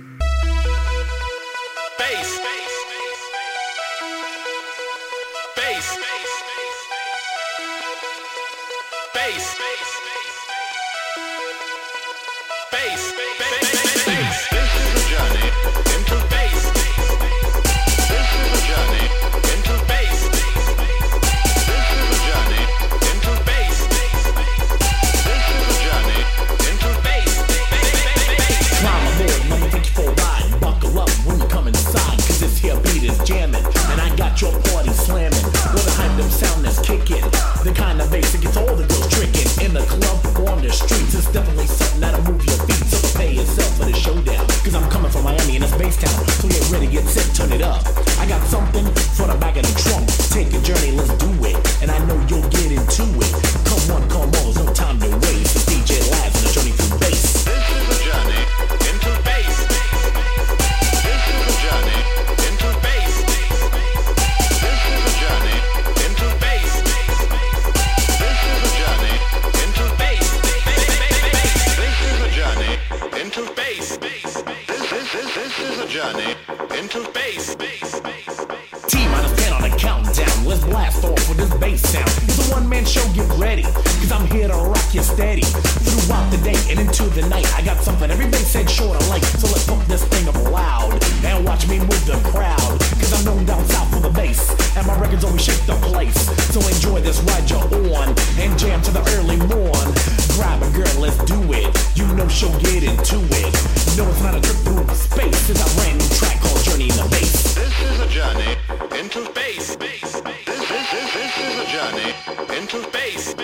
Journey 75.94 76.34
into 76.76 77.08
bass. 77.12 77.54
T 77.54 79.06
minus 79.06 79.32
10 79.44 79.52
on 79.52 79.62
the 79.62 79.76
countdown. 79.78 80.44
Let's 80.44 80.64
blast 80.64 81.04
off 81.04 81.28
with 81.28 81.38
this 81.38 81.54
bass 81.58 81.82
sound. 81.82 82.10
It's 82.26 82.50
a 82.50 82.52
one 82.52 82.68
man 82.68 82.84
show, 82.84 83.06
get 83.12 83.30
ready. 83.38 83.62
Cause 83.62 84.10
I'm 84.10 84.26
here 84.26 84.48
to 84.48 84.56
rock 84.56 84.92
you 84.92 85.02
steady. 85.04 85.42
Throughout 85.42 86.28
the 86.32 86.38
day 86.38 86.58
and 86.68 86.80
into 86.80 87.04
the 87.10 87.22
night. 87.28 87.46
I 87.54 87.62
got 87.62 87.76
something 87.78 88.10
every 88.10 88.26
bass 88.26 88.52
head 88.54 88.68
sure 88.68 88.98
to 88.98 89.06
like. 89.06 89.22
So 89.22 89.46
let's 89.46 89.68
pump 89.68 89.84
this 89.86 90.04
thing 90.06 90.26
up 90.26 90.34
loud. 90.50 91.00
And 91.24 91.46
watch 91.46 91.68
me 91.68 91.78
move 91.78 92.06
the 92.06 92.18
crowd. 92.24 92.93
Cause 93.04 93.20
I'm 93.20 93.36
known 93.36 93.44
down 93.44 93.62
south 93.66 93.92
for 93.92 94.00
the 94.00 94.08
bass. 94.08 94.48
And 94.78 94.86
my 94.86 94.98
records 94.98 95.24
always 95.24 95.44
shake 95.44 95.60
the 95.66 95.76
place. 95.92 96.16
So 96.54 96.60
enjoy 96.66 97.00
this 97.02 97.20
ride 97.28 97.50
you're 97.50 97.60
on. 97.92 98.08
And 98.40 98.58
jam 98.58 98.80
to 98.80 98.90
the 98.90 99.04
early 99.20 99.36
morn. 99.36 99.88
Grab 100.32 100.62
a 100.62 100.70
girl, 100.72 100.96
let's 101.04 101.18
do 101.28 101.36
it. 101.52 101.68
You 101.94 102.06
know 102.16 102.26
she'll 102.28 102.58
get 102.60 102.82
into 102.82 103.20
it. 103.20 103.52
No, 104.00 104.08
it's 104.08 104.22
not 104.22 104.34
a 104.34 104.40
trip 104.40 104.56
through 104.64 104.88
space. 104.96 105.50
It's 105.50 105.60
a 105.60 105.68
brand 105.76 106.00
new 106.00 106.08
track 106.16 106.40
called 106.40 106.64
Journey 106.64 106.88
in 106.88 106.96
the 106.96 107.06
Bass. 107.12 107.54
This 107.54 107.76
is 107.92 108.00
a 108.00 108.08
journey 108.08 108.56
into 108.98 109.20
bass. 109.34 109.76
This 109.76 110.00
this 110.00 110.48
this 110.48 110.90
this 111.12 111.32
is 111.44 111.60
a 111.60 111.68
journey 111.68 112.08
into 112.56 112.88
bass. 112.90 113.34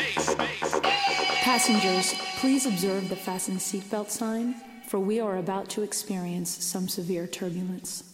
Passengers, 1.44 2.14
please 2.40 2.64
observe 2.64 3.10
the 3.10 3.16
fasten 3.16 3.56
seatbelt 3.56 4.08
sign, 4.08 4.54
for 4.86 4.98
we 4.98 5.20
are 5.20 5.36
about 5.36 5.68
to 5.68 5.82
experience 5.82 6.48
some 6.48 6.88
severe 6.88 7.26
turbulence. 7.26 8.09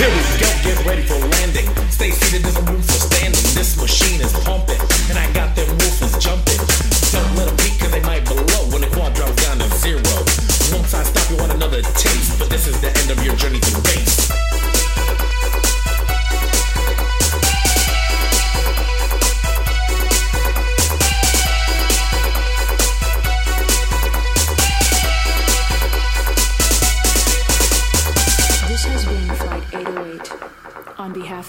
Here 0.00 0.08
we 0.08 0.22
go, 0.40 0.48
get 0.64 0.86
ready 0.86 1.02
for 1.02 1.18
landing. 1.18 1.68
Stay 1.90 2.10
seated, 2.10 2.42
there's 2.42 2.56
no 2.56 2.72
room 2.72 2.80
for 2.80 2.92
standing. 2.92 3.44
This 3.52 3.76
machine 3.76 4.18
is 4.22 4.32
pumping, 4.48 4.80
and 5.10 5.18
I 5.18 5.30
got 5.34 5.54
them 5.54 5.69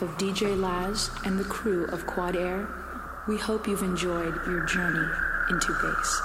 behalf 0.01 0.19
of 0.19 0.27
DJ 0.27 0.59
Laz 0.59 1.09
and 1.25 1.39
the 1.39 1.43
crew 1.43 1.85
of 1.85 2.05
Quad 2.07 2.35
Air, 2.35 2.67
we 3.27 3.37
hope 3.37 3.67
you've 3.67 3.81
enjoyed 3.83 4.33
your 4.47 4.65
journey 4.65 5.07
into 5.49 5.73
bass. 5.81 6.21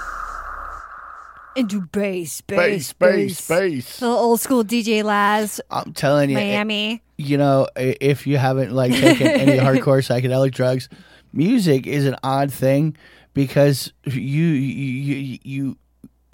Into 1.55 1.81
bass, 1.81 2.41
Bass, 2.41 2.93
bass, 2.93 2.93
bass, 2.93 3.47
bass. 3.47 3.99
The 3.99 4.05
old 4.07 4.39
school 4.39 4.63
DJ 4.63 5.03
Laz, 5.03 5.59
I'm 5.71 5.93
telling 5.93 6.29
you, 6.29 6.37
it- 6.37 6.41
Miami. 6.41 7.01
you 7.17 7.37
know, 7.37 7.67
if 7.75 8.27
you 8.27 8.37
haven't 8.37 8.71
like 8.73 8.91
taken 8.91 9.27
any 9.27 9.53
hardcore 9.57 10.03
psychedelic 10.05 10.51
drugs, 10.51 10.87
music 11.33 11.87
is 11.87 12.05
an 12.05 12.15
odd 12.23 12.51
thing 12.53 12.95
because 13.33 13.91
you 14.05 14.13
you 14.21 14.85
you 14.85 15.39
you, 15.43 15.77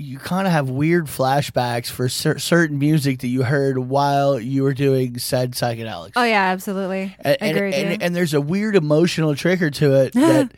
you 0.03 0.19
kind 0.19 0.45
of 0.47 0.53
have 0.53 0.69
weird 0.69 1.05
flashbacks 1.07 1.87
for 1.87 2.09
cer- 2.09 2.39
certain 2.39 2.79
music 2.79 3.19
that 3.19 3.27
you 3.27 3.43
heard 3.43 3.77
while 3.77 4.39
you 4.39 4.63
were 4.63 4.73
doing 4.73 5.17
said 5.17 5.51
psychedelics. 5.53 6.11
Oh 6.15 6.23
yeah, 6.23 6.43
absolutely. 6.51 7.15
and, 7.19 7.37
I 7.41 7.45
agree 7.47 7.73
and, 7.73 7.93
and, 7.93 8.03
and 8.03 8.15
there's 8.15 8.33
a 8.33 8.41
weird 8.41 8.75
emotional 8.75 9.35
trigger 9.35 9.69
to 9.71 9.93
it 10.01 10.13
that, 10.13 10.51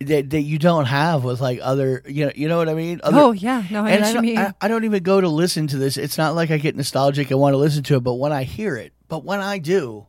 that 0.00 0.30
that 0.30 0.40
you 0.42 0.58
don't 0.58 0.84
have 0.86 1.24
with 1.24 1.40
like 1.40 1.58
other 1.62 2.02
you 2.06 2.26
know 2.26 2.32
you 2.34 2.48
know 2.48 2.58
what 2.58 2.68
I 2.68 2.74
mean. 2.74 3.00
Other, 3.02 3.18
Oh, 3.18 3.32
yeah. 3.32 3.62
No, 3.70 3.84
I 3.84 3.90
and 3.92 4.02
what 4.02 4.12
don't, 4.14 4.22
mean. 4.22 4.38
I, 4.38 4.52
I 4.60 4.68
don't 4.68 4.84
even 4.84 5.02
go 5.02 5.20
to 5.20 5.28
listen 5.28 5.66
to 5.68 5.76
this. 5.78 5.96
It's 5.96 6.18
not 6.18 6.34
like 6.34 6.50
I 6.50 6.58
get 6.58 6.76
nostalgic 6.76 7.30
and 7.30 7.38
want 7.40 7.54
to 7.54 7.58
listen 7.58 7.82
to 7.84 7.96
it, 7.96 8.00
but 8.00 8.14
when 8.14 8.32
I 8.32 8.42
hear 8.44 8.76
it, 8.76 8.92
but 9.08 9.24
when 9.24 9.40
I 9.40 9.58
do, 9.58 10.06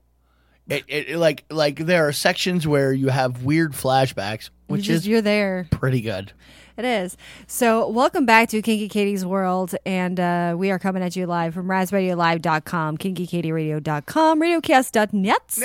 it, 0.70 0.84
it, 0.88 1.10
it- 1.10 1.18
like 1.18 1.46
like 1.50 1.78
there 1.78 2.08
are 2.08 2.12
sections 2.14 2.68
where 2.68 2.92
you 2.92 3.08
have 3.10 3.44
weird 3.44 3.74
flashbacks, 3.74 4.50
which 4.68 4.84
just- 4.84 5.02
is 5.04 5.08
you're 5.08 5.22
there. 5.22 5.68
pretty 5.72 6.02
good. 6.02 6.34
It 6.78 6.86
is. 6.86 7.18
So, 7.48 7.90
welcome 7.90 8.28
back 8.28 8.50
to 8.50 8.62
Kinky 8.62 8.88
Katie's 8.88 9.26
World. 9.26 9.74
And 9.84 10.20
uh, 10.20 10.54
we 10.56 10.70
are 10.70 10.78
coming 10.78 11.02
at 11.02 11.16
you 11.16 11.26
live 11.26 11.56
from 11.56 11.66
RasRadioLive.com, 11.68 13.00
KinkyKatieRadio.com, 13.00 14.40
RadioCast.net, 14.40 15.60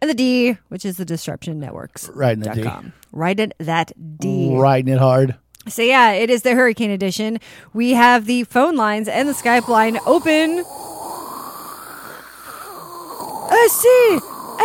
and 0.00 0.08
the 0.08 0.14
D, 0.14 0.58
which 0.68 0.84
is 0.84 0.96
the 0.96 1.04
Disruption 1.04 1.58
Networks. 1.58 2.08
Right 2.10 2.34
in 2.34 2.40
the 2.40 2.50
D. 2.50 2.62
com. 2.62 2.92
Right 3.10 3.38
in 3.38 3.52
that 3.58 3.90
D. 4.20 4.54
Riding 4.56 4.94
it 4.94 5.00
hard. 5.00 5.34
So, 5.66 5.82
yeah, 5.82 6.12
it 6.12 6.30
is 6.30 6.42
the 6.42 6.54
Hurricane 6.54 6.92
Edition. 6.92 7.40
We 7.72 7.94
have 7.94 8.26
the 8.26 8.44
phone 8.44 8.76
lines 8.76 9.08
and 9.08 9.28
the 9.28 9.32
Skype 9.32 9.66
line 9.66 9.98
open. 10.06 10.62
SC! 13.68 13.86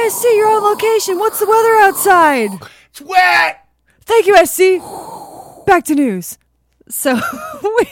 SC, 0.09 0.23
you're 0.35 0.49
on 0.49 0.61
location. 0.63 1.17
What's 1.17 1.39
the 1.39 1.47
weather 1.47 1.75
outside? 1.77 2.49
It's 2.91 3.01
wet! 3.01 3.67
Thank 4.05 4.27
you, 4.27 4.37
SC. 4.45 5.26
Back 5.67 5.83
to 5.87 5.95
news. 5.95 6.37
So, 6.87 7.13
we, 7.61 7.87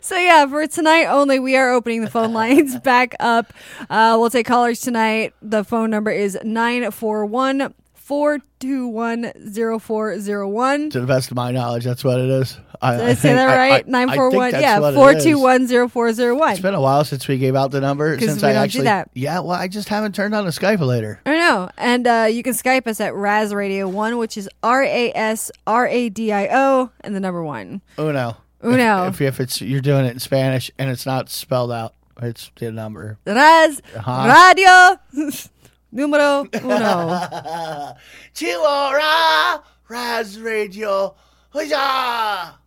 so 0.00 0.16
yeah, 0.16 0.46
for 0.46 0.66
tonight 0.66 1.04
only, 1.04 1.38
we 1.38 1.56
are 1.56 1.70
opening 1.74 2.00
the 2.00 2.08
phone 2.08 2.32
lines 2.32 2.78
back 2.80 3.14
up. 3.20 3.52
Uh, 3.90 4.16
we'll 4.18 4.30
take 4.30 4.46
callers 4.46 4.80
tonight. 4.80 5.34
The 5.42 5.62
phone 5.62 5.90
number 5.90 6.10
is 6.10 6.38
941 6.42 7.74
4210401. 8.12 10.90
To 10.90 11.00
the 11.00 11.06
best 11.06 11.30
of 11.30 11.36
my 11.36 11.50
knowledge, 11.50 11.84
that's 11.84 12.04
what 12.04 12.18
it 12.20 12.28
is. 12.30 12.58
I, 12.80 12.96
Did 12.96 13.08
I 13.08 13.14
say 13.14 13.32
that 13.34 13.56
right? 13.56 13.86
941. 13.86 14.52
Yeah, 14.60 14.78
4210401. 14.80 16.50
It's 16.52 16.60
been 16.60 16.74
a 16.74 16.80
while 16.80 17.04
since 17.04 17.28
we 17.28 17.38
gave 17.38 17.54
out 17.54 17.70
the 17.70 17.80
number. 17.80 18.18
Since 18.18 18.42
I 18.42 18.52
don't 18.52 18.62
do 18.62 18.64
actually, 18.64 18.84
that. 18.84 19.10
yeah. 19.14 19.38
Well, 19.40 19.52
I 19.52 19.68
just 19.68 19.88
haven't 19.88 20.14
turned 20.14 20.34
on 20.34 20.44
the 20.44 20.50
Skype 20.50 20.80
later. 20.80 21.20
I 21.24 21.36
know. 21.36 21.70
And 21.78 22.06
uh, 22.06 22.28
you 22.30 22.42
can 22.42 22.54
Skype 22.54 22.86
us 22.86 23.00
at 23.00 23.14
Ras 23.14 23.52
Radio 23.52 23.88
1, 23.88 24.18
which 24.18 24.36
is 24.36 24.48
R 24.62 24.82
A 24.82 25.12
S 25.14 25.50
R 25.66 25.86
A 25.86 26.08
D 26.08 26.32
I 26.32 26.48
O, 26.52 26.90
and 27.02 27.14
the 27.14 27.20
number 27.20 27.42
one. 27.44 27.82
Uno. 27.98 28.36
Uno. 28.64 29.06
If, 29.08 29.20
if, 29.20 29.34
if 29.34 29.40
it's 29.40 29.60
you're 29.60 29.80
doing 29.80 30.04
it 30.04 30.12
in 30.12 30.20
Spanish 30.20 30.70
and 30.78 30.90
it's 30.90 31.06
not 31.06 31.28
spelled 31.30 31.72
out, 31.72 31.94
it's 32.20 32.50
the 32.56 32.70
number. 32.72 33.18
Ras 33.26 33.80
Uh-huh. 33.96 34.52
Radio 34.54 35.28
Numero 35.92 36.46
Uno. 36.64 37.94
Chihuahua 38.34 39.62
Ras 39.88 40.38
Radio. 40.38 41.14
Huzzah! 41.50 42.58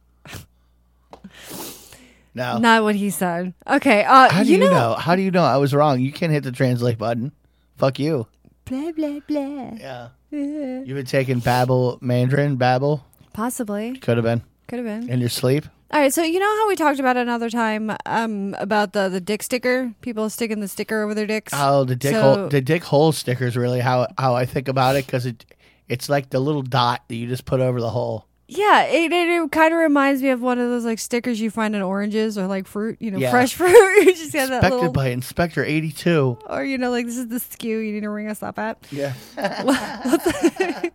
No. 2.36 2.58
Not 2.60 2.84
what 2.84 2.96
he 2.96 3.10
said. 3.10 3.54
Okay. 3.66 4.04
Uh, 4.04 4.30
How 4.30 4.44
do 4.44 4.52
you, 4.52 4.58
know? 4.60 4.70
know, 4.72 4.94
How 4.96 5.16
do 5.16 5.22
you 5.22 5.32
know 5.32 5.44
I 5.44 5.58
was 5.58 5.74
wrong? 5.74 6.02
You 6.02 6.12
can't 6.12 6.32
hit 6.32 6.44
the 6.44 6.52
translate 6.52 6.98
button. 6.98 7.32
Fuck 7.78 7.98
you. 7.98 8.28
Blah, 8.66 8.92
blah, 8.92 9.20
blah. 9.28 9.72
Yeah. 9.78 10.10
Yeah. 10.32 10.82
You've 10.84 10.98
been 10.98 11.06
taking 11.06 11.40
Babel 11.40 11.98
Mandarin, 12.02 12.58
Babel. 12.58 13.06
Possibly. 13.34 13.96
Could 13.98 14.18
have 14.18 14.26
been. 14.26 14.44
Could 14.68 14.80
have 14.80 14.86
been. 14.86 15.10
In 15.10 15.20
your 15.22 15.30
sleep. 15.30 15.66
All 15.96 16.02
right, 16.02 16.14
so 16.14 16.24
you 16.24 16.40
know 16.40 16.56
how 16.58 16.68
we 16.68 16.76
talked 16.76 17.00
about 17.00 17.16
another 17.16 17.50
time 17.50 17.90
um, 18.06 18.54
about 18.60 18.92
the, 18.92 19.08
the 19.08 19.22
dick 19.22 19.42
sticker? 19.42 19.94
People 20.02 20.30
sticking 20.30 20.60
the 20.60 20.68
sticker 20.68 21.02
over 21.02 21.14
their 21.14 21.26
dicks. 21.26 21.54
Oh, 21.56 21.86
the 21.86 21.96
dick 21.96 22.12
So- 22.12 22.22
hole. 22.22 22.50
The 22.50 22.60
dick 22.60 22.84
hole 22.84 23.14
sticker 23.14 23.46
is 23.46 23.56
really 23.56 23.80
how 23.80 24.08
how 24.18 24.36
I 24.36 24.46
think 24.46 24.68
about 24.68 24.98
it 24.98 25.06
because 25.06 25.26
it 25.26 25.46
it's 25.88 26.10
like 26.10 26.32
the 26.32 26.42
little 26.42 26.64
dot 26.64 27.04
that 27.08 27.16
you 27.16 27.28
just 27.28 27.46
put 27.46 27.62
over 27.62 27.80
the 27.80 27.92
hole. 27.92 28.28
Yeah, 28.48 28.84
it, 28.84 29.12
it, 29.12 29.28
it 29.28 29.52
kind 29.52 29.74
of 29.74 29.80
reminds 29.80 30.22
me 30.22 30.30
of 30.30 30.40
one 30.40 30.60
of 30.60 30.70
those 30.70 30.86
like 30.86 31.00
stickers 31.00 31.42
you 31.42 31.50
find 31.50 31.76
in 31.76 31.82
oranges 31.82 32.38
or 32.38 32.46
like 32.46 32.68
fruit, 32.68 32.98
you 33.00 33.10
know, 33.10 33.18
Yeah. 33.18 33.32
fresh 33.32 33.54
fruit. 33.56 33.72
you 34.06 34.06
just 34.16 34.34
got 34.34 34.50
that 34.50 34.56
Inspected 34.58 34.76
little, 34.76 34.92
by 34.92 35.08
Inspector 35.10 35.64
eighty 35.66 35.92
two. 35.92 36.38
or 36.48 36.64
you 36.64 36.78
know, 36.78 36.92
like 36.92 37.08
this 37.08 37.18
is 37.18 37.28
the 37.28 37.38
SKU 37.38 37.64
you 37.86 37.92
need 37.92 38.02
to 38.02 38.10
ring 38.10 38.28
us 38.30 38.44
up 38.44 38.60
at. 38.60 38.78
Yeah. 38.92 39.14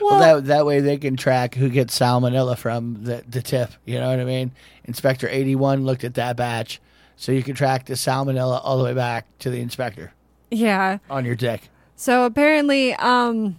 Well, 0.00 0.18
Well, 0.18 0.40
that 0.40 0.46
that 0.46 0.66
way 0.66 0.80
they 0.80 0.96
can 0.96 1.16
track 1.16 1.54
who 1.54 1.68
gets 1.68 1.96
salmonella 1.98 2.56
from 2.58 3.04
the 3.04 3.22
the 3.28 3.42
tip. 3.42 3.70
You 3.84 4.00
know 4.00 4.08
what 4.10 4.18
I 4.20 4.24
mean? 4.24 4.52
Inspector 4.84 5.28
eighty 5.28 5.54
one 5.54 5.84
looked 5.84 6.02
at 6.04 6.14
that 6.14 6.36
batch, 6.36 6.80
so 7.16 7.30
you 7.30 7.42
can 7.42 7.54
track 7.54 7.86
the 7.86 7.94
salmonella 7.94 8.60
all 8.64 8.78
the 8.78 8.84
way 8.84 8.94
back 8.94 9.26
to 9.40 9.50
the 9.50 9.60
inspector 9.60 10.12
yeah. 10.50 10.98
on 11.08 11.24
your 11.24 11.36
dick. 11.36 11.68
So 11.94 12.24
apparently, 12.24 12.94
um, 12.94 13.56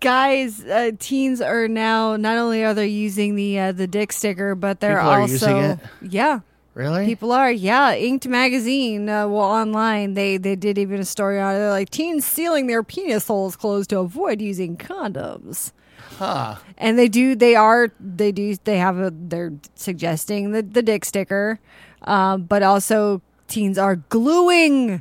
guys, 0.00 0.64
uh, 0.64 0.92
teens 0.98 1.40
are 1.40 1.68
now 1.68 2.16
not 2.16 2.36
only 2.36 2.64
are 2.64 2.74
they 2.74 2.86
using 2.86 3.36
the 3.36 3.58
uh, 3.58 3.72
the 3.72 3.86
dick 3.86 4.12
sticker, 4.12 4.54
but 4.54 4.80
they're 4.80 4.96
People 4.96 5.10
are 5.10 5.20
also 5.20 5.32
using 5.32 5.56
it? 5.58 5.78
yeah. 6.02 6.40
Really? 6.74 7.06
People 7.06 7.30
are, 7.30 7.52
yeah. 7.52 7.94
Inked 7.94 8.26
magazine, 8.26 9.08
uh, 9.08 9.28
well, 9.28 9.44
online, 9.44 10.14
they 10.14 10.38
they 10.38 10.56
did 10.56 10.76
even 10.76 10.98
a 10.98 11.04
story 11.04 11.40
on 11.40 11.54
it. 11.54 11.58
They're 11.58 11.70
like 11.70 11.90
teens 11.90 12.24
sealing 12.24 12.66
their 12.66 12.82
penis 12.82 13.28
holes 13.28 13.54
closed 13.54 13.90
to 13.90 14.00
avoid 14.00 14.42
using 14.42 14.76
condoms. 14.76 15.70
Huh. 16.18 16.56
And 16.76 16.98
they 16.98 17.06
do, 17.08 17.36
they 17.36 17.54
are, 17.54 17.92
they 18.00 18.32
do, 18.32 18.56
they 18.64 18.78
have 18.78 18.98
a, 18.98 19.12
they're 19.14 19.52
suggesting 19.76 20.50
the 20.50 20.62
the 20.62 20.82
dick 20.82 21.04
sticker, 21.04 21.60
um, 22.02 22.42
but 22.42 22.64
also 22.64 23.22
teens 23.46 23.78
are 23.78 23.94
gluing 23.96 25.00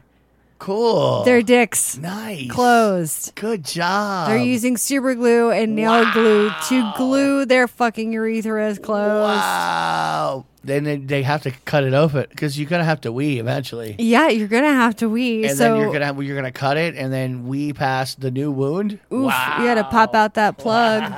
Cool. 0.64 1.26
their 1.26 1.41
dicks 1.41 1.97
nice 1.97 2.49
closed. 2.49 3.36
Good 3.36 3.66
job. 3.66 4.30
They're 4.30 4.38
using 4.38 4.78
super 4.78 5.14
glue 5.14 5.51
and 5.51 5.76
nail 5.76 6.09
glue 6.14 6.51
to 6.70 6.93
glue 6.95 7.45
their 7.45 7.68
fucking 7.68 8.14
urethras 8.14 8.82
closed. 8.82 9.22
Wow. 9.22 10.45
Then 10.64 10.86
they, 10.86 10.95
they 10.95 11.22
have 11.24 11.41
to 11.41 11.51
cut 11.66 11.84
it 11.84 11.93
open 11.93 12.28
because 12.30 12.57
you're 12.57 12.70
gonna 12.70 12.86
have 12.86 13.01
to 13.01 13.11
wee 13.11 13.39
eventually, 13.39 13.97
Yeah, 13.99 14.30
you're 14.30 14.47
gonna 14.47 14.72
have 14.72 14.95
to 14.97 15.09
wee. 15.09 15.43
and 15.43 15.57
so 15.57 15.74
then 15.74 15.82
you're 15.82 15.91
gonna 15.99 16.24
you're 16.24 16.38
gonna 16.38 16.53
cut 16.53 16.78
it 16.78 16.95
and 16.95 17.11
then 17.11 17.45
wee 17.45 17.74
past 17.74 18.22
the 18.22 18.32
new 18.32 18.49
wound. 18.49 18.93
Oof, 19.11 19.34
you 19.57 19.66
gotta 19.66 19.84
pop 19.84 20.16
out 20.16 20.36
that 20.36 20.57
plug. 20.57 21.11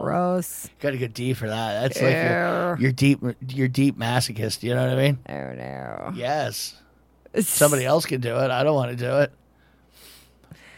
Gross. 0.00 0.68
Got 0.80 0.90
to 0.90 0.98
go 0.98 1.06
deep 1.06 1.36
for 1.36 1.48
that. 1.48 1.80
That's 1.82 2.02
like 2.02 2.12
your, 2.12 2.76
your 2.80 2.92
deep 2.92 3.20
your 3.48 3.68
deep 3.68 3.96
masochist. 3.96 4.62
You 4.62 4.74
know 4.74 4.86
what 4.88 4.98
I 4.98 5.02
mean? 5.02 5.18
Oh 5.28 5.54
no. 5.54 6.12
Yes. 6.16 6.74
Somebody 7.40 7.84
else 7.84 8.06
can 8.06 8.20
do 8.20 8.36
it. 8.38 8.50
I 8.50 8.62
don't 8.62 8.74
want 8.74 8.90
to 8.90 8.96
do 8.96 9.18
it. 9.18 9.32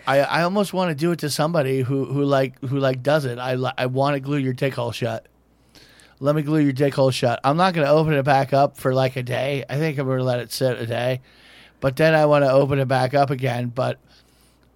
I 0.07 0.21
I 0.21 0.43
almost 0.43 0.73
want 0.73 0.91
to 0.91 0.95
do 0.95 1.13
it 1.13 1.19
to 1.21 1.31
somebody 1.31 1.83
who 1.83 2.07
who 2.07 2.25
like 2.25 2.59
who 2.61 2.79
like 2.79 3.03
does 3.03 3.25
it. 3.25 3.39
I 3.39 3.57
I 3.77 3.87
want 3.87 4.15
to 4.15 4.21
glue 4.21 4.39
your 4.39 4.55
dick 4.55 4.75
hole 4.75 4.93
shut. 4.93 5.27
Let 6.21 6.35
me 6.35 6.43
glue 6.43 6.61
your 6.61 6.73
dick 6.73 6.95
hole 6.95 7.11
shut. 7.11 7.39
I'm 7.45 7.57
not 7.57 7.75
going 7.75 7.87
to 7.87 7.93
open 7.93 8.13
it 8.15 8.25
back 8.25 8.53
up 8.53 8.77
for 8.77 8.93
like 8.93 9.15
a 9.15 9.23
day. 9.23 9.65
I 9.69 9.77
think 9.77 9.99
I'm 9.99 10.07
going 10.07 10.19
to 10.19 10.25
let 10.25 10.41
it 10.41 10.51
sit 10.51 10.81
a 10.81 10.87
day. 10.87 11.21
But 11.79 11.95
then 11.95 12.13
I 12.13 12.27
want 12.27 12.45
to 12.45 12.51
open 12.51 12.81
it 12.81 12.89
back 12.89 13.15
up 13.15 13.31
again, 13.31 13.69
but 13.69 14.01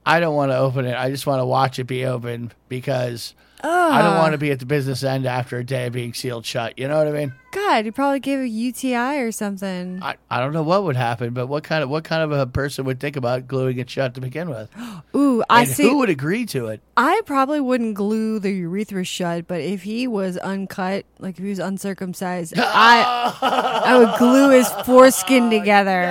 I 0.07 0.21
don't 0.21 0.37
want 0.37 0.53
to 0.53 0.57
open 0.57 0.85
it. 0.87 0.97
I 0.97 1.11
just 1.11 1.27
want 1.27 1.41
to 1.41 1.47
watch 1.47 1.81
it 1.81 1.85
be 1.85 2.05
open 2.05 2.53
because 2.69 3.35
I 3.65 4.03
don't 4.03 4.17
want 4.17 4.33
to 4.33 4.39
be 4.39 4.51
at 4.51 4.59
the 4.59 4.67
business 4.67 5.03
end 5.03 5.27
after 5.27 5.59
a 5.59 5.65
day 5.65 5.87
of 5.87 5.93
being 5.93 6.15
sealed 6.15 6.45
shut. 6.45 6.79
You 6.79 6.89
know 6.89 6.99
what 6.99 7.09
I 7.09 7.13
mean? 7.13 7.35
God, 7.53 7.85
you 7.85 7.93
probably 7.93 8.19
gave 8.19 8.41
a 8.41 8.49
UTI 8.49 9.19
or 9.19 9.31
something. 9.31 10.03
I, 10.03 10.17
I 10.31 10.41
don't 10.41 10.53
know 10.55 10.63
what 10.63 10.85
would 10.85 10.97
happen, 10.97 11.35
but 11.35 11.49
what 11.49 11.63
kind 11.65 11.83
of 11.85 11.91
what 11.91 12.03
kind 12.03 12.23
of 12.23 12.33
a 12.33 12.47
person 12.47 12.87
would 12.87 12.99
think 12.99 13.15
about 13.17 13.47
gluing 13.47 13.79
it 13.79 13.91
shut 13.91 14.15
to 14.15 14.21
begin 14.23 14.49
with? 14.49 14.71
Ooh, 15.15 15.43
I 15.51 15.63
and 15.63 15.71
see. 15.71 15.83
who 15.83 15.99
would 15.99 16.09
agree 16.09 16.47
to 16.47 16.69
it? 16.69 16.81
I 16.97 17.21
probably 17.27 17.61
wouldn't 17.61 17.95
glue 17.95 18.39
the 18.39 18.51
urethra 18.51 19.05
shut, 19.05 19.47
but 19.47 19.61
if 19.61 19.83
he 19.83 20.09
was 20.09 20.39
uncut, 20.39 21.05
like 21.19 21.37
if 21.37 21.45
he 21.45 21.51
was 21.51 21.59
uncircumcised, 21.59 22.55
I 22.59 23.35
I 23.43 23.99
would 23.99 24.19
glue 24.19 24.51
his 24.51 24.69
foreskin 24.87 25.51
together. 25.59 26.05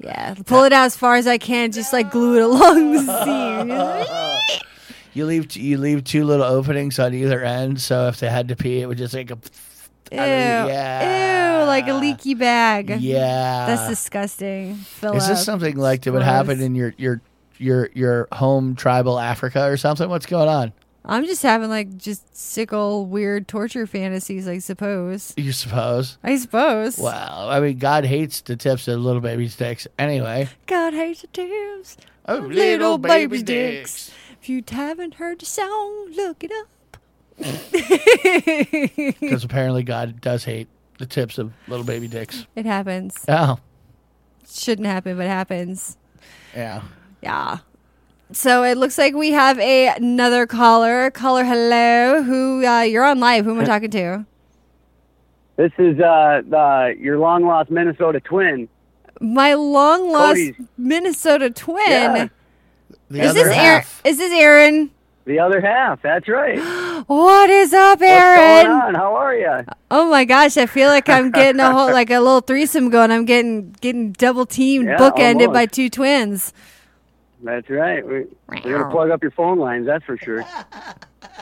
Yeah, 0.00 0.34
pull 0.44 0.64
it 0.64 0.72
out 0.74 0.84
as 0.84 0.96
far 0.96 1.16
as 1.16 1.26
I 1.26 1.38
can, 1.38 1.72
just 1.72 1.92
like 1.94 2.10
glue 2.10 2.36
it 2.36 2.42
along 2.42 2.92
the 2.92 3.00
seam. 3.24 4.60
You 5.16 5.24
leave 5.26 5.56
you 5.56 5.78
leave 5.78 6.04
two 6.04 6.24
little 6.24 6.44
openings 6.44 6.98
on 6.98 7.14
either 7.14 7.42
end, 7.42 7.80
so 7.80 8.08
if 8.08 8.20
they 8.20 8.28
had 8.28 8.48
to 8.48 8.56
pee, 8.56 8.80
it 8.82 8.86
would 8.86 8.98
just 8.98 9.14
like 9.14 9.30
a 9.30 9.38
Ew, 10.12 10.18
yeah. 10.18 11.60
ew, 11.62 11.66
like 11.66 11.88
a 11.88 11.94
leaky 11.94 12.34
bag. 12.34 12.90
Yeah. 13.00 13.66
that's 13.66 13.88
disgusting. 13.88 14.76
Fill 14.76 15.14
Is 15.16 15.26
this 15.26 15.40
up. 15.40 15.44
something 15.44 15.76
like 15.76 16.02
that 16.02 16.12
would 16.12 16.22
happen 16.22 16.60
in 16.60 16.74
your 16.76 16.94
your 16.96 17.20
your 17.58 17.88
your 17.94 18.28
home 18.32 18.76
tribal 18.76 19.18
Africa 19.18 19.64
or 19.64 19.76
something? 19.76 20.08
What's 20.08 20.26
going 20.26 20.48
on? 20.48 20.72
I'm 21.04 21.24
just 21.24 21.42
having 21.42 21.70
like 21.70 21.96
just 21.96 22.36
sickle 22.36 23.06
weird 23.06 23.48
torture 23.48 23.86
fantasies, 23.86 24.46
I 24.46 24.58
suppose. 24.58 25.32
You 25.36 25.52
suppose? 25.52 26.18
I 26.22 26.36
suppose. 26.36 26.98
Well, 26.98 27.48
I 27.48 27.60
mean, 27.60 27.78
God 27.78 28.04
hates 28.04 28.40
the 28.42 28.56
tips 28.56 28.86
of 28.88 29.00
little 29.00 29.20
baby 29.20 29.48
sticks. 29.48 29.86
Anyway, 29.98 30.48
God 30.66 30.92
hates 30.94 31.22
the 31.22 31.28
tips 31.28 31.96
of 32.26 32.44
of 32.44 32.50
little 32.50 32.98
baby 32.98 33.42
dicks. 33.42 34.12
If 34.46 34.50
you 34.50 34.62
haven't 34.70 35.14
heard 35.14 35.40
the 35.40 35.44
song, 35.44 36.12
look 36.12 36.44
it 36.44 36.52
up. 36.52 36.68
because 39.20 39.42
apparently 39.42 39.82
God 39.82 40.20
does 40.20 40.44
hate 40.44 40.68
the 41.00 41.06
tips 41.06 41.38
of 41.38 41.52
little 41.66 41.84
baby 41.84 42.06
dicks. 42.06 42.46
It 42.54 42.64
happens. 42.64 43.24
Oh, 43.26 43.58
Shouldn't 44.48 44.86
happen, 44.86 45.16
but 45.16 45.26
happens. 45.26 45.96
yeah. 46.54 46.82
Yeah. 47.22 47.58
So 48.30 48.62
it 48.62 48.76
looks 48.76 48.98
like 48.98 49.14
we 49.14 49.32
have 49.32 49.58
a, 49.58 49.88
another 49.88 50.46
caller. 50.46 51.10
Caller, 51.10 51.42
hello. 51.42 52.22
Who 52.22 52.64
uh, 52.64 52.82
you're 52.82 53.04
on 53.04 53.18
live? 53.18 53.46
Who 53.46 53.50
am 53.50 53.58
I 53.58 53.64
talking 53.64 53.90
to? 53.90 54.26
This 55.56 55.72
is 55.76 55.98
uh, 55.98 56.42
uh, 56.52 56.92
your 56.96 57.18
long 57.18 57.44
lost 57.44 57.68
Minnesota 57.68 58.20
twin. 58.20 58.68
My 59.20 59.54
long 59.54 60.12
lost 60.12 60.52
Minnesota 60.78 61.50
twin. 61.50 61.84
Yeah. 61.88 62.28
The 63.10 63.20
is 63.22 63.30
other 63.30 63.44
this 63.44 63.56
Aaron? 63.56 63.84
Is 64.04 64.18
this 64.18 64.32
Aaron? 64.32 64.90
The 65.24 65.38
other 65.40 65.60
half. 65.60 66.02
That's 66.02 66.28
right. 66.28 66.58
What 67.06 67.50
is 67.50 67.72
up, 67.72 68.00
Aaron? 68.00 68.38
What's 68.40 68.40
Aaron? 68.40 68.66
going 68.66 68.82
on? 68.82 68.94
How 68.96 69.14
are 69.16 69.34
you? 69.36 69.64
Oh 69.90 70.10
my 70.10 70.24
gosh, 70.24 70.56
I 70.56 70.66
feel 70.66 70.88
like 70.88 71.08
I'm 71.08 71.30
getting 71.30 71.60
a 71.60 71.70
whole 71.72 71.92
like 71.92 72.10
a 72.10 72.18
little 72.18 72.40
threesome 72.40 72.88
going. 72.90 73.12
I'm 73.12 73.24
getting 73.26 73.72
getting 73.80 74.10
double 74.12 74.44
teamed, 74.46 74.86
Yeah, 74.86 74.96
bookended 74.96 75.34
almost. 75.42 75.52
by 75.52 75.66
two 75.66 75.88
twins. 75.90 76.52
That's 77.44 77.68
right. 77.70 78.04
We, 78.04 78.24
we're 78.48 78.60
gonna 78.78 78.90
plug 78.90 79.10
up 79.10 79.22
your 79.22 79.30
phone 79.30 79.58
lines. 79.58 79.86
That's 79.86 80.04
for 80.04 80.16
sure. 80.16 80.44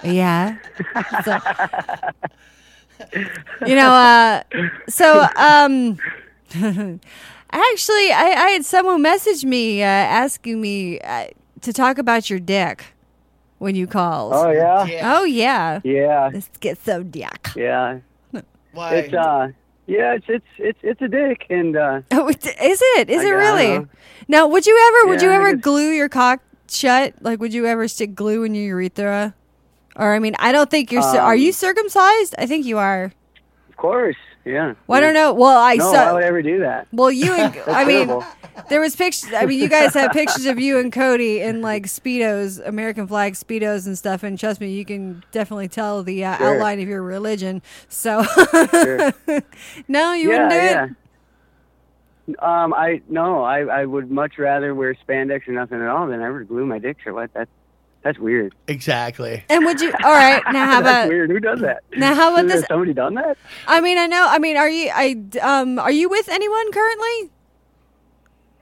Yeah. 0.02 0.58
So- 1.24 1.38
you 3.66 3.74
know, 3.74 3.88
uh, 3.90 4.42
so 4.88 5.26
um, 5.36 5.98
actually, 7.50 8.12
I, 8.12 8.34
I 8.36 8.50
had 8.50 8.64
someone 8.64 9.02
message 9.02 9.44
me 9.44 9.82
uh, 9.82 9.86
asking 9.86 10.60
me 10.60 11.00
uh, 11.00 11.26
to 11.64 11.72
talk 11.72 11.98
about 11.98 12.30
your 12.30 12.38
dick 12.40 12.84
when 13.58 13.74
you 13.74 13.86
called. 13.86 14.32
Oh 14.34 14.50
yeah. 14.50 14.86
Oh 15.02 15.24
yeah. 15.24 15.80
Yeah. 15.84 16.30
Let's 16.32 16.48
get 16.60 16.78
some 16.78 17.10
dick. 17.10 17.48
Yeah. 17.56 17.98
Why? 18.72 18.94
It's 18.96 19.14
uh. 19.14 19.48
Yeah. 19.86 20.14
It's 20.14 20.26
it's 20.28 20.46
it's 20.58 20.78
it's 20.82 21.02
a 21.02 21.08
dick 21.08 21.46
and 21.50 21.76
uh. 21.76 22.00
Oh, 22.12 22.28
it- 22.28 22.44
is 22.46 22.80
it? 22.96 23.10
Is 23.10 23.22
I 23.22 23.26
it 23.28 23.30
really? 23.30 23.78
know. 23.78 23.88
Now, 24.28 24.46
would 24.48 24.66
you 24.66 24.76
ever? 24.88 25.10
Would 25.10 25.20
Yeah, 25.22 25.28
you 25.28 25.34
ever 25.34 25.52
guess- 25.54 25.62
glue 25.62 25.90
your 25.90 26.08
cock 26.08 26.40
shut? 26.68 27.14
Like, 27.20 27.40
would 27.40 27.52
you 27.52 27.66
ever 27.66 27.88
stick 27.88 28.14
glue 28.14 28.44
in 28.44 28.54
your 28.54 28.64
urethra? 28.80 29.34
Or 29.96 30.14
I 30.14 30.18
mean, 30.18 30.34
I 30.38 30.50
don't 30.52 30.70
think 30.70 30.90
you're. 30.90 31.02
cir- 31.02 31.20
are 31.20 31.34
Um, 31.34 31.38
you 31.38 31.52
circumcised? 31.52 32.34
I 32.38 32.46
think 32.46 32.66
you 32.66 32.78
are. 32.78 33.12
Of 33.68 33.76
course, 33.76 34.16
yeah. 34.44 34.74
Well, 34.86 34.98
I 34.98 35.00
don't 35.00 35.14
know. 35.14 35.32
Well, 35.32 35.58
I 35.58 35.74
no, 35.76 35.84
saw. 35.92 35.92
why 35.92 36.10
I 36.10 36.12
would 36.12 36.24
I 36.24 36.26
ever 36.26 36.42
do 36.42 36.58
that? 36.60 36.86
Well, 36.92 37.10
you 37.10 37.32
and 37.32 37.56
I 37.66 37.84
mean, 37.84 38.08
terrible. 38.08 38.24
there 38.68 38.80
was 38.80 38.94
pictures. 38.96 39.32
I 39.32 39.46
mean, 39.46 39.58
you 39.60 39.68
guys 39.68 39.94
have 39.94 40.12
pictures 40.12 40.46
of 40.46 40.58
you 40.58 40.78
and 40.78 40.92
Cody 40.92 41.40
in 41.40 41.62
like 41.62 41.84
speedos, 41.86 42.64
American 42.66 43.06
flag 43.06 43.34
speedos 43.34 43.86
and 43.86 43.96
stuff. 43.96 44.22
And 44.22 44.38
trust 44.38 44.60
me, 44.60 44.70
you 44.72 44.84
can 44.84 45.22
definitely 45.32 45.68
tell 45.68 46.02
the 46.02 46.24
uh, 46.24 46.36
Sure. 46.36 46.54
outline 46.54 46.80
of 46.80 46.88
your 46.88 47.02
religion. 47.02 47.62
So, 47.88 48.22
Sure. 48.24 49.12
no, 49.88 50.12
you 50.12 50.28
yeah, 50.30 50.32
wouldn't 50.32 50.50
do 50.50 50.56
yeah. 50.56 50.84
it. 50.86 52.42
Um, 52.42 52.72
I 52.72 53.02
no, 53.08 53.42
I 53.42 53.60
I 53.60 53.84
would 53.84 54.10
much 54.10 54.38
rather 54.38 54.74
wear 54.74 54.94
spandex 55.06 55.46
or 55.46 55.52
nothing 55.52 55.80
at 55.82 55.88
all 55.88 56.06
than 56.06 56.22
ever 56.22 56.42
glue 56.44 56.64
my 56.64 56.78
dick 56.78 56.96
or 57.06 57.12
what. 57.12 57.30
That's 57.34 57.50
that's 58.04 58.18
weird. 58.18 58.54
Exactly. 58.68 59.42
And 59.48 59.64
would 59.64 59.80
you? 59.80 59.90
All 60.04 60.12
right, 60.12 60.42
now 60.52 60.66
how 60.66 60.80
that's 60.82 61.06
about? 61.06 61.08
weird? 61.08 61.30
Who 61.30 61.40
does 61.40 61.60
that? 61.60 61.82
Now, 61.96 62.14
how 62.14 62.32
about 62.32 62.44
Has 62.50 62.60
this- 62.60 62.68
Somebody 62.68 62.92
done 62.92 63.14
that? 63.14 63.36
I 63.66 63.80
mean, 63.80 63.98
I 63.98 64.06
know. 64.06 64.26
I 64.28 64.38
mean, 64.38 64.56
are 64.56 64.68
you? 64.68 64.90
I 64.94 65.16
um, 65.42 65.78
are 65.78 65.90
you 65.90 66.08
with 66.08 66.28
anyone 66.28 66.70
currently? 66.72 67.30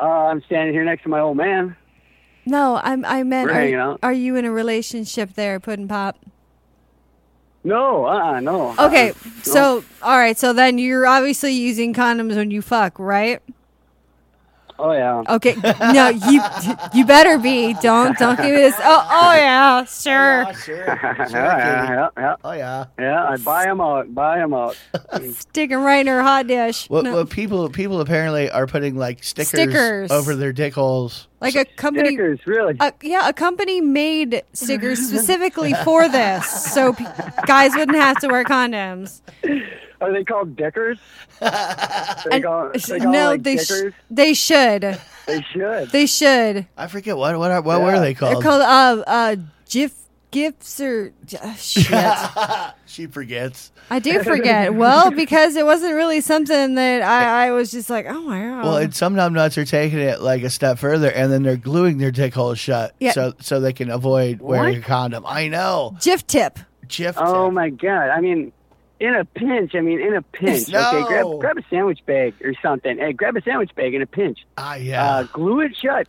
Uh, 0.00 0.04
I'm 0.04 0.42
standing 0.44 0.72
here 0.74 0.84
next 0.84 1.02
to 1.02 1.08
my 1.08 1.20
old 1.20 1.36
man. 1.36 1.76
No, 2.46 2.80
I'm. 2.82 3.04
I 3.04 3.22
meant. 3.24 3.48
We're 3.48 3.52
Are, 3.56 3.60
hanging 3.60 3.74
out. 3.74 3.98
are 4.02 4.12
you 4.12 4.36
in 4.36 4.44
a 4.44 4.50
relationship 4.50 5.34
there, 5.34 5.60
Puddin' 5.60 5.88
Pop? 5.88 6.18
No, 7.64 8.06
uh, 8.06 8.10
uh 8.36 8.40
no. 8.40 8.74
Okay, 8.78 9.10
Uh-uh. 9.10 9.42
so 9.42 9.84
all 10.02 10.18
right, 10.18 10.36
so 10.36 10.52
then 10.52 10.78
you're 10.78 11.06
obviously 11.06 11.52
using 11.52 11.94
condoms 11.94 12.34
when 12.34 12.50
you 12.50 12.62
fuck, 12.62 12.98
right? 12.98 13.40
Oh 14.78 14.92
yeah. 14.92 15.22
Okay, 15.28 15.54
no, 15.92 16.08
you 16.08 16.40
you 16.94 17.04
better 17.06 17.38
be. 17.38 17.74
Don't 17.74 18.16
don't 18.18 18.36
give 18.36 18.46
me 18.46 18.50
this. 18.52 18.74
Oh 18.78 19.06
oh 19.10 19.32
yeah, 19.34 19.84
sure. 19.84 20.46
Oh 20.46 20.52
yeah, 20.68 21.28
yeah, 21.30 22.08
yeah. 22.16 22.36
Oh 22.42 22.52
yeah. 22.52 22.84
Yeah, 22.98 23.24
I 23.24 23.36
buy 23.36 23.64
them 23.64 23.80
out. 23.80 24.14
Buy 24.14 24.38
them 24.38 24.54
out. 24.54 24.76
Sticking 25.32 25.78
right 25.78 26.00
in 26.00 26.06
her 26.08 26.22
hot 26.22 26.46
dish. 26.46 26.88
What, 26.90 27.04
No. 27.04 27.14
what 27.14 27.30
people 27.30 27.68
people 27.70 28.00
apparently 28.00 28.50
are 28.50 28.66
putting 28.66 28.96
like 28.96 29.22
stickers, 29.22 29.48
Stickers. 29.48 30.10
over 30.10 30.34
their 30.34 30.52
dick 30.52 30.74
holes. 30.74 31.28
Like 31.40 31.56
a 31.56 31.64
company, 31.64 32.10
Stickers, 32.10 32.40
really? 32.46 32.76
uh, 32.78 32.92
yeah, 33.02 33.28
a 33.28 33.32
company 33.32 33.80
made 33.80 34.42
stickers 34.52 35.00
specifically 35.00 35.74
for 35.84 36.08
this, 36.08 36.48
so 36.72 36.92
p- 36.92 37.04
guys 37.46 37.72
wouldn't 37.74 37.96
have 37.98 38.18
to 38.20 38.28
wear 38.28 38.44
condoms. 38.44 39.20
Are 40.02 40.12
they 40.12 40.24
called 40.24 40.56
dickers? 40.56 40.98
they 41.40 41.46
And- 42.32 42.44
call, 42.44 42.70
they 42.72 42.98
call 43.00 43.12
no, 43.12 43.26
like 43.30 43.42
they 43.42 43.56
sh- 43.58 43.92
they 44.10 44.34
should, 44.34 44.98
they 45.26 45.42
should. 45.42 45.90
they 45.90 46.06
should. 46.06 46.66
I 46.76 46.86
forget 46.88 47.16
what 47.16 47.38
what 47.38 47.50
are, 47.50 47.62
what 47.62 47.80
were 47.80 47.98
they 48.00 48.14
called? 48.14 48.34
They're 48.36 48.42
called 48.42 48.62
uh 48.62 49.02
uh 49.06 49.36
GIF 49.68 49.94
gifts 50.30 50.80
or 50.80 51.12
uh, 51.42 51.54
shit. 51.54 51.86
she 52.86 53.06
forgets. 53.06 53.70
I 53.90 53.98
do 53.98 54.22
forget. 54.22 54.74
Well, 54.74 55.10
because 55.10 55.56
it 55.56 55.64
wasn't 55.66 55.94
really 55.94 56.20
something 56.22 56.74
that 56.76 57.02
I, 57.02 57.48
I 57.48 57.50
was 57.50 57.70
just 57.70 57.90
like, 57.90 58.06
oh 58.08 58.22
my 58.22 58.40
god. 58.40 58.64
Well, 58.64 58.76
and 58.78 58.94
some 58.94 59.14
numbnuts 59.14 59.58
are 59.58 59.64
taking 59.66 59.98
it 59.98 60.20
like 60.22 60.42
a 60.42 60.50
step 60.50 60.78
further, 60.78 61.10
and 61.10 61.30
then 61.30 61.42
they're 61.42 61.56
gluing 61.58 61.98
their 61.98 62.10
dick 62.10 62.32
holes 62.34 62.58
shut, 62.58 62.94
Yeah. 62.98 63.12
so 63.12 63.34
so 63.40 63.60
they 63.60 63.72
can 63.74 63.90
avoid 63.90 64.40
wearing 64.40 64.78
a 64.78 64.80
condom. 64.80 65.24
I 65.26 65.48
know, 65.48 65.96
GIF 66.00 66.26
tip. 66.26 66.58
Jiff. 66.88 67.14
Oh 67.18 67.50
my 67.50 67.70
god! 67.70 68.08
I 68.10 68.20
mean, 68.20 68.52
in 69.02 69.14
a 69.14 69.24
pinch. 69.24 69.74
I 69.74 69.80
mean, 69.80 70.00
in 70.00 70.14
a 70.14 70.22
pinch. 70.22 70.68
No. 70.68 70.78
Okay, 70.88 71.02
grab 71.08 71.40
grab 71.40 71.58
a 71.58 71.62
sandwich 71.68 72.00
bag 72.06 72.34
or 72.44 72.54
something. 72.62 72.98
Hey, 72.98 73.12
grab 73.12 73.36
a 73.36 73.42
sandwich 73.42 73.74
bag 73.74 73.94
in 73.94 74.00
a 74.02 74.06
pinch. 74.06 74.38
Ah, 74.56 74.76
yeah, 74.76 75.04
Uh, 75.04 75.22
glue 75.24 75.60
it 75.60 75.76
shut. 75.76 76.06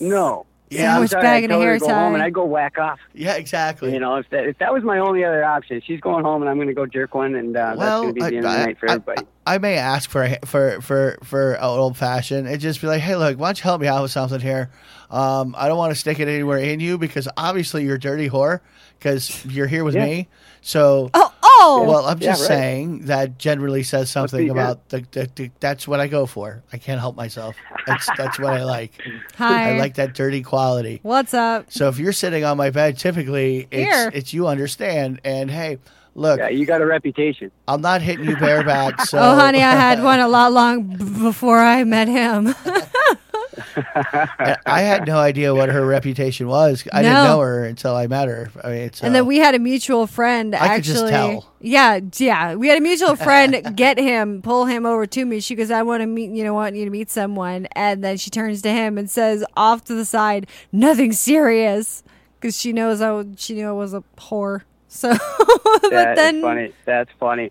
No. 0.00 0.46
Yeah, 0.70 0.92
Sandwich 0.94 1.08
I'm 1.08 1.08
sorry, 1.08 1.22
bag 1.22 1.44
and 1.44 1.52
a 1.52 1.58
hair 1.58 1.74
to 1.74 1.80
go 1.80 1.88
home 1.92 2.14
and 2.14 2.22
tie. 2.22 2.26
I 2.28 2.30
go 2.30 2.46
whack 2.46 2.78
off. 2.78 2.98
yeah, 3.12 3.34
exactly. 3.34 3.92
You 3.92 4.00
know, 4.00 4.16
if 4.16 4.30
that 4.30 4.46
if 4.46 4.56
that 4.56 4.72
was 4.72 4.82
my 4.82 4.98
only 5.00 5.22
other 5.22 5.44
option, 5.44 5.82
she's 5.86 6.00
going 6.00 6.24
home 6.24 6.40
and 6.40 6.48
I'm 6.50 6.56
going 6.56 6.68
to 6.68 6.72
go 6.74 6.86
jerk 6.86 7.14
one, 7.14 7.34
and 7.34 7.54
uh, 7.54 7.74
Well, 7.76 8.04
that's 8.04 8.14
going 8.14 8.14
to 8.14 8.14
be 8.14 8.20
the 8.30 8.36
end 8.38 8.46
I- 8.46 8.50
of 8.52 8.56
the 8.56 8.62
I- 8.62 8.66
night 8.66 8.78
for 8.78 8.88
I- 8.88 8.92
everybody. 8.94 9.26
I 9.46 9.58
may 9.58 9.76
ask 9.76 10.08
for 10.08 10.22
a, 10.22 10.38
for 10.46 10.80
for 10.80 11.18
for 11.24 11.52
an 11.54 11.62
old 11.64 11.98
fashioned 11.98 12.48
and 12.48 12.58
just 12.58 12.80
be 12.80 12.86
like, 12.86 13.02
hey, 13.02 13.16
look, 13.16 13.38
why 13.38 13.48
don't 13.48 13.58
you 13.58 13.62
help 13.64 13.80
me 13.82 13.86
out 13.88 14.00
with 14.00 14.12
something 14.12 14.40
here? 14.40 14.70
Um, 15.10 15.54
I 15.58 15.68
don't 15.68 15.76
want 15.76 15.92
to 15.92 15.98
stick 15.98 16.20
it 16.20 16.28
anywhere 16.28 16.58
in 16.58 16.80
you 16.80 16.96
because 16.96 17.28
obviously 17.36 17.84
you're 17.84 17.96
a 17.96 18.00
dirty 18.00 18.30
whore 18.30 18.60
because 18.98 19.44
you're 19.44 19.66
here 19.66 19.84
with 19.84 19.94
Yeah. 19.96 20.06
me. 20.06 20.28
So, 20.62 21.10
Oh 21.12 21.31
oh. 21.62 21.84
well, 21.88 22.06
I'm 22.06 22.18
Yeah, 22.18 22.30
just 22.32 22.42
right. 22.42 22.48
saying 22.48 23.06
that 23.06 23.38
generally 23.38 23.82
says 23.82 24.10
something 24.10 24.50
about 24.50 24.88
the, 24.90 25.04
the, 25.12 25.30
the. 25.34 25.50
That's 25.60 25.86
what 25.88 26.00
I 26.00 26.06
go 26.08 26.26
for. 26.26 26.62
I 26.72 26.78
can't 26.78 27.00
help 27.00 27.16
myself. 27.16 27.56
That's 27.86 28.08
that's 28.16 28.38
what 28.38 28.52
I 28.52 28.64
like. 28.64 28.92
Hi. 29.36 29.74
I 29.74 29.78
like 29.78 29.94
that 29.94 30.14
dirty 30.14 30.42
quality. 30.42 31.00
What's 31.02 31.34
up? 31.34 31.70
So 31.72 31.88
if 31.88 31.98
you're 31.98 32.12
sitting 32.12 32.44
on 32.44 32.56
my 32.56 32.70
bed, 32.70 32.98
typically 32.98 33.68
it's 33.70 33.94
Here. 33.94 34.10
it's 34.12 34.32
you 34.34 34.46
understand. 34.48 35.20
And 35.24 35.50
hey, 35.50 35.78
look, 36.14 36.38
Yeah, 36.38 36.48
you 36.48 36.66
got 36.66 36.80
a 36.80 36.86
reputation. 36.86 37.50
I'm 37.68 37.80
not 37.80 38.02
hitting 38.02 38.24
you 38.28 38.36
bareback. 38.36 39.00
So 39.06 39.18
oh 39.20 39.34
honey, 39.34 39.62
I 39.62 39.72
had 39.72 40.02
one 40.02 40.20
a 40.20 40.28
lot 40.28 40.52
long 40.52 40.82
b- 40.84 41.04
before 41.22 41.58
I 41.58 41.84
met 41.84 42.08
him. 42.08 42.54
I 43.94 44.56
I 44.66 44.80
had 44.82 45.06
no 45.06 45.18
idea 45.18 45.54
what 45.54 45.68
her 45.68 45.84
reputation 45.86 46.46
was. 46.46 46.86
I 46.92 47.02
didn't 47.02 47.24
know 47.24 47.40
her 47.40 47.64
until 47.64 47.94
I 47.94 48.06
met 48.06 48.28
her. 48.28 48.50
I 48.62 48.70
mean, 48.70 48.92
so, 48.92 49.06
And 49.06 49.14
then 49.14 49.22
uh, 49.22 49.26
we 49.26 49.38
had 49.38 49.54
a 49.54 49.58
mutual 49.58 50.06
friend 50.06 50.54
I 50.54 50.58
could 50.58 50.68
actually. 50.68 50.94
just 50.94 51.08
tell. 51.08 51.52
Yeah, 51.60 52.00
yeah. 52.16 52.54
We 52.54 52.68
had 52.68 52.78
a 52.78 52.80
mutual 52.80 53.16
friend 53.16 53.76
get 53.76 53.98
him, 53.98 54.42
pull 54.42 54.66
him 54.66 54.84
over 54.86 55.06
to 55.06 55.24
me. 55.24 55.40
She 55.40 55.54
goes, 55.54 55.70
I 55.70 55.82
want 55.82 56.02
to 56.02 56.06
meet 56.06 56.30
you 56.30 56.44
know, 56.44 56.54
want 56.54 56.76
you 56.76 56.84
to 56.84 56.90
meet 56.90 57.10
someone. 57.10 57.66
And 57.76 58.02
then 58.02 58.16
she 58.16 58.30
turns 58.30 58.62
to 58.62 58.70
him 58.70 58.98
and 58.98 59.10
says 59.10 59.44
off 59.56 59.84
to 59.84 59.94
the 59.94 60.04
side, 60.04 60.46
Nothing 60.72 61.12
serious. 61.12 62.02
Because 62.40 62.58
she 62.60 62.72
knows 62.72 63.00
I 63.00 63.24
she 63.36 63.54
knew 63.54 63.68
I 63.68 63.72
was 63.72 63.94
a 63.94 64.02
whore. 64.18 64.62
So 64.94 65.08
but 65.08 65.90
That 65.90 66.10
is 66.10 66.16
then 66.16 66.42
funny. 66.42 66.72
That's 66.84 67.10
funny. 67.18 67.50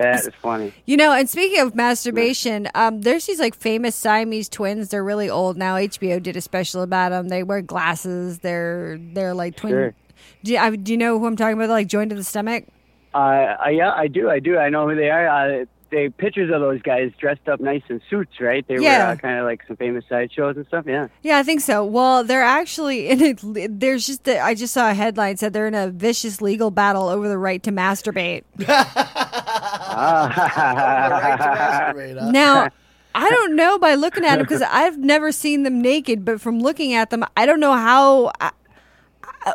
That 0.00 0.20
is 0.20 0.30
funny. 0.40 0.72
You 0.86 0.96
know, 0.96 1.12
and 1.12 1.28
speaking 1.28 1.60
of 1.60 1.74
masturbation, 1.74 2.68
um, 2.74 3.02
there's 3.02 3.26
these 3.26 3.38
like 3.38 3.54
famous 3.54 3.94
Siamese 3.94 4.48
twins. 4.48 4.88
They're 4.88 5.04
really 5.04 5.28
old 5.28 5.56
now. 5.56 5.76
HBO 5.76 6.22
did 6.22 6.36
a 6.36 6.40
special 6.40 6.82
about 6.82 7.10
them. 7.10 7.28
They 7.28 7.42
wear 7.42 7.60
glasses. 7.60 8.38
They're 8.38 8.98
they're 8.98 9.34
like 9.34 9.56
twin. 9.56 9.72
Sure. 9.72 9.94
Do, 10.42 10.52
you, 10.52 10.58
I, 10.58 10.74
do 10.74 10.92
you 10.92 10.98
know 10.98 11.18
who 11.18 11.26
I'm 11.26 11.36
talking 11.36 11.54
about? 11.54 11.68
Like 11.68 11.86
joined 11.86 12.10
to 12.10 12.16
the 12.16 12.24
stomach. 12.24 12.64
Uh, 13.12 13.18
I, 13.18 13.70
yeah, 13.70 13.92
I 13.92 14.08
do. 14.08 14.30
I 14.30 14.38
do. 14.38 14.56
I 14.56 14.70
know 14.70 14.88
who 14.88 14.94
they 14.94 15.10
are. 15.10 15.28
Uh, 15.28 15.64
they 15.90 16.08
pictures 16.08 16.52
of 16.52 16.60
those 16.60 16.80
guys 16.82 17.10
dressed 17.18 17.48
up 17.48 17.60
nice 17.60 17.82
in 17.88 18.00
suits, 18.08 18.40
right? 18.40 18.66
They 18.68 18.76
Yeah. 18.78 19.06
were 19.08 19.12
uh, 19.12 19.16
kind 19.16 19.38
of 19.38 19.44
like 19.44 19.62
some 19.66 19.76
famous 19.76 20.04
sideshows 20.08 20.56
and 20.56 20.66
stuff. 20.66 20.84
Yeah. 20.86 21.08
Yeah, 21.22 21.38
I 21.38 21.42
think 21.42 21.60
so. 21.60 21.84
Well, 21.84 22.24
they're 22.24 22.42
actually 22.42 23.08
in 23.12 23.20
it. 23.20 23.80
There's 23.80 24.06
just 24.06 24.26
a, 24.28 24.40
I 24.40 24.54
just 24.54 24.72
saw 24.74 24.90
a 24.90 24.94
headline 24.94 25.36
said 25.36 25.52
they're 25.52 25.66
in 25.68 25.74
a 25.74 25.88
vicious 25.88 26.40
legal 26.40 26.70
battle 26.70 27.08
over 27.08 27.28
the 27.28 27.38
right 27.38 27.62
to 27.64 27.72
masturbate. 27.72 28.44
Ah. 29.92 31.92
Now, 32.30 32.68
I 33.14 33.28
don't 33.30 33.56
know 33.56 33.78
by 33.78 33.94
looking 33.94 34.24
at 34.24 34.36
them 34.36 34.44
because 34.44 34.62
I've 34.62 34.98
never 34.98 35.32
seen 35.32 35.62
them 35.64 35.82
naked, 35.82 36.24
but 36.24 36.40
from 36.40 36.60
looking 36.60 36.94
at 36.94 37.10
them, 37.10 37.24
I 37.36 37.44
don't 37.46 37.60
know 37.60 37.72
how. 37.74 38.26
I, 38.40 38.46
I- 38.46 38.50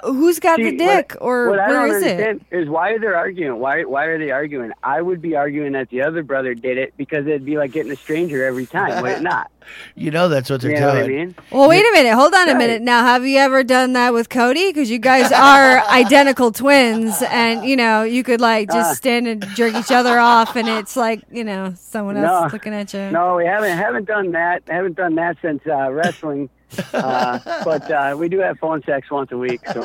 who's 0.03 0.39
got 0.39 0.57
the 0.57 0.75
dick 0.75 1.13
what, 1.19 1.21
or 1.21 1.49
what 1.51 1.59
I 1.59 1.67
where 1.69 1.87
don't 1.87 1.95
is 1.97 2.03
it? 2.03 2.11
understand 2.11 2.45
is 2.51 2.69
why 2.69 2.91
are 2.91 2.99
they 2.99 3.07
arguing? 3.07 3.59
Why 3.59 3.83
why 3.83 4.05
are 4.05 4.17
they 4.17 4.31
arguing? 4.31 4.71
I 4.83 5.01
would 5.01 5.21
be 5.21 5.35
arguing 5.35 5.73
that 5.73 5.89
the 5.89 6.01
other 6.01 6.23
brother 6.23 6.53
did 6.55 6.77
it 6.77 6.93
because 6.97 7.25
it'd 7.27 7.45
be 7.45 7.57
like 7.57 7.71
getting 7.71 7.91
a 7.91 7.95
stranger 7.97 8.43
every 8.45 8.65
time, 8.67 9.01
would 9.01 9.11
it 9.11 9.21
not? 9.33 9.51
you 9.95 10.11
know 10.11 10.29
that's 10.29 10.47
what 10.49 10.61
they're 10.61 10.71
You 10.75 10.79
know 10.79 10.87
what 10.89 10.97
I 10.97 11.07
doing. 11.07 11.17
mean? 11.27 11.35
Well, 11.51 11.67
wait 11.67 11.81
a 11.83 11.91
minute. 11.91 12.13
Hold 12.13 12.35
on 12.35 12.49
a 12.49 12.55
minute. 12.55 12.83
Now, 12.83 13.03
have 13.03 13.25
you 13.25 13.37
ever 13.39 13.63
done 13.63 13.93
that 13.93 14.13
with 14.13 14.29
Cody? 14.29 14.69
Because 14.69 14.91
you 14.91 14.99
guys 14.99 15.31
are 15.31 15.79
identical 15.89 16.51
twins, 16.51 17.23
and 17.29 17.65
you 17.65 17.75
know 17.75 18.03
you 18.03 18.23
could 18.23 18.41
like 18.41 18.69
just 18.69 18.91
Ah. 18.91 18.93
stand 18.93 19.27
and 19.27 19.43
jerk 19.55 19.73
each 19.75 19.91
other 19.91 20.19
off, 20.19 20.55
and 20.55 20.67
it's 20.69 20.95
like 20.95 21.21
you 21.31 21.43
know 21.43 21.73
someone 21.77 22.15
else 22.17 22.43
No. 22.43 22.53
looking 22.53 22.73
at 22.73 22.93
you. 22.93 23.09
No, 23.11 23.35
we 23.37 23.45
haven't 23.45 23.75
haven't 23.77 24.05
done 24.05 24.31
that. 24.33 24.61
Haven't 24.67 24.95
done 24.95 25.15
that 25.15 25.37
since 25.41 25.61
uh, 25.67 25.91
wrestling. 25.91 26.49
Uh, 26.93 27.39
but 27.63 27.89
uh, 27.91 28.15
we 28.17 28.29
do 28.29 28.39
have 28.39 28.57
phone 28.59 28.81
sex 28.83 29.09
once 29.11 29.31
a 29.31 29.37
week, 29.37 29.61
so 29.73 29.81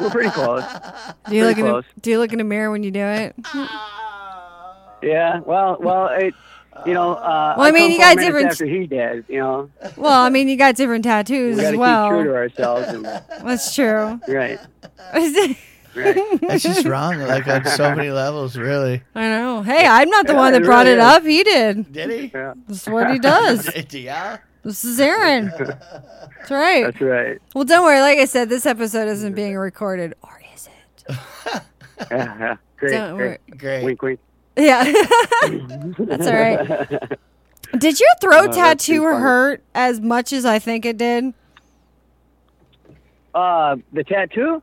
we're 0.00 0.10
pretty 0.10 0.30
close. 0.30 0.64
do 1.28 1.36
you 1.36 1.44
look 1.44 1.54
pretty 1.56 1.60
in 1.60 1.66
close. 1.66 1.84
the, 1.94 2.00
Do 2.00 2.10
you 2.10 2.18
look 2.18 2.32
in 2.32 2.38
the 2.38 2.44
mirror 2.44 2.70
when 2.70 2.82
you 2.82 2.90
do 2.90 3.00
it? 3.04 3.34
Yeah. 5.02 5.40
Well, 5.40 5.76
well, 5.80 6.06
it. 6.08 6.34
You 6.86 6.94
know. 6.94 7.14
Uh, 7.14 7.54
Well, 7.58 7.66
I 7.66 7.70
mean, 7.70 7.82
come 7.84 7.92
you 7.92 7.98
got 7.98 8.16
different- 8.18 8.46
After 8.52 8.66
he 8.66 8.86
did, 8.86 9.24
you 9.28 9.38
know, 9.40 9.70
Well, 9.96 10.22
I 10.22 10.30
mean, 10.30 10.48
you 10.48 10.56
got 10.56 10.74
different 10.76 11.04
tattoos 11.04 11.58
we 11.58 11.64
as 11.64 11.76
well. 11.76 12.08
keep 12.08 12.14
true 12.22 12.24
to 12.24 12.34
ourselves. 12.36 12.88
And, 12.88 13.04
That's 13.46 13.74
true. 13.74 14.20
right. 14.28 14.58
Right. 15.94 16.40
That's 16.40 16.62
just 16.62 16.86
wrong, 16.86 17.18
like 17.18 17.46
on 17.46 17.66
so 17.66 17.94
many 17.94 18.10
levels, 18.10 18.56
really. 18.56 19.02
I 19.14 19.28
know. 19.28 19.60
Hey, 19.62 19.86
I'm 19.86 20.08
not 20.08 20.26
the 20.26 20.32
Yeah, 20.32 20.38
one 20.38 20.52
that 20.54 20.62
brought 20.64 20.86
really 20.86 20.92
it 20.96 21.00
is. 21.00 21.04
up. 21.04 21.22
He 21.22 21.42
did. 21.44 21.92
Did 21.92 22.10
he? 22.10 22.30
Yeah. 22.32 22.54
That's 22.66 22.86
what 22.88 23.10
he 23.10 23.18
does. 23.18 23.68
yeah. 23.92 24.38
This 24.62 24.84
is 24.84 25.00
Aaron. 25.00 25.46
That's 25.58 26.50
right. 26.50 26.84
That's 26.84 27.00
right. 27.00 27.38
Well, 27.54 27.64
don't 27.64 27.84
worry. 27.84 28.00
Like 28.00 28.18
I 28.18 28.26
said, 28.26 28.48
this 28.48 28.64
episode 28.64 29.08
isn't 29.08 29.34
being 29.34 29.56
recorded, 29.56 30.14
or 30.22 30.40
is 30.54 30.68
it? 30.68 31.16
Yeah. 31.50 31.60
yeah. 32.10 32.56
Great. 32.76 32.92
Don't 32.92 33.16
great. 33.16 33.38
Great. 33.58 33.84
Wink, 33.84 34.02
wink. 34.02 34.20
Yeah, 34.56 34.82
that's 35.98 36.26
all 36.26 36.32
right. 36.34 37.18
Did 37.78 38.00
your 38.00 38.08
throat 38.20 38.52
tattoo 38.52 39.04
hurt 39.04 39.62
as 39.72 40.00
much 40.00 40.32
as 40.32 40.44
I 40.44 40.58
think 40.58 40.84
it 40.84 40.98
did? 40.98 41.32
Uh, 43.34 43.76
the 43.92 44.02
tattoo? 44.02 44.62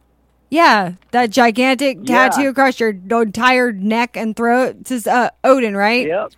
Yeah, 0.49 0.93
that 1.11 1.29
gigantic 1.29 1.99
Yeah. 2.03 2.27
tattoo 2.29 2.49
across 2.49 2.79
your 2.79 2.89
entire 2.89 3.71
neck 3.71 4.17
and 4.17 4.35
throat. 4.35 4.75
It 4.81 4.87
says 4.89 5.07
uh, 5.07 5.29
Odin, 5.45 5.77
right? 5.77 6.05
Yep. 6.05 6.33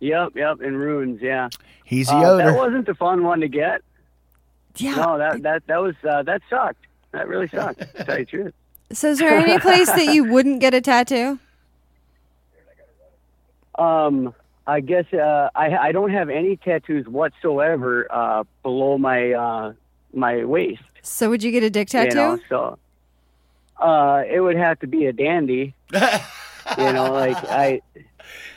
Yep, 0.00 0.32
yep, 0.36 0.60
in 0.60 0.76
runes, 0.76 1.22
yeah. 1.22 1.48
He's 1.92 2.08
Uh, 2.08 2.14
Yoda. 2.14 2.44
that 2.46 2.56
wasn't 2.56 2.86
the 2.86 2.94
fun 2.94 3.22
one 3.22 3.40
to 3.40 3.48
get. 3.48 3.82
Yeah. 4.76 4.94
No, 4.94 5.18
that 5.18 5.42
that 5.42 5.66
that 5.66 5.76
was 5.82 5.94
uh, 6.08 6.22
that 6.22 6.40
sucked. 6.48 6.86
That 7.10 7.28
really 7.28 7.48
sucked. 7.48 7.80
to 7.80 8.04
tell 8.04 8.18
you 8.18 8.24
the 8.24 8.30
truth. 8.30 8.54
So, 8.92 9.08
is 9.10 9.18
there 9.18 9.34
any 9.36 9.58
place 9.58 9.88
that 9.92 10.06
you 10.14 10.24
wouldn't 10.24 10.60
get 10.60 10.72
a 10.72 10.80
tattoo? 10.80 11.38
Um, 13.78 14.34
I 14.66 14.80
guess 14.80 15.04
uh, 15.12 15.50
I 15.54 15.76
I 15.88 15.92
don't 15.92 16.10
have 16.10 16.30
any 16.30 16.56
tattoos 16.56 17.06
whatsoever 17.06 18.06
uh, 18.10 18.44
below 18.62 18.96
my 18.96 19.32
uh, 19.32 19.72
my 20.14 20.44
waist. 20.46 20.82
So, 21.02 21.28
would 21.28 21.42
you 21.42 21.50
get 21.50 21.62
a 21.62 21.70
dick 21.70 21.88
tattoo? 21.88 22.08
You 22.08 22.14
know, 22.14 22.38
so 22.48 22.78
uh, 23.78 24.22
it 24.30 24.40
would 24.40 24.56
have 24.56 24.78
to 24.80 24.86
be 24.86 25.04
a 25.06 25.12
dandy. 25.12 25.74
you 25.92 26.92
know, 26.92 27.12
like 27.12 27.36
I. 27.50 27.82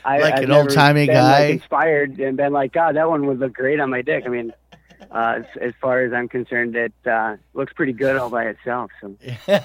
I, 0.06 0.18
Like 0.20 0.34
I've 0.34 0.44
an 0.44 0.52
old-timey 0.52 1.06
guy? 1.06 1.40
Like, 1.40 1.50
inspired 1.54 2.18
and 2.20 2.36
been 2.36 2.52
like, 2.52 2.72
God, 2.72 2.96
that 2.96 3.08
one 3.08 3.26
would 3.26 3.38
look 3.40 3.52
great 3.52 3.80
on 3.80 3.90
my 3.90 4.02
dick. 4.02 4.24
I 4.24 4.28
mean, 4.28 4.52
uh, 5.10 5.38
as, 5.38 5.44
as 5.60 5.72
far 5.80 6.02
as 6.04 6.12
I'm 6.12 6.28
concerned, 6.28 6.76
it 6.76 6.92
uh, 7.04 7.36
looks 7.54 7.72
pretty 7.72 7.92
good 7.92 8.16
all 8.16 8.30
by 8.30 8.44
itself. 8.46 8.90
So 9.00 9.16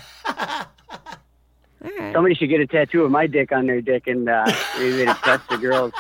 somebody 2.14 2.36
should 2.36 2.50
get 2.50 2.60
a 2.60 2.68
tattoo 2.68 3.04
of 3.04 3.12
my 3.12 3.28
dick 3.28 3.52
on 3.52 3.68
their 3.68 3.82
dick, 3.82 4.08
and 4.08 4.28
uh, 4.30 4.52
maybe 4.80 5.04
impress 5.04 5.42
the 5.50 5.58
girls. 5.58 5.94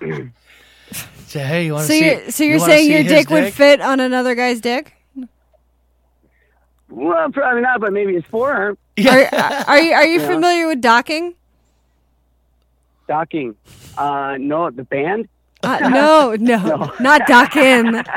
Say, 1.26 1.40
hey, 1.40 1.66
you 1.66 1.72
want 1.72 1.86
to 1.86 1.92
So 1.92 1.98
see? 1.98 2.04
you're 2.04 2.30
so 2.30 2.44
you 2.44 2.50
you're 2.50 2.58
wanna 2.60 2.72
saying 2.74 2.90
your 2.90 3.02
his 3.02 3.12
dick, 3.12 3.30
would 3.30 3.52
fit 3.52 3.80
on 3.80 3.98
another 4.00 4.34
guy's 4.34 4.60
dick? 4.60 4.92
Well, 6.88 7.30
probably 7.32 7.62
not, 7.62 7.80
but 7.80 7.92
maybe 7.92 8.14
his 8.14 8.24
forearm. 8.30 8.78
Are, 9.08 9.28
are 9.66 9.80
you 9.80 9.92
are 9.94 10.06
you 10.06 10.20
Yeah. 10.20 10.26
familiar 10.28 10.68
with 10.68 10.80
docking? 10.80 11.34
Docking. 13.06 13.54
Uh, 13.96 14.36
no, 14.38 14.70
the 14.70 14.84
band. 14.84 15.28
Uh, 15.62 15.78
no, 15.88 16.34
no, 16.36 16.92
not 17.00 17.22
docking. 17.26 17.94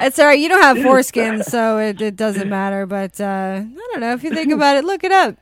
it's 0.00 0.18
all 0.18 0.26
right. 0.26 0.38
You 0.38 0.48
don't 0.48 0.62
have 0.62 0.82
foreskin, 0.82 1.44
so 1.44 1.78
it, 1.78 2.00
it 2.00 2.16
doesn't 2.16 2.48
matter. 2.48 2.86
But 2.86 3.20
uh, 3.20 3.62
I 3.64 3.86
don't 3.92 4.00
know 4.00 4.12
if 4.12 4.24
you 4.24 4.30
think 4.34 4.52
about 4.52 4.76
it. 4.76 4.84
Look 4.84 5.04
it 5.04 5.12
up. 5.12 5.36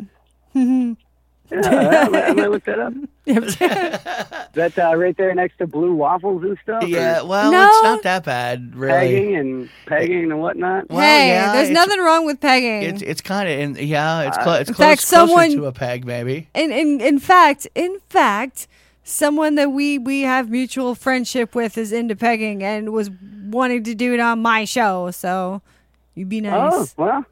Yeah, 0.55 0.95
I'm, 1.51 2.15
I'm 2.15 2.37
gonna 2.37 2.51
look 2.51 2.65
that 2.65 2.79
up. 2.79 2.93
That's 4.55 4.79
uh, 4.79 4.97
right 4.97 5.17
there 5.17 5.35
next 5.35 5.59
to 5.59 5.67
blue 5.67 5.95
waffles 5.95 6.43
and 6.43 6.59
stuff. 6.63 6.83
or 6.83 6.87
Yeah, 6.87 7.23
well, 7.23 7.53
No. 7.53 7.67
it's 7.69 7.83
not 7.83 8.03
that 8.03 8.25
bad, 8.25 8.75
really. 8.75 8.93
pegging 8.93 9.37
and 9.37 9.71
pegging 9.87 10.25
and 10.33 10.41
whatnot. 10.41 10.89
Well, 10.89 11.01
hey, 11.01 11.29
yeah, 11.29 11.53
there's 11.53 11.71
nothing 11.71 12.01
wrong 12.01 12.27
with 12.27 12.41
pegging. 12.41 12.83
It's 12.83 13.03
it's 13.03 13.21
kind 13.21 13.49
of 13.49 13.59
in 13.59 13.87
yeah, 13.87 14.23
it's 14.29 14.39
Uh, 14.39 14.43
close. 14.43 14.61
It's 14.63 14.71
in 14.71 14.75
close, 14.75 14.87
fact, 14.89 15.09
closer 15.09 15.27
someone- 15.29 15.53
to 15.53 15.67
a 15.67 15.73
peg, 15.73 16.05
maybe. 16.05 16.49
in, 16.55 16.73
in 16.73 17.01
in 17.01 17.19
fact, 17.19 17.67
in 17.75 17.99
fact, 18.09 18.67
someone 19.05 19.55
that 19.57 19.71
we 19.73 19.99
we 19.99 20.23
have 20.23 20.51
mutual 20.51 20.95
friendship 20.95 21.55
with 21.55 21.79
is 21.79 21.93
into 21.93 22.17
pegging 22.17 22.63
and 22.63 22.93
was 22.93 23.11
wanting 23.49 23.85
to 23.85 23.95
do 23.95 24.15
it 24.15 24.21
on 24.21 24.41
my 24.43 24.65
show. 24.65 25.11
So 25.11 25.63
you'd 26.15 26.29
be 26.29 26.41
nice. 26.41 26.73
Oh 26.73 26.87
well, 26.97 27.25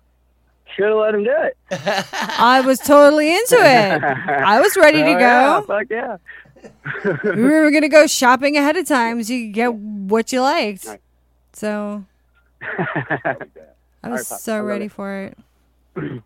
should 0.74 0.86
have 0.86 0.96
let 0.96 1.14
him 1.14 1.24
do 1.24 1.32
it. 1.32 1.56
I 2.38 2.60
was 2.64 2.78
totally 2.78 3.32
into 3.34 3.56
it. 3.56 4.02
I 4.02 4.60
was 4.60 4.76
ready 4.76 4.98
to 5.02 5.08
Oh, 5.14 5.18
yeah, 5.18 5.60
go. 5.60 5.66
fuck 5.66 5.86
yeah. 5.90 6.16
we 7.24 7.42
were 7.42 7.70
gonna 7.70 7.88
go 7.88 8.06
shopping 8.06 8.56
ahead 8.56 8.76
of 8.76 8.86
time 8.86 9.22
so 9.22 9.32
you 9.32 9.46
could 9.46 9.54
get 9.54 9.74
what 9.74 10.32
you 10.32 10.40
liked. 10.42 10.86
So 11.52 12.04
I 12.62 13.36
was 14.04 14.30
I 14.30 14.36
so 14.36 14.56
love 14.56 14.64
ready 14.66 14.84
it. 14.86 14.92
for 14.92 15.22
it. 15.24 15.38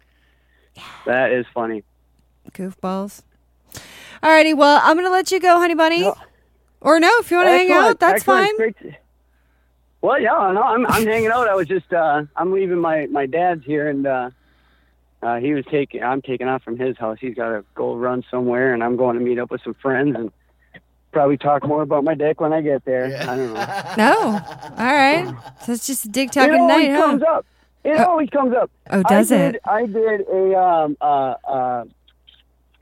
That 1.07 1.31
is 1.31 1.47
funny. 1.55 1.85
Goofballs. 2.53 3.23
Alrighty, 4.23 4.57
well, 4.57 4.81
I'm 4.83 4.97
gonna 4.97 5.11
let 5.11 5.31
you 5.31 5.39
go, 5.39 5.59
honey 5.61 5.75
bunny. 5.75 6.11
Or 6.81 6.99
no, 6.99 7.11
if 7.21 7.31
you 7.31 7.37
want 7.37 7.47
to 7.49 7.53
hang 7.53 7.71
out, 7.71 8.01
that's 8.01 8.27
excellent, 8.27 8.59
fine. 8.81 8.97
Great 10.01 10.07
to- 10.07 10.07
Well, 10.07 10.21
yeah, 10.21 10.53
no, 10.53 10.63
I'm 10.63 10.87
I'm 10.87 11.07
hanging 11.07 11.31
out. 11.31 11.49
I 11.49 11.55
was 11.55 11.69
just 11.69 11.93
uh, 11.93 12.23
I'm 12.37 12.53
leaving 12.53 12.79
my 12.79 13.07
my 13.07 13.27
dad's 13.27 13.65
here, 13.65 13.89
and 13.89 14.07
uh, 14.07 14.31
uh, 15.23 15.37
he 15.37 15.53
was 15.55 15.65
taking 15.71 16.03
I'm 16.03 16.23
taking 16.23 16.49
off 16.49 16.63
from 16.63 16.79
his 16.79 16.97
house. 16.97 17.19
He's 17.21 17.35
got 17.35 17.51
to 17.51 17.65
go 17.75 17.95
run 17.95 18.25
somewhere, 18.31 18.73
and 18.75 18.83
I'm 18.83 18.97
going 18.97 19.19
to 19.19 19.25
meet 19.25 19.39
up 19.39 19.51
with 19.51 19.63
some 19.63 19.75
friends 19.75 20.17
and 20.17 20.31
probably 21.13 21.37
talk 21.37 21.67
more 21.67 21.83
about 21.83 22.05
my 22.05 22.15
dick 22.15 22.41
when 22.41 22.53
I 22.53 22.61
get 22.61 22.85
there. 22.85 23.07
I 23.07 23.37
don't 23.37 23.53
know. 23.53 23.85
No. 23.99 24.17
All 24.79 24.95
right. 24.95 25.35
So 25.65 25.73
it's 25.73 25.87
just 25.87 26.05
a 26.05 26.09
dick 26.09 26.29
it 26.29 26.33
talking 26.33 26.55
always 26.55 26.89
night, 26.89 26.91
huh? 26.93 27.07
comes 27.07 27.23
up. 27.25 27.47
It 27.83 27.99
Oh. 27.99 28.05
always 28.11 28.31
comes 28.31 28.55
up. 28.55 28.71
Oh, 28.91 29.03
does 29.03 29.33
I 29.33 29.37
it? 29.37 29.61
I 29.65 29.87
did 29.87 30.21
a 30.29 30.55
um 30.59 30.97
uh 31.01 31.35
uh. 31.45 31.85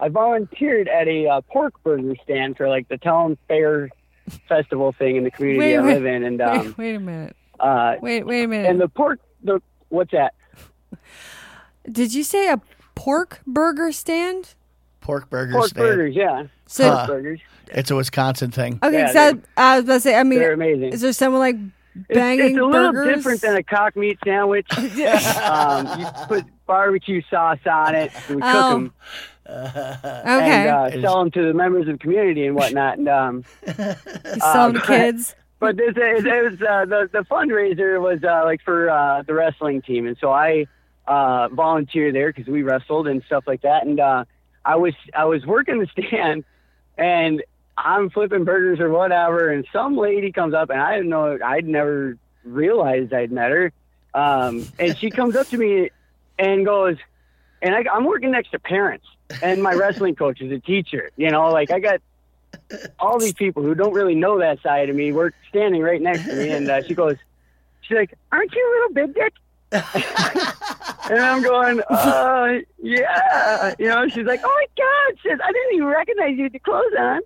I 0.00 0.08
volunteered 0.10 0.86
at 0.88 1.08
a 1.08 1.26
uh, 1.26 1.40
pork 1.40 1.74
burger 1.82 2.14
stand 2.22 2.56
for 2.56 2.68
like 2.68 2.86
the 2.88 2.98
town 2.98 3.36
fair 3.48 3.88
festival 4.48 4.92
thing 4.92 5.16
in 5.16 5.24
the 5.24 5.30
community 5.30 5.58
Wait, 5.58 5.76
I 5.76 5.82
wait, 5.82 5.94
live 5.94 6.06
in, 6.06 6.24
and 6.24 6.38
wait, 6.38 6.48
um, 6.48 6.74
wait 6.78 6.94
a 6.94 7.00
minute. 7.00 7.36
uh, 7.60 7.94
Wait, 8.00 8.24
wait 8.26 8.44
a 8.44 8.48
minute. 8.48 8.70
and 8.70 8.80
the 8.80 8.88
pork 8.88 9.20
the 9.42 9.60
what's 9.88 10.10
that? 10.12 10.34
Did 11.90 12.12
you 12.14 12.22
say 12.24 12.48
a 12.50 12.60
pork 12.94 13.40
burger 13.46 13.92
stand? 13.92 14.54
Pork 15.00 15.30
burger 15.30 15.52
Pork 15.52 15.68
stand. 15.68 15.86
burgers, 15.86 16.14
yeah. 16.16 16.44
So- 16.66 16.94
pork 16.94 17.06
burgers. 17.08 17.40
It's 17.70 17.90
a 17.90 17.96
Wisconsin 17.96 18.50
thing. 18.50 18.78
Okay, 18.82 18.98
Yeah, 18.98 19.12
so 19.12 19.40
I 19.56 19.76
was 19.76 19.84
about 19.84 19.94
to 19.94 20.00
say. 20.00 20.14
I 20.18 20.22
mean, 20.22 20.38
They're 20.38 20.54
amazing. 20.54 20.84
is 20.92 21.02
there 21.02 21.12
someone 21.12 21.40
like 21.40 21.56
It's, 21.94 22.06
banging 22.08 22.52
it's 22.52 22.58
a 22.58 22.64
little 22.64 22.92
burgers? 22.92 23.16
different 23.16 23.40
than 23.42 23.56
a 23.56 23.62
cock 23.62 23.94
meat 23.94 24.18
sandwich. 24.24 24.66
um, 24.78 26.00
you 26.00 26.06
put 26.28 26.44
barbecue 26.66 27.20
sauce 27.30 27.58
on 27.70 27.94
it. 27.94 28.10
And 28.28 28.36
we 28.36 28.42
cook 28.42 28.50
Oh. 28.54 28.70
them. 28.72 28.92
Okay. 30.28 30.68
And 30.68 30.68
uh, 30.68 31.00
sell 31.00 31.18
them 31.20 31.30
to 31.32 31.46
the 31.46 31.54
members 31.54 31.88
of 31.88 31.94
the 31.94 31.98
community 31.98 32.46
and 32.46 32.54
whatnot. 32.54 32.98
And 32.98 33.08
um, 33.08 33.44
You 33.66 33.72
sell 34.40 34.66
'em 34.66 34.74
to 34.74 34.80
uh, 34.82 34.86
kids. 34.86 35.34
But 35.60 35.76
this 35.76 35.94
it, 35.96 36.26
it 36.26 36.50
was 36.50 36.62
uh, 36.62 36.84
the 36.84 37.08
the 37.12 37.24
fundraiser 37.24 38.00
was 38.00 38.22
uh, 38.22 38.44
like 38.44 38.62
for 38.62 38.88
uh, 38.90 39.22
the 39.22 39.34
wrestling 39.34 39.82
team, 39.82 40.06
and 40.06 40.16
so 40.20 40.30
I 40.30 40.66
uh, 41.06 41.48
volunteered 41.48 42.14
there 42.14 42.32
because 42.32 42.46
we 42.46 42.62
wrestled 42.62 43.08
and 43.08 43.24
stuff 43.24 43.44
like 43.46 43.62
that. 43.62 43.84
And 43.84 43.98
uh, 43.98 44.24
I 44.64 44.76
was 44.76 44.94
I 45.16 45.24
was 45.24 45.44
working 45.46 45.80
the 45.80 45.86
stand, 45.86 46.44
and 46.96 47.42
I'm 47.76 48.10
flipping 48.10 48.44
burgers 48.44 48.78
or 48.78 48.90
whatever, 48.90 49.50
and 49.50 49.66
some 49.72 49.96
lady 49.96 50.30
comes 50.30 50.54
up, 50.54 50.70
and 50.70 50.80
I 50.80 50.94
didn't 50.96 51.08
know 51.08 51.38
I'd 51.44 51.66
never 51.66 52.16
realized 52.44 53.12
I'd 53.12 53.32
met 53.32 53.50
her, 53.50 53.72
um, 54.14 54.64
and 54.78 54.96
she 54.96 55.10
comes 55.10 55.34
up 55.34 55.48
to 55.48 55.58
me 55.58 55.90
and 56.38 56.64
goes, 56.64 56.96
and 57.62 57.74
I, 57.74 57.84
I'm 57.92 58.04
working 58.04 58.30
next 58.30 58.50
to 58.52 58.58
parents, 58.60 59.06
and 59.42 59.62
my 59.62 59.74
wrestling 59.74 60.14
coach 60.14 60.40
is 60.40 60.52
a 60.52 60.58
teacher. 60.58 61.10
You 61.16 61.30
know, 61.30 61.48
like 61.50 61.70
I 61.70 61.80
got 61.80 62.00
all 62.98 63.18
these 63.18 63.34
people 63.34 63.62
who 63.62 63.74
don't 63.74 63.92
really 63.92 64.14
know 64.14 64.38
that 64.38 64.60
side 64.62 64.88
of 64.90 64.96
me 64.96 65.12
were 65.12 65.32
standing 65.48 65.82
right 65.82 66.00
next 66.00 66.24
to 66.24 66.34
me, 66.34 66.50
and 66.50 66.68
uh, 66.68 66.82
she 66.82 66.94
goes, 66.94 67.16
she's 67.82 67.96
like, 67.96 68.14
"Aren't 68.32 68.52
you 68.54 68.62
a 68.66 68.70
little 68.74 69.06
big 69.06 69.14
dick?" 69.14 69.32
and 71.10 71.20
I'm 71.20 71.42
going, 71.42 71.80
"Uh, 71.90 72.60
yeah." 72.82 73.74
You 73.78 73.88
know, 73.88 74.08
she's 74.08 74.24
like, 74.24 74.40
"Oh 74.42 74.48
my 74.48 74.66
god!" 74.76 75.20
She 75.22 75.28
says, 75.28 75.38
"I 75.44 75.52
didn't 75.52 75.74
even 75.74 75.86
recognize 75.88 76.36
you 76.38 76.44
with 76.44 76.54
your 76.54 76.60
clothes 76.60 76.92
on." 76.98 77.20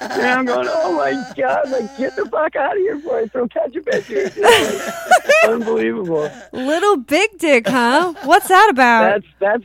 and 0.00 0.26
I'm 0.26 0.44
going, 0.44 0.68
"Oh 0.70 0.96
my 0.96 1.12
god!" 1.36 1.70
Like, 1.70 1.96
get 1.98 2.14
the 2.14 2.26
fuck 2.26 2.54
out 2.54 2.76
of 2.76 2.78
here 2.78 2.96
before 2.96 3.18
I 3.18 3.26
throw 3.26 3.48
ketchup 3.48 3.88
at 3.92 4.08
you. 4.08 4.30
You 4.36 4.42
know, 4.42 4.80
like, 5.24 5.50
unbelievable. 5.52 6.30
Little 6.52 6.96
big 6.96 7.38
dick, 7.38 7.66
huh? 7.66 8.14
What's 8.22 8.46
that 8.48 8.68
about? 8.70 9.22
That's 9.22 9.26
that's 9.40 9.64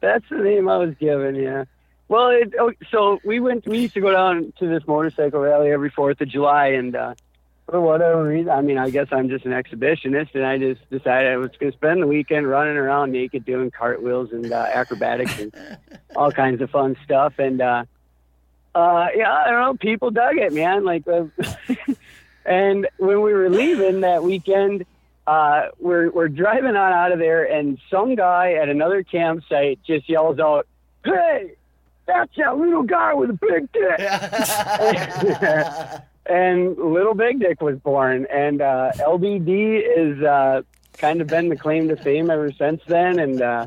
that's 0.00 0.28
the 0.30 0.38
name 0.38 0.68
I 0.68 0.78
was 0.78 0.94
given. 0.94 1.34
Yeah. 1.36 1.64
Well, 2.08 2.28
it, 2.28 2.54
oh, 2.58 2.72
so 2.90 3.18
we 3.24 3.40
went. 3.40 3.66
We 3.66 3.80
used 3.80 3.94
to 3.94 4.00
go 4.00 4.12
down 4.12 4.52
to 4.58 4.68
this 4.68 4.86
motorcycle 4.86 5.40
rally 5.40 5.70
every 5.70 5.90
Fourth 5.90 6.20
of 6.20 6.28
July, 6.28 6.68
and 6.68 6.94
uh, 6.94 7.14
for 7.68 7.80
whatever 7.80 8.24
reason, 8.24 8.50
I 8.50 8.60
mean, 8.60 8.78
I 8.78 8.90
guess 8.90 9.08
I'm 9.10 9.28
just 9.28 9.44
an 9.44 9.50
exhibitionist, 9.50 10.34
and 10.34 10.46
I 10.46 10.56
just 10.56 10.88
decided 10.88 11.32
I 11.32 11.36
was 11.36 11.50
going 11.58 11.72
to 11.72 11.76
spend 11.76 12.00
the 12.00 12.06
weekend 12.06 12.48
running 12.48 12.76
around 12.76 13.10
naked, 13.10 13.44
doing 13.44 13.72
cartwheels 13.72 14.30
and 14.30 14.52
uh, 14.52 14.66
acrobatics 14.72 15.38
and 15.40 15.52
all 16.16 16.30
kinds 16.30 16.60
of 16.62 16.70
fun 16.70 16.96
stuff. 17.04 17.34
And 17.38 17.60
uh, 17.60 17.84
uh, 18.72 19.08
yeah, 19.16 19.32
I 19.32 19.50
don't 19.50 19.60
know. 19.60 19.74
People 19.74 20.12
dug 20.12 20.36
it, 20.36 20.52
man. 20.52 20.84
Like, 20.84 21.08
uh, 21.08 21.24
and 22.44 22.86
when 22.98 23.20
we 23.22 23.34
were 23.34 23.50
leaving 23.50 24.02
that 24.02 24.22
weekend, 24.22 24.86
uh, 25.26 25.68
we're 25.78 26.10
we're 26.10 26.28
driving 26.28 26.76
on 26.76 26.92
out 26.92 27.12
of 27.12 27.18
there, 27.18 27.44
and 27.44 27.78
some 27.90 28.14
guy 28.14 28.52
at 28.54 28.68
another 28.68 29.02
campsite 29.02 29.80
just 29.84 30.08
yells 30.08 30.38
out, 30.38 30.66
"Hey, 31.04 31.52
that's 32.06 32.34
that 32.36 32.56
little 32.56 32.84
guy 32.84 33.14
with 33.14 33.30
a 33.30 33.38
big 33.40 33.72
dick!" 33.72 34.00
and 36.26 36.76
Little 36.76 37.14
Big 37.14 37.40
Dick 37.40 37.60
was 37.60 37.78
born, 37.78 38.26
and 38.32 38.60
uh, 38.60 38.92
LBD 38.96 39.82
is 39.96 40.22
uh, 40.22 40.62
kind 40.98 41.20
of 41.20 41.26
been 41.26 41.48
the 41.48 41.56
claim 41.56 41.88
to 41.88 41.96
fame 41.96 42.30
ever 42.30 42.52
since 42.52 42.80
then, 42.86 43.18
and. 43.18 43.42
Uh, 43.42 43.66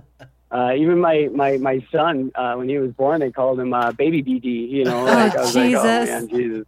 uh, 0.52 0.74
even 0.76 1.00
my, 1.00 1.30
my, 1.32 1.58
my 1.58 1.86
son, 1.92 2.32
uh, 2.34 2.56
when 2.56 2.68
he 2.68 2.80
was 2.80 2.92
born, 2.94 3.20
they 3.20 3.32
called 3.32 3.60
him 3.60 3.72
uh, 3.72 3.92
Baby 3.92 4.24
BD. 4.24 4.68
You 4.68 4.84
know, 4.86 5.04
like, 5.04 5.36
I 5.36 5.42
was 5.42 5.56
like, 5.56 5.76
oh 5.76 5.84
Jesus. 5.84 6.10
man, 6.10 6.28
Jesus. 6.28 6.66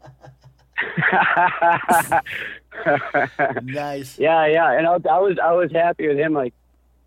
nice. 3.64 4.18
Yeah, 4.18 4.46
yeah, 4.48 4.72
and 4.72 4.88
I, 4.88 4.94
I 4.94 5.20
was 5.20 5.38
I 5.42 5.52
was 5.54 5.72
happy 5.72 6.08
with 6.08 6.18
him. 6.18 6.34
Like 6.34 6.54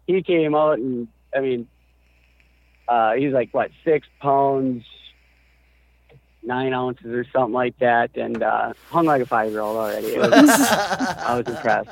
he 0.06 0.22
came 0.22 0.54
out, 0.54 0.78
and 0.78 1.08
I 1.34 1.40
mean, 1.40 1.68
uh, 2.88 3.14
he's 3.14 3.32
like 3.32 3.52
what 3.52 3.70
six 3.84 4.06
pounds, 4.20 4.84
nine 6.46 6.72
ounces 6.72 7.06
or 7.06 7.24
something 7.32 7.52
like 7.54 7.78
that, 7.78 8.16
and 8.16 8.42
uh, 8.42 8.72
hung 8.90 9.06
like 9.06 9.22
a 9.22 9.26
five 9.26 9.50
year 9.50 9.60
old 9.60 9.76
already. 9.76 10.08
It 10.08 10.18
was, 10.20 10.30
I 10.32 11.36
was 11.36 11.46
impressed. 11.46 11.88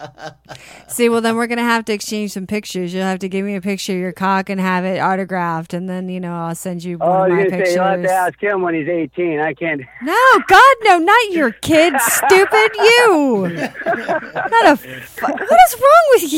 See, 0.88 1.08
well, 1.08 1.20
then 1.20 1.36
we're 1.36 1.46
gonna 1.46 1.62
have 1.62 1.84
to 1.86 1.92
exchange 1.92 2.32
some 2.32 2.46
pictures. 2.46 2.92
You'll 2.92 3.04
have 3.04 3.18
to 3.20 3.28
give 3.28 3.44
me 3.46 3.54
a 3.56 3.60
picture 3.60 3.92
of 3.94 3.98
your 3.98 4.12
cock 4.12 4.48
and 4.50 4.60
have 4.60 4.84
it 4.84 4.98
autographed, 5.00 5.72
and 5.74 5.88
then 5.88 6.08
you 6.08 6.20
know 6.20 6.34
I'll 6.34 6.54
send 6.54 6.84
you 6.84 6.98
one 6.98 7.08
Oh, 7.08 7.22
of 7.22 7.28
you're 7.30 7.38
my 7.38 7.44
gonna 7.50 7.66
say 7.66 7.74
you'll 7.74 7.84
have 7.84 8.02
to 8.02 8.10
ask 8.10 8.42
him 8.42 8.62
when 8.62 8.74
he's 8.74 8.88
18. 8.88 9.40
I 9.40 9.54
can't. 9.54 9.80
No, 10.02 10.42
God, 10.46 10.74
no, 10.82 10.98
not 10.98 11.30
your 11.30 11.52
kid, 11.52 11.94
stupid 12.00 12.70
you. 12.74 13.48
Not 13.84 14.66
a. 14.66 14.76
Fu- 14.76 15.26
what 15.26 15.58
is 15.68 15.80
wrong 15.80 16.06
with 16.12 16.32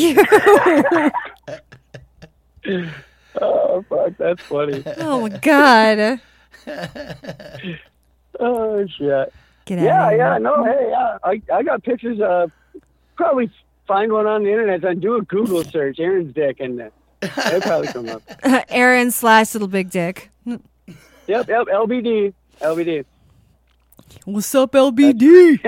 you? 2.67 2.81
Oh 3.41 3.85
fuck, 3.89 4.13
that's 4.17 4.41
funny. 4.43 4.85
Oh 4.99 5.23
my 5.23 5.29
God. 5.39 6.21
Oh 8.41 8.87
shit. 8.87 9.33
Get 9.67 9.79
yeah, 9.79 10.07
out 10.07 10.17
yeah, 10.17 10.33
here. 10.33 10.39
no, 10.41 10.65
hey, 10.65 10.89
yeah, 10.91 11.19
I 11.25 11.43
I 11.53 11.63
got 11.63 11.83
pictures. 11.83 12.21
of 12.21 12.53
probably 13.17 13.51
find 13.87 14.13
one 14.13 14.27
on 14.27 14.43
the 14.45 14.51
internet. 14.51 14.85
I 14.85 14.95
do 14.95 15.17
a 15.17 15.23
Google 15.23 15.65
search, 15.75 15.99
Aaron's 15.99 16.35
dick, 16.35 16.61
and 16.61 16.81
uh, 16.81 16.91
it'll 17.23 17.61
probably 17.61 17.89
come 17.89 18.09
up. 18.09 18.23
Aaron 18.69 19.11
slash 19.11 19.55
little 19.55 19.69
big 19.69 19.91
dick. 19.91 20.31
Yep, 20.47 21.49
yep, 21.49 21.67
LBD, 21.67 22.35
LBD, 22.61 23.07
What's 24.25 24.55
up, 24.55 24.73
LBD? 24.73 25.61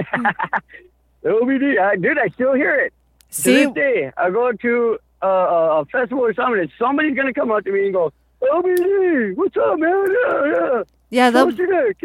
LBD. 1.24 1.78
I, 1.80 1.96
dude, 1.96 2.18
I 2.18 2.28
still 2.28 2.54
hear 2.54 2.74
it. 2.74 2.92
See? 3.30 3.52
to 3.52 3.64
this 3.66 3.74
day, 3.74 4.12
I 4.16 4.30
go 4.30 4.52
to 4.52 4.98
uh, 5.22 5.26
a, 5.26 5.80
a 5.80 5.84
festival 5.86 6.24
or 6.24 6.34
something, 6.34 6.60
and 6.60 6.70
somebody's 6.78 7.16
gonna 7.16 7.34
come 7.34 7.50
up 7.50 7.64
to 7.64 7.72
me 7.72 7.86
and 7.86 7.94
go, 7.94 8.12
LBD, 8.42 9.36
what's 9.36 9.56
up, 9.56 9.78
man? 9.78 10.06
Yeah, 10.26 10.44
yeah. 10.46 10.82
Yeah, 11.11 11.30
they'll, 11.30 11.50
dick? 11.50 11.98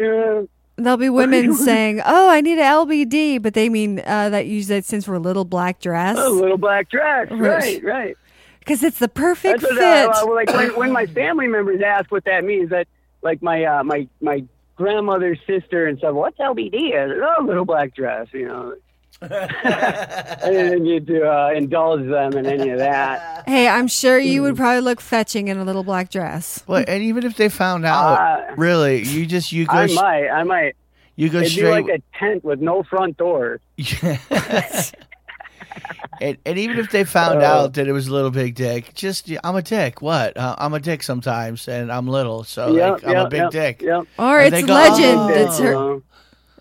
There'll 0.77 0.97
be 0.97 1.09
women 1.21 1.53
saying, 1.53 2.01
"Oh, 2.05 2.29
I 2.29 2.41
need 2.41 2.57
a 2.59 2.63
LBD," 2.63 3.41
but 3.41 3.53
they 3.53 3.69
mean 3.69 3.99
uh, 4.05 4.29
that 4.29 4.47
usually 4.47 4.77
it 4.77 4.85
stands 4.85 5.05
for 5.05 5.15
a 5.15 5.19
little 5.19 5.45
black 5.45 5.79
dress 5.79 6.17
A 6.17 6.29
little 6.29 6.57
black 6.57 6.89
dress, 6.89 7.27
Right. 7.31 7.83
right, 7.83 8.17
because 8.59 8.83
it's 8.83 8.99
the 8.99 9.07
perfect 9.09 9.61
That's 9.61 9.71
what, 9.73 9.79
fit. 9.79 10.09
uh, 10.09 10.21
uh, 10.23 10.33
like 10.33 10.53
when, 10.53 10.75
when 10.77 10.91
my 10.91 11.05
family 11.21 11.47
members 11.47 11.81
ask 11.81 12.11
what 12.11 12.25
that 12.25 12.43
means, 12.43 12.69
that 12.69 12.87
like 13.21 13.41
my 13.41 13.63
uh, 13.65 13.83
my 13.83 14.07
my 14.21 14.43
grandmother's 14.75 15.39
sister 15.45 15.87
and 15.87 15.97
stuff. 15.99 16.13
What's 16.15 16.37
LBD? 16.39 16.91
Said, 16.93 17.11
oh, 17.11 17.43
little 17.43 17.65
black 17.65 17.93
dress, 17.93 18.27
you 18.31 18.47
know. 18.47 18.73
I 19.21 20.39
didn't 20.45 20.83
need 20.83 21.07
to 21.07 21.23
uh, 21.29 21.51
indulge 21.55 22.07
them 22.07 22.33
in 22.37 22.45
any 22.45 22.69
of 22.69 22.79
that. 22.79 23.29
Hey, 23.47 23.67
I'm 23.67 23.87
sure 23.87 24.19
you 24.19 24.43
would 24.43 24.55
probably 24.55 24.81
look 24.81 25.01
fetching 25.01 25.47
in 25.47 25.57
a 25.57 25.63
little 25.65 25.83
black 25.83 26.11
dress. 26.11 26.63
Well, 26.67 26.85
and 26.87 27.01
even 27.03 27.25
if 27.25 27.35
they 27.37 27.49
found 27.49 27.85
out, 27.85 28.19
Uh, 28.19 28.53
really, 28.55 29.01
you 29.03 29.25
just 29.25 29.51
you 29.51 29.65
go. 29.65 29.73
I 29.73 29.87
sh- 29.87 29.95
might, 29.95 30.29
I 30.29 30.43
might. 30.43 30.75
You 31.15 31.27
go 31.29 31.39
It'd 31.39 31.49
be 31.49 31.55
straight. 31.55 31.85
like 31.87 31.99
a 31.99 32.17
tent 32.19 32.43
with 32.43 32.61
no 32.61 32.83
front 32.83 33.17
door. 33.17 33.59
and, 36.21 36.37
and 36.45 36.57
even 36.59 36.77
if 36.77 36.91
they 36.91 37.03
found 37.03 37.41
Uh. 37.41 37.45
out 37.45 37.73
that 37.73 37.87
it 37.87 37.91
was 37.93 38.07
a 38.07 38.13
little 38.13 38.31
big 38.31 38.55
dick, 38.55 38.93
just 38.93 39.29
I'm 39.43 39.55
a 39.55 39.61
dick. 39.61 40.01
What? 40.01 40.37
Uh, 40.37 40.55
I'm 40.57 40.73
a 40.73 40.79
dick 40.79 41.01
sometimes, 41.03 41.67
and 41.67 41.91
I'm 41.91 42.07
little, 42.07 42.43
so 42.43 42.75
Yep, 42.75 43.03
like 43.03 43.07
I'm 43.15 43.25
a 43.25 43.29
big 43.29 43.39
yep, 43.41 43.51
dick. 43.51 43.81
Yep. 43.81 44.07
Or 44.19 44.39
And 44.39 44.53
it's 44.53 44.67
go, 44.67 44.73
legend. 44.73 45.19
"Oh." 45.19 45.27
It's 45.29 45.59
her. 45.59 46.01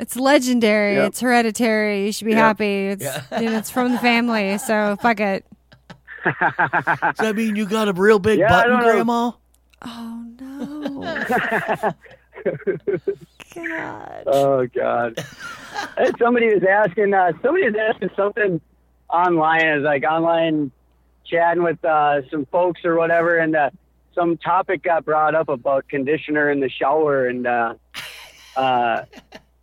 It's 0.00 0.16
legendary. 0.16 0.94
Yep. 0.94 1.06
It's 1.08 1.20
hereditary. 1.20 2.06
You 2.06 2.12
should 2.12 2.24
be 2.24 2.30
Yep. 2.32 2.38
happy. 2.40 2.86
It's 2.88 3.04
Yeah. 3.04 3.40
you 3.40 3.50
know, 3.50 3.58
it's 3.58 3.70
from 3.70 3.92
the 3.92 3.98
family. 3.98 4.58
So 4.58 4.96
fuck 5.00 5.20
it. 5.20 5.44
Does 6.24 6.34
that 7.18 7.34
mean 7.36 7.54
you 7.54 7.66
got 7.66 7.88
a 7.88 7.92
real 7.92 8.18
big 8.18 8.38
Yeah, 8.40 8.48
button, 8.48 8.70
don't 8.72 8.80
know. 8.80 8.92
Grandma? 8.92 9.30
Oh 9.82 10.24
no. 10.40 11.94
God. 13.54 14.22
Oh 14.26 14.66
God! 14.68 15.18
Somebody 16.18 16.54
was 16.54 16.62
asking. 16.62 17.12
Uh, 17.12 17.32
somebody 17.42 17.64
was 17.68 17.74
asking 17.74 18.10
something 18.14 18.60
online. 19.08 19.66
It 19.66 19.74
was 19.76 19.84
like 19.84 20.04
online 20.04 20.70
chatting 21.24 21.62
with 21.64 21.84
uh, 21.84 22.22
some 22.30 22.46
folks 22.46 22.84
or 22.84 22.94
whatever, 22.96 23.38
and 23.38 23.56
uh, 23.56 23.70
some 24.14 24.36
topic 24.38 24.82
got 24.84 25.04
brought 25.04 25.34
up 25.34 25.48
about 25.48 25.88
conditioner 25.88 26.50
in 26.50 26.60
the 26.60 26.68
shower, 26.70 27.26
and 27.26 27.44
uh, 27.46 27.74
uh, 28.56 29.02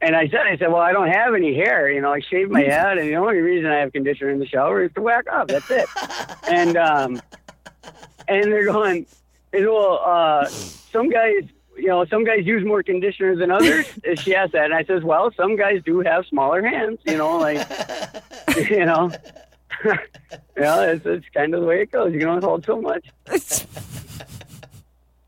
and 0.01 0.15
I 0.15 0.27
said, 0.27 0.41
I 0.45 0.57
said, 0.57 0.67
well, 0.67 0.81
I 0.81 0.91
don't 0.91 1.07
have 1.09 1.33
any 1.33 1.55
hair. 1.55 1.91
You 1.91 2.01
know, 2.01 2.13
I 2.13 2.19
shave 2.19 2.49
my 2.51 2.61
head, 2.61 2.97
and 2.97 3.07
the 3.09 3.15
only 3.15 3.37
reason 3.39 3.69
I 3.71 3.77
have 3.79 3.91
conditioner 3.93 4.29
in 4.29 4.39
the 4.39 4.45
shower 4.47 4.83
is 4.83 4.91
to 4.93 5.01
whack 5.01 5.25
off. 5.31 5.47
That's 5.47 5.69
it. 5.69 5.87
And 6.49 6.77
um, 6.77 7.21
and 8.27 8.43
they're 8.51 8.65
going, 8.65 9.05
they 9.51 9.65
well, 9.65 10.01
uh, 10.05 10.49
some 10.93 11.09
guys, 11.09 11.43
you 11.75 11.87
know, 11.87 12.05
some 12.05 12.23
guys 12.23 12.45
use 12.45 12.65
more 12.65 12.83
conditioner 12.83 13.35
than 13.35 13.51
others. 13.51 13.85
And 14.05 14.17
she 14.19 14.33
asked 14.35 14.53
that, 14.53 14.65
and 14.65 14.73
I 14.73 14.83
says, 14.85 15.03
well, 15.03 15.31
some 15.35 15.55
guys 15.57 15.81
do 15.85 15.99
have 16.01 16.25
smaller 16.27 16.61
hands. 16.65 16.99
You 17.05 17.17
know, 17.17 17.37
like, 17.37 17.67
you 18.69 18.85
know, 18.85 19.11
yeah, 20.57 20.81
it's 20.83 21.05
it's 21.05 21.25
kind 21.33 21.53
of 21.53 21.61
the 21.61 21.67
way 21.67 21.81
it 21.81 21.91
goes. 21.91 22.13
You 22.13 22.19
can 22.19 22.29
only 22.29 22.45
hold 22.45 22.65
so 22.65 22.81
much. 22.81 23.05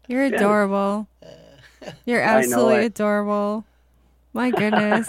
You're 0.08 0.26
Yeah. 0.26 0.36
adorable. 0.38 1.08
You're 2.06 2.24
I 2.24 2.26
know 2.28 2.38
absolutely 2.40 2.86
adorable. 2.86 3.66
My 4.34 4.52
goodness. 4.52 5.08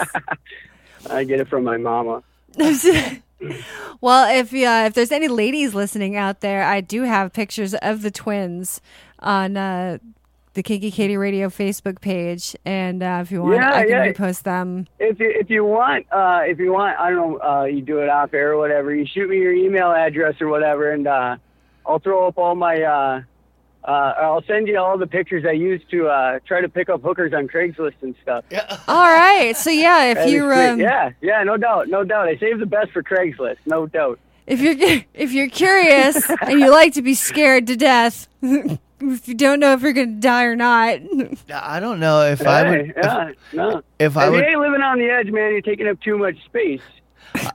I 1.09 1.23
get 1.23 1.39
it 1.39 1.47
from 1.47 1.63
my 1.63 1.77
mama. 1.77 2.23
well, 4.01 4.29
if 4.29 4.53
uh, 4.53 4.85
if 4.87 4.93
there's 4.93 5.11
any 5.11 5.27
ladies 5.27 5.73
listening 5.73 6.15
out 6.15 6.41
there, 6.41 6.63
I 6.63 6.81
do 6.81 7.03
have 7.03 7.33
pictures 7.33 7.73
of 7.75 8.01
the 8.01 8.11
twins 8.11 8.81
on 9.19 9.57
uh, 9.57 9.97
the 10.53 10.61
Kinky 10.63 10.91
Katie 10.91 11.17
Radio 11.17 11.47
Facebook 11.49 12.01
page, 12.01 12.55
and 12.65 13.01
uh, 13.01 13.19
if 13.21 13.31
you 13.31 13.41
want, 13.41 13.55
Yeah, 13.55 13.73
I 13.73 13.81
can 13.83 13.89
yeah. 13.89 14.11
repost 14.11 14.43
them. 14.43 14.87
If 14.99 15.19
you 15.19 15.33
if 15.33 15.49
you 15.49 15.63
want, 15.63 16.05
uh, 16.11 16.41
if 16.45 16.59
you 16.59 16.73
want, 16.73 16.99
I 16.99 17.09
don't 17.09 17.31
know, 17.33 17.39
uh, 17.41 17.63
you 17.63 17.81
do 17.81 17.99
it 17.99 18.09
off 18.09 18.33
air 18.33 18.51
or 18.53 18.57
whatever. 18.57 18.93
You 18.93 19.05
shoot 19.05 19.29
me 19.29 19.37
your 19.37 19.53
email 19.53 19.91
address 19.91 20.35
or 20.41 20.47
whatever, 20.49 20.91
and 20.91 21.07
uh, 21.07 21.37
I'll 21.85 21.99
throw 21.99 22.27
up 22.27 22.37
all 22.37 22.55
my. 22.55 23.23
Uh, 23.83 24.13
I'll 24.17 24.43
send 24.43 24.67
you 24.67 24.77
all 24.77 24.97
the 24.97 25.07
pictures 25.07 25.43
I 25.47 25.51
used 25.53 25.89
to 25.91 26.07
uh, 26.07 26.39
try 26.45 26.61
to 26.61 26.69
pick 26.69 26.87
up 26.89 27.01
hookers 27.01 27.33
on 27.33 27.47
Craigslist 27.47 27.95
and 28.01 28.13
stuff. 28.21 28.45
Yeah, 28.51 28.77
All 28.87 29.03
right, 29.11 29.55
so 29.57 29.69
yeah, 29.71 30.05
if 30.15 30.29
you 30.31 30.45
um, 30.51 30.79
yeah, 30.79 31.11
yeah, 31.21 31.41
no 31.43 31.57
doubt, 31.57 31.87
no 31.87 32.03
doubt. 32.03 32.27
I 32.27 32.37
saved 32.37 32.59
the 32.61 32.65
best 32.67 32.91
for 32.91 33.01
Craigslist, 33.01 33.57
no 33.65 33.87
doubt. 33.87 34.19
if 34.45 34.59
you're 34.61 35.01
if 35.13 35.31
you're 35.31 35.49
curious 35.49 36.29
and 36.41 36.59
you 36.59 36.69
like 36.69 36.93
to 36.93 37.01
be 37.01 37.15
scared 37.15 37.65
to 37.67 37.75
death, 37.75 38.27
if 38.43 39.27
you 39.27 39.33
don't 39.33 39.59
know 39.59 39.73
if 39.73 39.81
you're 39.81 39.93
gonna 39.93 40.19
die 40.19 40.43
or 40.43 40.55
not, 40.55 40.99
I 41.53 41.79
don't 41.79 41.99
know 41.99 42.21
if 42.23 42.45
I 42.45 42.69
would. 42.69 42.85
Hey, 42.87 42.93
yeah, 42.97 43.31
no. 43.53 43.81
if 43.97 44.15
I 44.15 44.25
If 44.27 44.31
would- 44.31 44.37
you 44.41 44.45
ain't 44.45 44.59
living 44.59 44.81
on 44.81 44.99
the 44.99 45.09
edge, 45.09 45.31
man, 45.31 45.51
you're 45.53 45.61
taking 45.61 45.87
up 45.87 45.99
too 46.01 46.17
much 46.19 46.43
space. 46.45 46.81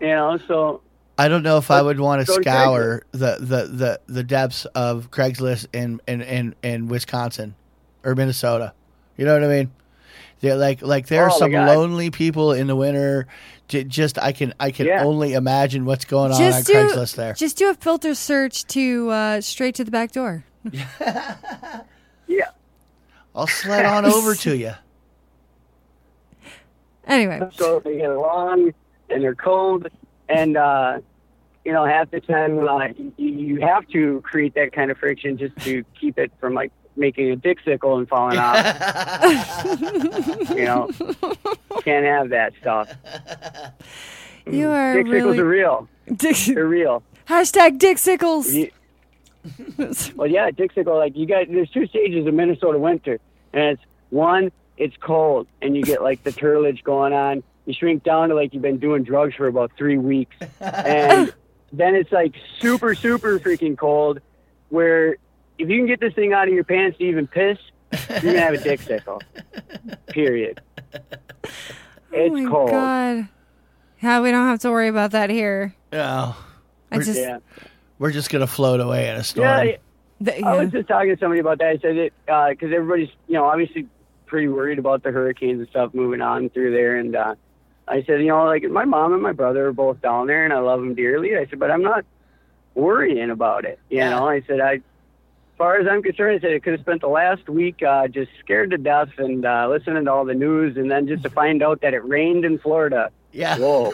You 0.00 0.06
know, 0.08 0.38
so 0.48 0.80
I 1.18 1.28
don't 1.28 1.42
know 1.42 1.56
if 1.56 1.70
I 1.70 1.80
would 1.80 1.98
want 1.98 2.26
to 2.26 2.32
scour 2.32 3.02
the, 3.12 3.36
the, 3.40 3.64
the, 3.66 4.00
the 4.06 4.22
depths 4.22 4.66
of 4.66 5.10
Craigslist 5.10 5.66
in, 5.72 6.00
in, 6.06 6.20
in, 6.20 6.54
in 6.62 6.88
Wisconsin 6.88 7.54
or 8.04 8.14
Minnesota. 8.14 8.74
You 9.16 9.24
know 9.24 9.32
what 9.32 9.44
I 9.44 9.48
mean? 9.48 9.70
They're 10.40 10.56
like 10.56 10.82
like 10.82 11.06
there 11.06 11.22
are 11.24 11.30
Oh, 11.30 11.32
my 11.32 11.38
some 11.38 11.52
lonely 11.52 12.10
people 12.10 12.52
in 12.52 12.66
the 12.66 12.76
winter. 12.76 13.26
J- 13.68 13.84
Just 13.84 14.18
I 14.18 14.32
can 14.32 14.52
I 14.60 14.70
can 14.70 14.84
Yeah. 14.86 15.02
only 15.02 15.32
imagine 15.32 15.86
what's 15.86 16.04
going 16.04 16.30
on 16.32 16.38
just 16.38 16.68
on 16.68 16.74
do 16.86 16.94
Craigslist 16.94 17.14
there. 17.16 17.32
just 17.32 17.56
do 17.56 17.70
a 17.70 17.74
filter 17.74 18.14
search 18.14 18.66
to 18.66 19.08
uh, 19.08 19.40
straight 19.40 19.74
to 19.76 19.84
the 19.84 19.90
back 19.90 20.12
door. 20.12 20.44
yeah. 20.72 22.50
I'll 23.34 23.46
slide 23.46 23.86
on 23.86 24.04
over 24.12 24.34
to 24.34 24.54
you. 24.54 24.72
Anyway, 27.06 27.40
so 27.54 27.80
they 27.80 27.96
get 27.96 28.10
along 28.10 28.72
and 29.08 29.22
they're 29.22 29.34
cold 29.34 29.86
and 30.28 30.56
uh 30.56 30.98
you 31.64 31.72
know 31.72 31.84
half 31.84 32.10
the 32.10 32.20
time 32.20 32.58
uh, 32.66 32.88
you, 33.16 33.60
have 33.60 33.86
to 33.88 34.20
create 34.22 34.54
that 34.54 34.72
kind 34.72 34.90
of 34.90 34.98
friction 34.98 35.36
just 35.36 35.56
to 35.58 35.84
keep 36.00 36.18
it 36.18 36.30
from 36.40 36.54
like 36.54 36.70
making 36.96 37.30
a 37.30 37.36
dick 37.36 37.58
sickle 37.64 37.98
and 37.98 38.08
falling 38.08 38.38
off. 38.38 38.64
You 40.56 40.64
know 40.64 40.90
can't 41.82 42.06
have 42.06 42.30
that 42.30 42.52
stuff. 42.60 42.90
You 44.46 44.68
are 44.70 45.02
dick 45.02 45.12
sickles 45.12 45.38
are 45.38 45.44
real. 45.44 45.88
Dick, 46.14 46.36
they're 46.36 46.66
real. 46.66 47.02
Hashtag 47.28 47.78
Dick 47.78 47.98
Sickles. 47.98 48.54
You- 48.54 48.70
well 50.16 50.26
yeah 50.28 50.50
dick 50.50 50.72
sickle 50.72 50.96
like 50.96 51.16
you 51.16 51.26
got 51.26 51.46
there's 51.48 51.70
two 51.70 51.86
stages 51.86 52.26
of 52.26 52.34
minnesota 52.34 52.78
winter 52.78 53.20
and 53.52 53.62
it's 53.62 53.82
one 54.10 54.50
it's 54.76 54.96
cold 55.00 55.46
and 55.62 55.76
you 55.76 55.82
get 55.82 56.02
like 56.02 56.22
the 56.24 56.32
turlage 56.32 56.82
going 56.82 57.12
on 57.12 57.42
you 57.66 57.74
shrink 57.74 58.02
down 58.02 58.28
to 58.30 58.34
like 58.34 58.54
you've 58.54 58.62
been 58.62 58.78
doing 58.78 59.02
drugs 59.02 59.34
for 59.34 59.46
about 59.46 59.70
three 59.76 59.98
weeks 59.98 60.34
and 60.60 61.34
then 61.72 61.94
it's 61.94 62.12
like 62.12 62.34
super 62.60 62.94
super 62.94 63.38
freaking 63.38 63.76
cold 63.76 64.20
where 64.70 65.16
if 65.58 65.68
you 65.68 65.76
can 65.78 65.86
get 65.86 66.00
this 66.00 66.14
thing 66.14 66.32
out 66.32 66.48
of 66.48 66.54
your 66.54 66.64
pants 66.64 66.96
to 66.98 67.04
even 67.04 67.26
piss 67.26 67.58
you're 68.10 68.20
gonna 68.20 68.40
have 68.40 68.54
a 68.54 68.58
dick 68.58 68.80
sickle 68.80 69.20
period 70.08 70.60
oh 71.04 71.10
it's 72.12 72.34
my 72.34 72.44
cold 72.50 72.70
god. 72.70 73.28
How 73.98 74.22
we 74.22 74.30
don't 74.30 74.46
have 74.46 74.60
to 74.60 74.70
worry 74.70 74.88
about 74.88 75.12
that 75.12 75.30
here. 75.30 75.74
Yeah. 75.90 76.34
I 76.92 76.96
We're- 76.96 77.04
just 77.04 77.18
Yeah. 77.18 77.38
We're 77.98 78.10
just 78.12 78.28
gonna 78.30 78.46
float 78.46 78.80
away 78.80 79.08
in 79.08 79.16
a 79.16 79.24
storm. 79.24 79.46
Yeah, 79.48 79.56
I- 79.56 79.78
the- 80.20 80.44
I 80.44 80.62
was 80.62 80.70
just 80.70 80.86
talking 80.86 81.14
to 81.14 81.18
somebody 81.18 81.40
about 81.40 81.58
that. 81.60 81.68
I 81.68 81.78
said 81.78 81.96
it 81.96 82.12
because 82.26 82.72
everybody's, 82.74 83.08
you 83.26 83.34
know, 83.34 83.46
obviously 83.46 83.86
pretty 84.26 84.48
worried 84.48 84.78
about 84.78 85.02
the 85.02 85.10
hurricanes 85.12 85.60
and 85.60 85.68
stuff 85.70 85.94
moving 85.94 86.20
on 86.20 86.50
through 86.50 86.72
there. 86.72 86.96
And 86.96 87.16
uh, 87.16 87.34
I 87.88 88.02
said, 88.04 88.20
you 88.20 88.28
know, 88.28 88.44
like 88.44 88.64
my 88.64 88.84
mom 88.84 89.12
and 89.12 89.22
my 89.22 89.32
brother 89.32 89.68
are 89.68 89.72
both 89.72 90.00
down 90.02 90.26
there, 90.26 90.44
and 90.44 90.52
I 90.52 90.58
love 90.58 90.80
them 90.80 90.94
dearly. 90.94 91.36
I 91.36 91.46
said, 91.46 91.58
but 91.58 91.70
I'm 91.70 91.82
not 91.82 92.04
worrying 92.74 93.30
about 93.30 93.64
it. 93.64 93.78
You 93.88 93.98
Yeah. 93.98 94.10
know, 94.10 94.28
I 94.28 94.42
said, 94.42 94.60
I, 94.60 94.74
as 94.74 94.80
far 95.58 95.76
as 95.78 95.86
I'm 95.88 96.02
concerned, 96.02 96.38
I 96.38 96.40
said 96.40 96.54
I 96.54 96.58
could 96.58 96.72
have 96.74 96.80
spent 96.80 97.00
the 97.00 97.08
last 97.08 97.48
week 97.48 97.82
uh, 97.82 98.08
just 98.08 98.30
scared 98.40 98.70
to 98.72 98.78
death 98.78 99.08
and 99.18 99.46
uh, 99.46 99.68
listening 99.70 100.04
to 100.04 100.12
all 100.12 100.24
the 100.24 100.34
news, 100.34 100.76
and 100.76 100.90
then 100.90 101.06
just 101.06 101.22
to 101.22 101.30
find 101.30 101.62
out 101.62 101.80
that 101.82 101.94
it 101.94 102.04
rained 102.04 102.44
in 102.44 102.58
Florida. 102.58 103.10
Yeah. 103.32 103.56
Whoa. 103.58 103.92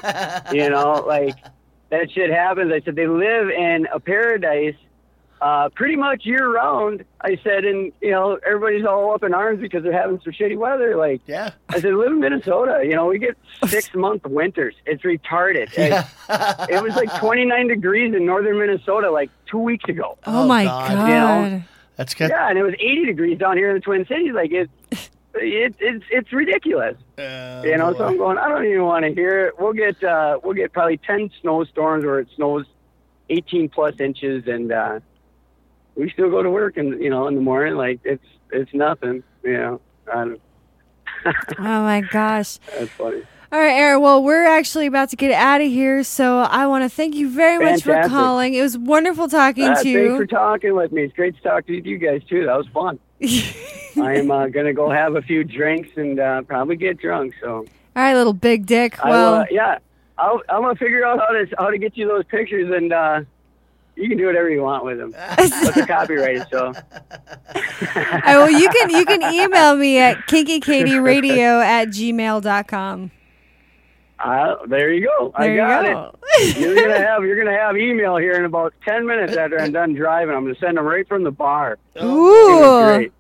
you 0.52 0.70
know, 0.70 1.04
like 1.06 1.36
that 1.90 2.10
shit 2.10 2.30
happens. 2.30 2.72
I 2.72 2.80
said 2.80 2.96
they 2.96 3.06
live 3.06 3.50
in 3.50 3.86
a 3.92 4.00
paradise 4.00 4.74
uh, 5.42 5.68
pretty 5.70 5.96
much 5.96 6.24
year 6.24 6.48
round. 6.48 7.04
I 7.20 7.36
said, 7.42 7.64
and 7.64 7.92
you 8.00 8.12
know, 8.12 8.38
everybody's 8.46 8.86
all 8.86 9.12
up 9.12 9.24
in 9.24 9.34
arms 9.34 9.60
because 9.60 9.82
they're 9.82 9.92
having 9.92 10.20
some 10.22 10.32
shitty 10.32 10.56
weather. 10.56 10.96
Like, 10.96 11.20
yeah. 11.26 11.50
I 11.68 11.80
said, 11.80 11.94
live 11.94 12.12
in 12.12 12.20
Minnesota. 12.20 12.82
You 12.84 12.94
know, 12.94 13.06
we 13.06 13.18
get 13.18 13.36
six 13.66 13.92
month 13.92 14.24
winters. 14.24 14.76
It's 14.86 15.02
retarded. 15.02 15.76
Yeah. 15.76 16.06
it 16.70 16.80
was 16.80 16.94
like 16.94 17.12
29 17.18 17.66
degrees 17.66 18.14
in 18.14 18.24
northern 18.24 18.56
Minnesota 18.56 19.10
like 19.10 19.30
two 19.46 19.58
weeks 19.58 19.88
ago. 19.88 20.16
oh, 20.26 20.46
my 20.46 20.64
God. 20.64 20.92
god. 20.92 21.08
You 21.08 21.14
know? 21.56 21.62
That's 21.96 22.14
good. 22.14 22.30
Yeah, 22.30 22.48
and 22.48 22.56
it 22.56 22.62
was 22.62 22.74
80 22.74 23.04
degrees 23.06 23.38
down 23.38 23.56
here 23.56 23.70
in 23.70 23.74
the 23.74 23.80
Twin 23.80 24.06
Cities. 24.06 24.32
Like 24.32 24.52
it, 24.52 24.70
it 25.34 25.74
it's 25.80 26.04
it's 26.10 26.32
ridiculous. 26.32 26.96
Oh, 27.18 27.62
You 27.64 27.76
know, 27.76 27.92
so. 27.94 28.04
I'm 28.06 28.16
going. 28.16 28.38
I 28.38 28.48
don't 28.48 28.64
even 28.64 28.84
want 28.84 29.04
to 29.04 29.12
hear 29.12 29.48
it. 29.48 29.60
We'll 29.60 29.72
get 29.72 30.02
uh, 30.02 30.38
we'll 30.42 30.54
get 30.54 30.72
probably 30.72 30.98
ten 30.98 31.30
snowstorms 31.40 32.04
where 32.04 32.20
it 32.20 32.28
snows 32.36 32.64
18 33.28 33.68
plus 33.68 34.00
inches, 34.00 34.46
and 34.46 34.72
uh, 34.72 35.00
we 35.96 36.10
still 36.10 36.30
go 36.30 36.42
to 36.42 36.50
work, 36.50 36.76
and 36.76 37.00
you 37.02 37.10
know, 37.10 37.26
in 37.28 37.34
the 37.34 37.40
morning, 37.40 37.74
like 37.74 38.00
it's 38.04 38.24
it's 38.50 38.72
nothing. 38.74 39.22
You 39.42 39.52
know, 39.58 39.80
I 40.12 40.14
don't, 40.24 40.40
Oh 41.58 41.82
my 41.82 42.00
gosh. 42.00 42.58
that's 42.78 42.90
funny. 42.92 43.22
All 43.52 43.58
right, 43.60 43.72
Aaron. 43.74 44.00
Well, 44.00 44.22
we're 44.22 44.46
actually 44.46 44.86
about 44.86 45.10
to 45.10 45.16
get 45.16 45.30
out 45.30 45.60
of 45.60 45.66
here, 45.66 46.02
so 46.04 46.38
I 46.38 46.66
want 46.68 46.84
to 46.84 46.88
thank 46.88 47.14
you 47.14 47.28
very 47.28 47.62
much 47.62 47.82
for 47.82 48.00
calling. 48.08 48.54
It 48.54 48.62
was 48.62 48.78
wonderful 48.78 49.28
talking 49.28 49.64
Uh, 49.64 49.74
to 49.74 49.82
thanks 49.82 49.84
you. 49.84 50.16
for 50.16 50.24
talking 50.26 50.74
with 50.74 50.90
me. 50.90 51.02
It's 51.02 51.14
great 51.14 51.36
to 51.36 51.42
talk 51.42 51.66
to 51.66 51.72
you 51.74 51.98
guys 51.98 52.22
too. 52.24 52.46
That 52.46 52.56
was 52.56 52.66
fun. 52.68 52.98
I'm 54.02 54.30
uh, 54.30 54.46
gonna 54.46 54.72
go 54.72 54.88
have 54.90 55.16
a 55.16 55.22
few 55.22 55.44
drinks 55.44 55.90
and 55.96 56.18
uh, 56.18 56.42
probably 56.42 56.76
get 56.76 56.98
drunk. 56.98 57.34
So 57.42 57.56
All 57.58 57.66
right, 57.94 58.14
little 58.14 58.32
big 58.32 58.64
dick. 58.64 58.98
I, 59.04 59.10
Well, 59.10 59.34
uh, 59.34 59.44
yeah, 59.50 59.78
I'll, 60.16 60.40
I'm 60.48 60.62
gonna 60.62 60.74
figure 60.76 61.04
out 61.04 61.18
how 61.18 61.26
to 61.26 61.46
how 61.58 61.68
to 61.70 61.76
get 61.76 61.94
you 61.96 62.08
those 62.08 62.24
pictures, 62.24 62.72
and 62.74 62.90
uh, 62.90 63.20
you 63.96 64.08
can 64.08 64.18
do 64.18 64.26
whatever 64.26 64.48
you 64.50 64.62
want 64.62 64.84
with 64.84 64.98
them. 64.98 65.12
but 65.12 65.50
they're 65.74 65.86
copyrighted, 65.86 66.46
so 66.50 66.72
right, 67.96 68.22
well, 68.26 68.50
you 68.50 68.68
can 68.68 68.90
you 68.90 69.04
can 69.04 69.22
email 69.32 69.76
me 69.76 69.98
at 69.98 70.18
kinkykatieradio 70.28 71.64
at 71.64 71.88
gmail.com. 71.88 73.10
uh, 74.18 74.54
there 74.66 74.92
you 74.92 75.06
go. 75.06 75.32
There 75.38 75.48
I 75.48 75.50
you 75.50 75.56
got 75.56 75.84
go. 75.84 76.18
it. 76.24 76.56
You're 76.58 76.74
gonna 76.74 76.98
have 77.06 77.24
you're 77.24 77.36
gonna 77.36 77.56
have 77.58 77.76
email 77.76 78.16
here 78.16 78.32
in 78.34 78.44
about 78.44 78.72
ten 78.86 79.06
minutes 79.06 79.36
after 79.36 79.60
I'm 79.60 79.72
done 79.72 79.94
driving. 79.94 80.34
I'm 80.34 80.44
gonna 80.44 80.54
send 80.58 80.76
them 80.78 80.84
right 80.86 81.06
from 81.06 81.24
the 81.24 81.30
bar. 81.30 81.78
Ooh, 82.02 82.82
I'm 82.92 83.10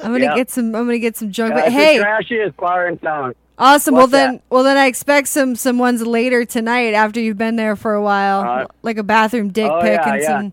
gonna 0.00 0.18
Yeah. 0.18 0.34
get 0.36 0.50
some. 0.50 0.66
I'm 0.66 0.84
gonna 0.86 0.98
get 0.98 1.16
some 1.16 1.32
junk. 1.32 1.54
Uh, 1.54 1.62
but 1.62 1.72
hey, 1.72 1.98
the 1.98 2.04
trashiest 2.04 2.56
bar 2.56 2.86
in 2.88 2.98
town. 2.98 3.34
Awesome. 3.62 3.94
Well 3.94 4.06
then, 4.06 4.34
that? 4.34 4.42
well 4.50 4.62
then, 4.62 4.76
I 4.76 4.86
expect 4.86 5.28
some 5.28 5.56
some 5.56 5.78
ones 5.78 6.06
later 6.06 6.44
tonight 6.44 6.94
after 6.94 7.20
you've 7.20 7.38
been 7.38 7.56
there 7.56 7.76
for 7.76 7.94
a 7.94 8.02
while, 8.02 8.40
Uh, 8.40 8.66
like 8.82 8.98
a 8.98 9.02
bathroom 9.02 9.50
dick 9.50 9.70
oh, 9.70 9.80
pic 9.80 10.00
yeah, 10.00 10.12
and 10.12 10.22
yeah. 10.22 10.26
some. 10.28 10.52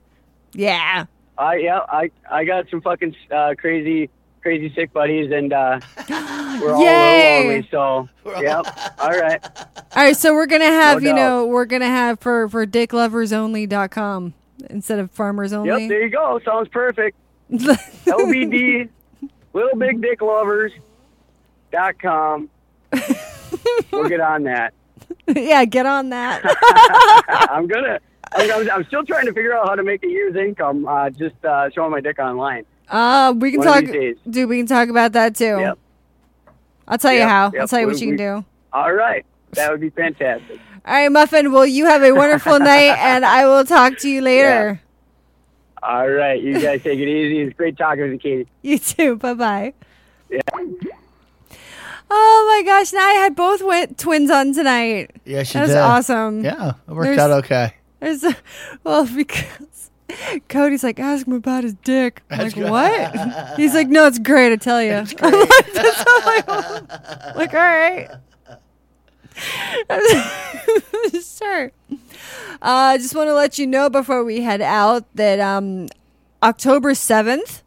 Yeah. 0.54 1.06
I 1.38 1.56
yeah, 1.56 1.80
I 1.90 2.12
I 2.30 2.44
got 2.44 2.70
some 2.70 2.82
fucking 2.82 3.16
uh, 3.32 3.56
crazy 3.58 4.10
crazy 4.42 4.74
sick 4.74 4.92
buddies, 4.94 5.32
and 5.32 5.52
uh, 5.54 5.80
we're 6.10 6.74
all 6.74 6.84
a 6.84 7.42
lonely. 7.42 7.68
So 7.72 8.10
yep, 8.26 8.66
all 9.00 9.10
right. 9.10 9.44
All 9.96 10.04
right, 10.04 10.16
so 10.16 10.36
we're 10.36 10.46
gonna 10.46 10.66
have 10.66 11.02
No 11.02 11.10
you 11.10 11.16
doubt. 11.16 11.22
know 11.22 11.46
we're 11.48 11.66
gonna 11.66 11.88
have 11.88 12.20
for 12.20 12.48
for 12.48 12.66
dickloversonly.com 12.68 14.34
instead 14.70 15.00
of 15.00 15.10
farmers 15.12 15.52
only. 15.52 15.70
Yep, 15.70 15.90
there 15.90 16.04
you 16.04 16.10
go. 16.10 16.40
Sounds 16.46 16.68
perfect. 16.68 17.18
LBD, 17.52 18.88
Little 19.54 19.78
Big 19.80 20.00
Dick 20.02 20.22
Lovers 20.22 20.72
dot 21.72 21.98
com. 22.00 22.50
We'll 23.92 24.10
get 24.10 24.20
on 24.20 24.44
that. 24.44 24.74
yeah, 25.28 25.66
get 25.66 25.86
on 25.86 26.10
that. 26.10 26.42
I'm 27.52 27.68
gonna. 27.68 28.00
I'm, 28.32 28.70
I'm, 28.70 28.84
still 28.86 29.04
trying 29.04 29.26
to 29.26 29.34
figure 29.34 29.58
out 29.58 29.68
how 29.68 29.76
to 29.76 29.84
make 29.84 30.04
a 30.04 30.08
year's 30.08 30.36
income. 30.36 30.88
Uh, 30.88 31.10
just 31.10 31.44
uh, 31.44 31.70
showing 31.72 31.92
my 31.92 32.00
dick 32.00 32.20
online. 32.20 32.66
Uh, 32.88 33.34
we 33.36 33.52
can 33.52 33.60
One 33.60 33.68
talk, 33.68 33.86
dude. 34.30 34.50
We 34.50 34.58
can 34.58 34.66
talk 34.68 34.90
about 34.90 35.14
that 35.14 35.36
too. 35.36 35.58
Yep. 35.60 35.80
I'll 36.88 36.98
tell 36.98 37.14
you 37.14 37.20
Yep, 37.20 37.30
how. 37.30 37.52
I'll 37.60 37.68
tell 37.68 37.80
you 37.80 37.88
We- 37.88 37.94
what 37.94 38.02
you 38.02 38.08
can 38.08 38.12
we- 38.14 38.42
do. 38.42 38.46
All 38.72 38.94
right, 38.94 39.26
that 39.54 39.72
would 39.72 39.82
be 39.82 39.90
fantastic. 39.90 40.60
All 40.86 40.94
right, 40.94 41.12
Muffin. 41.12 41.52
Well, 41.52 41.66
you 41.66 41.86
have 41.86 42.04
a 42.04 42.12
wonderful 42.12 42.60
night, 42.60 42.98
and 43.00 43.26
I 43.26 43.46
will 43.48 43.66
talk 43.66 43.98
to 44.00 44.10
you 44.10 44.22
later. 44.22 44.80
All 45.82 46.08
right, 46.10 46.42
you 46.42 46.54
guys 46.60 46.84
take 46.84 47.00
it 47.00 47.08
easy. 47.08 47.40
It's 47.42 47.56
great 47.58 47.78
talking 47.78 48.04
with 48.04 48.12
you, 48.14 48.20
Katie. 48.20 48.48
You 48.62 48.78
too. 48.80 49.16
Bye 49.18 49.34
bye. 49.34 49.74
Yeah. 50.30 50.42
Oh 52.12 52.46
my 52.58 52.64
gosh! 52.66 52.92
Now 52.94 53.00
I 53.08 53.14
had 53.14 53.36
both 53.36 53.60
wi- 53.60 53.86
twins 53.98 54.32
on 54.32 54.54
tonight. 54.54 55.12
Yes, 55.26 55.54
you 55.54 55.60
That 55.60 55.62
was 55.68 55.72
did. 55.72 55.78
awesome. 55.80 56.44
Yeah, 56.44 56.74
it 56.88 56.92
worked 56.92 57.06
There's- 57.06 57.20
out 57.20 57.32
okay. 57.44 57.74
There's 58.00 58.24
a, 58.24 58.36
well 58.84 59.06
because 59.06 59.92
Cody's 60.48 60.84
like 60.84 61.00
ask 61.00 61.28
him 61.28 61.34
about 61.34 61.64
his 61.64 61.74
dick. 61.84 62.24
I'm 62.32 62.40
like 62.40 62.56
what? 62.56 63.58
He's 63.58 63.74
like 63.74 63.90
no, 63.90 64.08
it's 64.08 64.20
great. 64.20 64.52
I 64.54 64.56
tell 64.56 64.82
you. 64.82 64.94
I'm 64.94 65.06
like, 65.06 65.74
that's 65.74 66.04
I'm 66.08 66.26
like, 66.26 67.36
like 67.36 67.54
all 67.54 67.60
right. 67.60 68.10
sure. 71.22 71.72
I 72.62 72.96
uh, 72.96 72.98
just 72.98 73.16
want 73.16 73.28
to 73.30 73.34
let 73.34 73.58
you 73.60 73.68
know 73.68 73.90
before 73.90 74.24
we 74.24 74.42
head 74.42 74.62
out 74.62 75.06
that 75.16 75.40
um, 75.40 75.88
October 76.44 76.92
7th, 76.92 77.62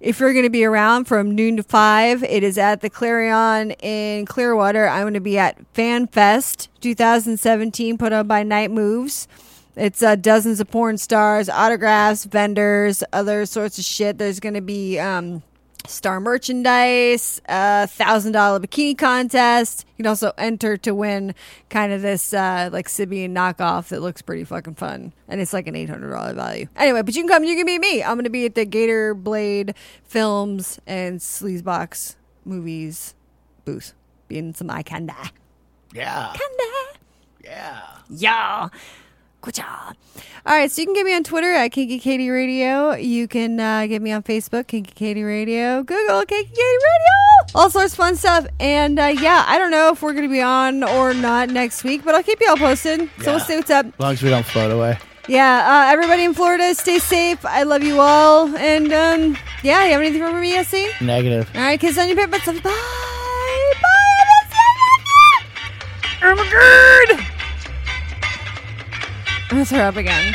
if 0.00 0.20
you're 0.20 0.32
going 0.32 0.44
to 0.44 0.50
be 0.50 0.64
around 0.64 1.06
from 1.06 1.34
noon 1.34 1.56
to 1.56 1.62
5, 1.62 2.22
it 2.22 2.42
is 2.44 2.56
at 2.56 2.80
the 2.80 2.90
Clarion 2.90 3.72
in 3.72 4.26
Clearwater. 4.26 4.86
I'm 4.86 5.02
going 5.02 5.14
to 5.14 5.20
be 5.20 5.38
at 5.38 5.58
Fan 5.74 6.06
Fest 6.06 6.68
2017, 6.80 7.98
put 7.98 8.12
on 8.12 8.28
by 8.28 8.44
Night 8.44 8.70
Moves. 8.70 9.26
It's 9.74 10.02
uh, 10.02 10.16
dozens 10.16 10.60
of 10.60 10.70
porn 10.70 10.98
stars, 10.98 11.48
autographs, 11.48 12.24
vendors, 12.24 13.02
other 13.12 13.44
sorts 13.46 13.78
of 13.78 13.84
shit. 13.84 14.18
There's 14.18 14.40
going 14.40 14.54
to 14.54 14.60
be 14.60 14.98
um, 14.98 15.42
star 15.86 16.20
merchandise, 16.20 17.40
a 17.48 17.86
thousand 17.86 18.32
dollar 18.32 18.60
bikini 18.60 18.96
contest. 18.96 19.84
You 19.96 20.04
can 20.04 20.06
also 20.08 20.32
enter 20.38 20.76
to 20.78 20.94
win 20.94 21.34
kind 21.70 21.92
of 21.92 22.02
this 22.02 22.32
uh, 22.32 22.70
like 22.72 22.88
Sybian 22.88 23.30
knockoff 23.32 23.88
that 23.88 24.00
looks 24.00 24.22
pretty 24.22 24.44
fucking 24.44 24.74
fun, 24.74 25.12
and 25.28 25.40
it's 25.40 25.52
like 25.52 25.66
an 25.66 25.76
eight 25.76 25.88
hundred 25.88 26.10
dollar 26.10 26.34
value. 26.34 26.66
Anyway, 26.76 27.02
but 27.02 27.14
you 27.14 27.22
can 27.22 27.28
come. 27.28 27.44
You 27.44 27.56
can 27.56 27.66
meet 27.66 27.80
me. 27.80 28.02
I'm 28.02 28.16
gonna 28.16 28.30
be 28.30 28.46
at 28.46 28.54
the 28.54 28.64
Gator 28.64 29.14
Blade 29.14 29.74
Films 30.04 30.80
and 30.86 31.20
Sleazebox 31.20 32.16
Movies 32.44 33.14
booth, 33.64 33.92
being 34.28 34.54
some 34.54 34.70
eye 34.70 34.82
candy. 34.82 35.12
Yeah. 35.92 36.32
Candy. 36.34 36.98
Yeah. 37.44 37.82
Yeah. 38.08 38.68
Good 39.40 39.54
job. 39.54 39.96
All 40.46 40.54
right, 40.54 40.70
so 40.70 40.80
you 40.80 40.86
can 40.86 40.94
get 40.94 41.04
me 41.04 41.14
on 41.14 41.22
Twitter 41.24 41.52
at 41.52 41.72
Kinky 41.72 41.98
Katie 41.98 42.30
Radio. 42.30 42.94
You 42.94 43.28
can 43.28 43.60
uh, 43.60 43.86
get 43.86 44.00
me 44.02 44.10
on 44.12 44.22
Facebook, 44.22 44.66
Kinky 44.66 44.92
Katie 44.94 45.22
Radio. 45.22 45.82
Google 45.82 46.24
Kinky 46.24 46.48
Katie 46.50 46.60
Radio. 46.60 47.54
All 47.54 47.70
sorts 47.70 47.92
of 47.92 47.98
fun 47.98 48.16
stuff. 48.16 48.46
And 48.58 48.98
uh, 48.98 49.06
yeah, 49.06 49.44
I 49.46 49.58
don't 49.58 49.70
know 49.70 49.90
if 49.92 50.02
we're 50.02 50.12
going 50.12 50.26
to 50.28 50.32
be 50.32 50.40
on 50.42 50.82
or 50.82 51.14
not 51.14 51.50
next 51.50 51.84
week, 51.84 52.04
but 52.04 52.14
I'll 52.14 52.22
keep 52.22 52.40
you 52.40 52.48
all 52.48 52.56
posted. 52.56 53.08
So 53.22 53.32
we'll 53.32 53.40
see 53.40 53.56
what's 53.56 53.70
up. 53.70 53.86
As 53.86 54.00
long 54.00 54.12
as 54.14 54.22
we 54.22 54.30
don't 54.30 54.46
float 54.46 54.70
away. 54.72 54.98
Yeah, 55.28 55.86
uh, 55.86 55.92
everybody 55.92 56.24
in 56.24 56.32
Florida, 56.32 56.74
stay 56.74 56.98
safe. 56.98 57.44
I 57.44 57.62
love 57.64 57.82
you 57.82 58.00
all. 58.00 58.48
And 58.56 58.92
um, 58.92 59.36
yeah, 59.62 59.84
you 59.84 59.92
have 59.92 60.00
anything 60.00 60.22
for 60.22 60.40
me, 60.40 60.62
SC? 60.64 61.00
Negative. 61.02 61.48
All 61.54 61.60
right, 61.60 61.78
kiss 61.78 61.98
on 61.98 62.08
your 62.08 62.16
paper. 62.16 62.38
Bye. 62.38 62.60
Bye. 62.62 62.78
Oh 66.20 66.34
my 66.34 67.16
god! 67.16 67.37
Gonna 69.48 69.64
throw 69.64 69.78
up 69.80 69.96
again. 69.96 70.34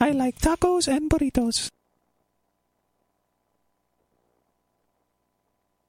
I 0.00 0.12
like 0.12 0.38
tacos 0.38 0.88
and 0.88 1.08
burritos. 1.08 1.70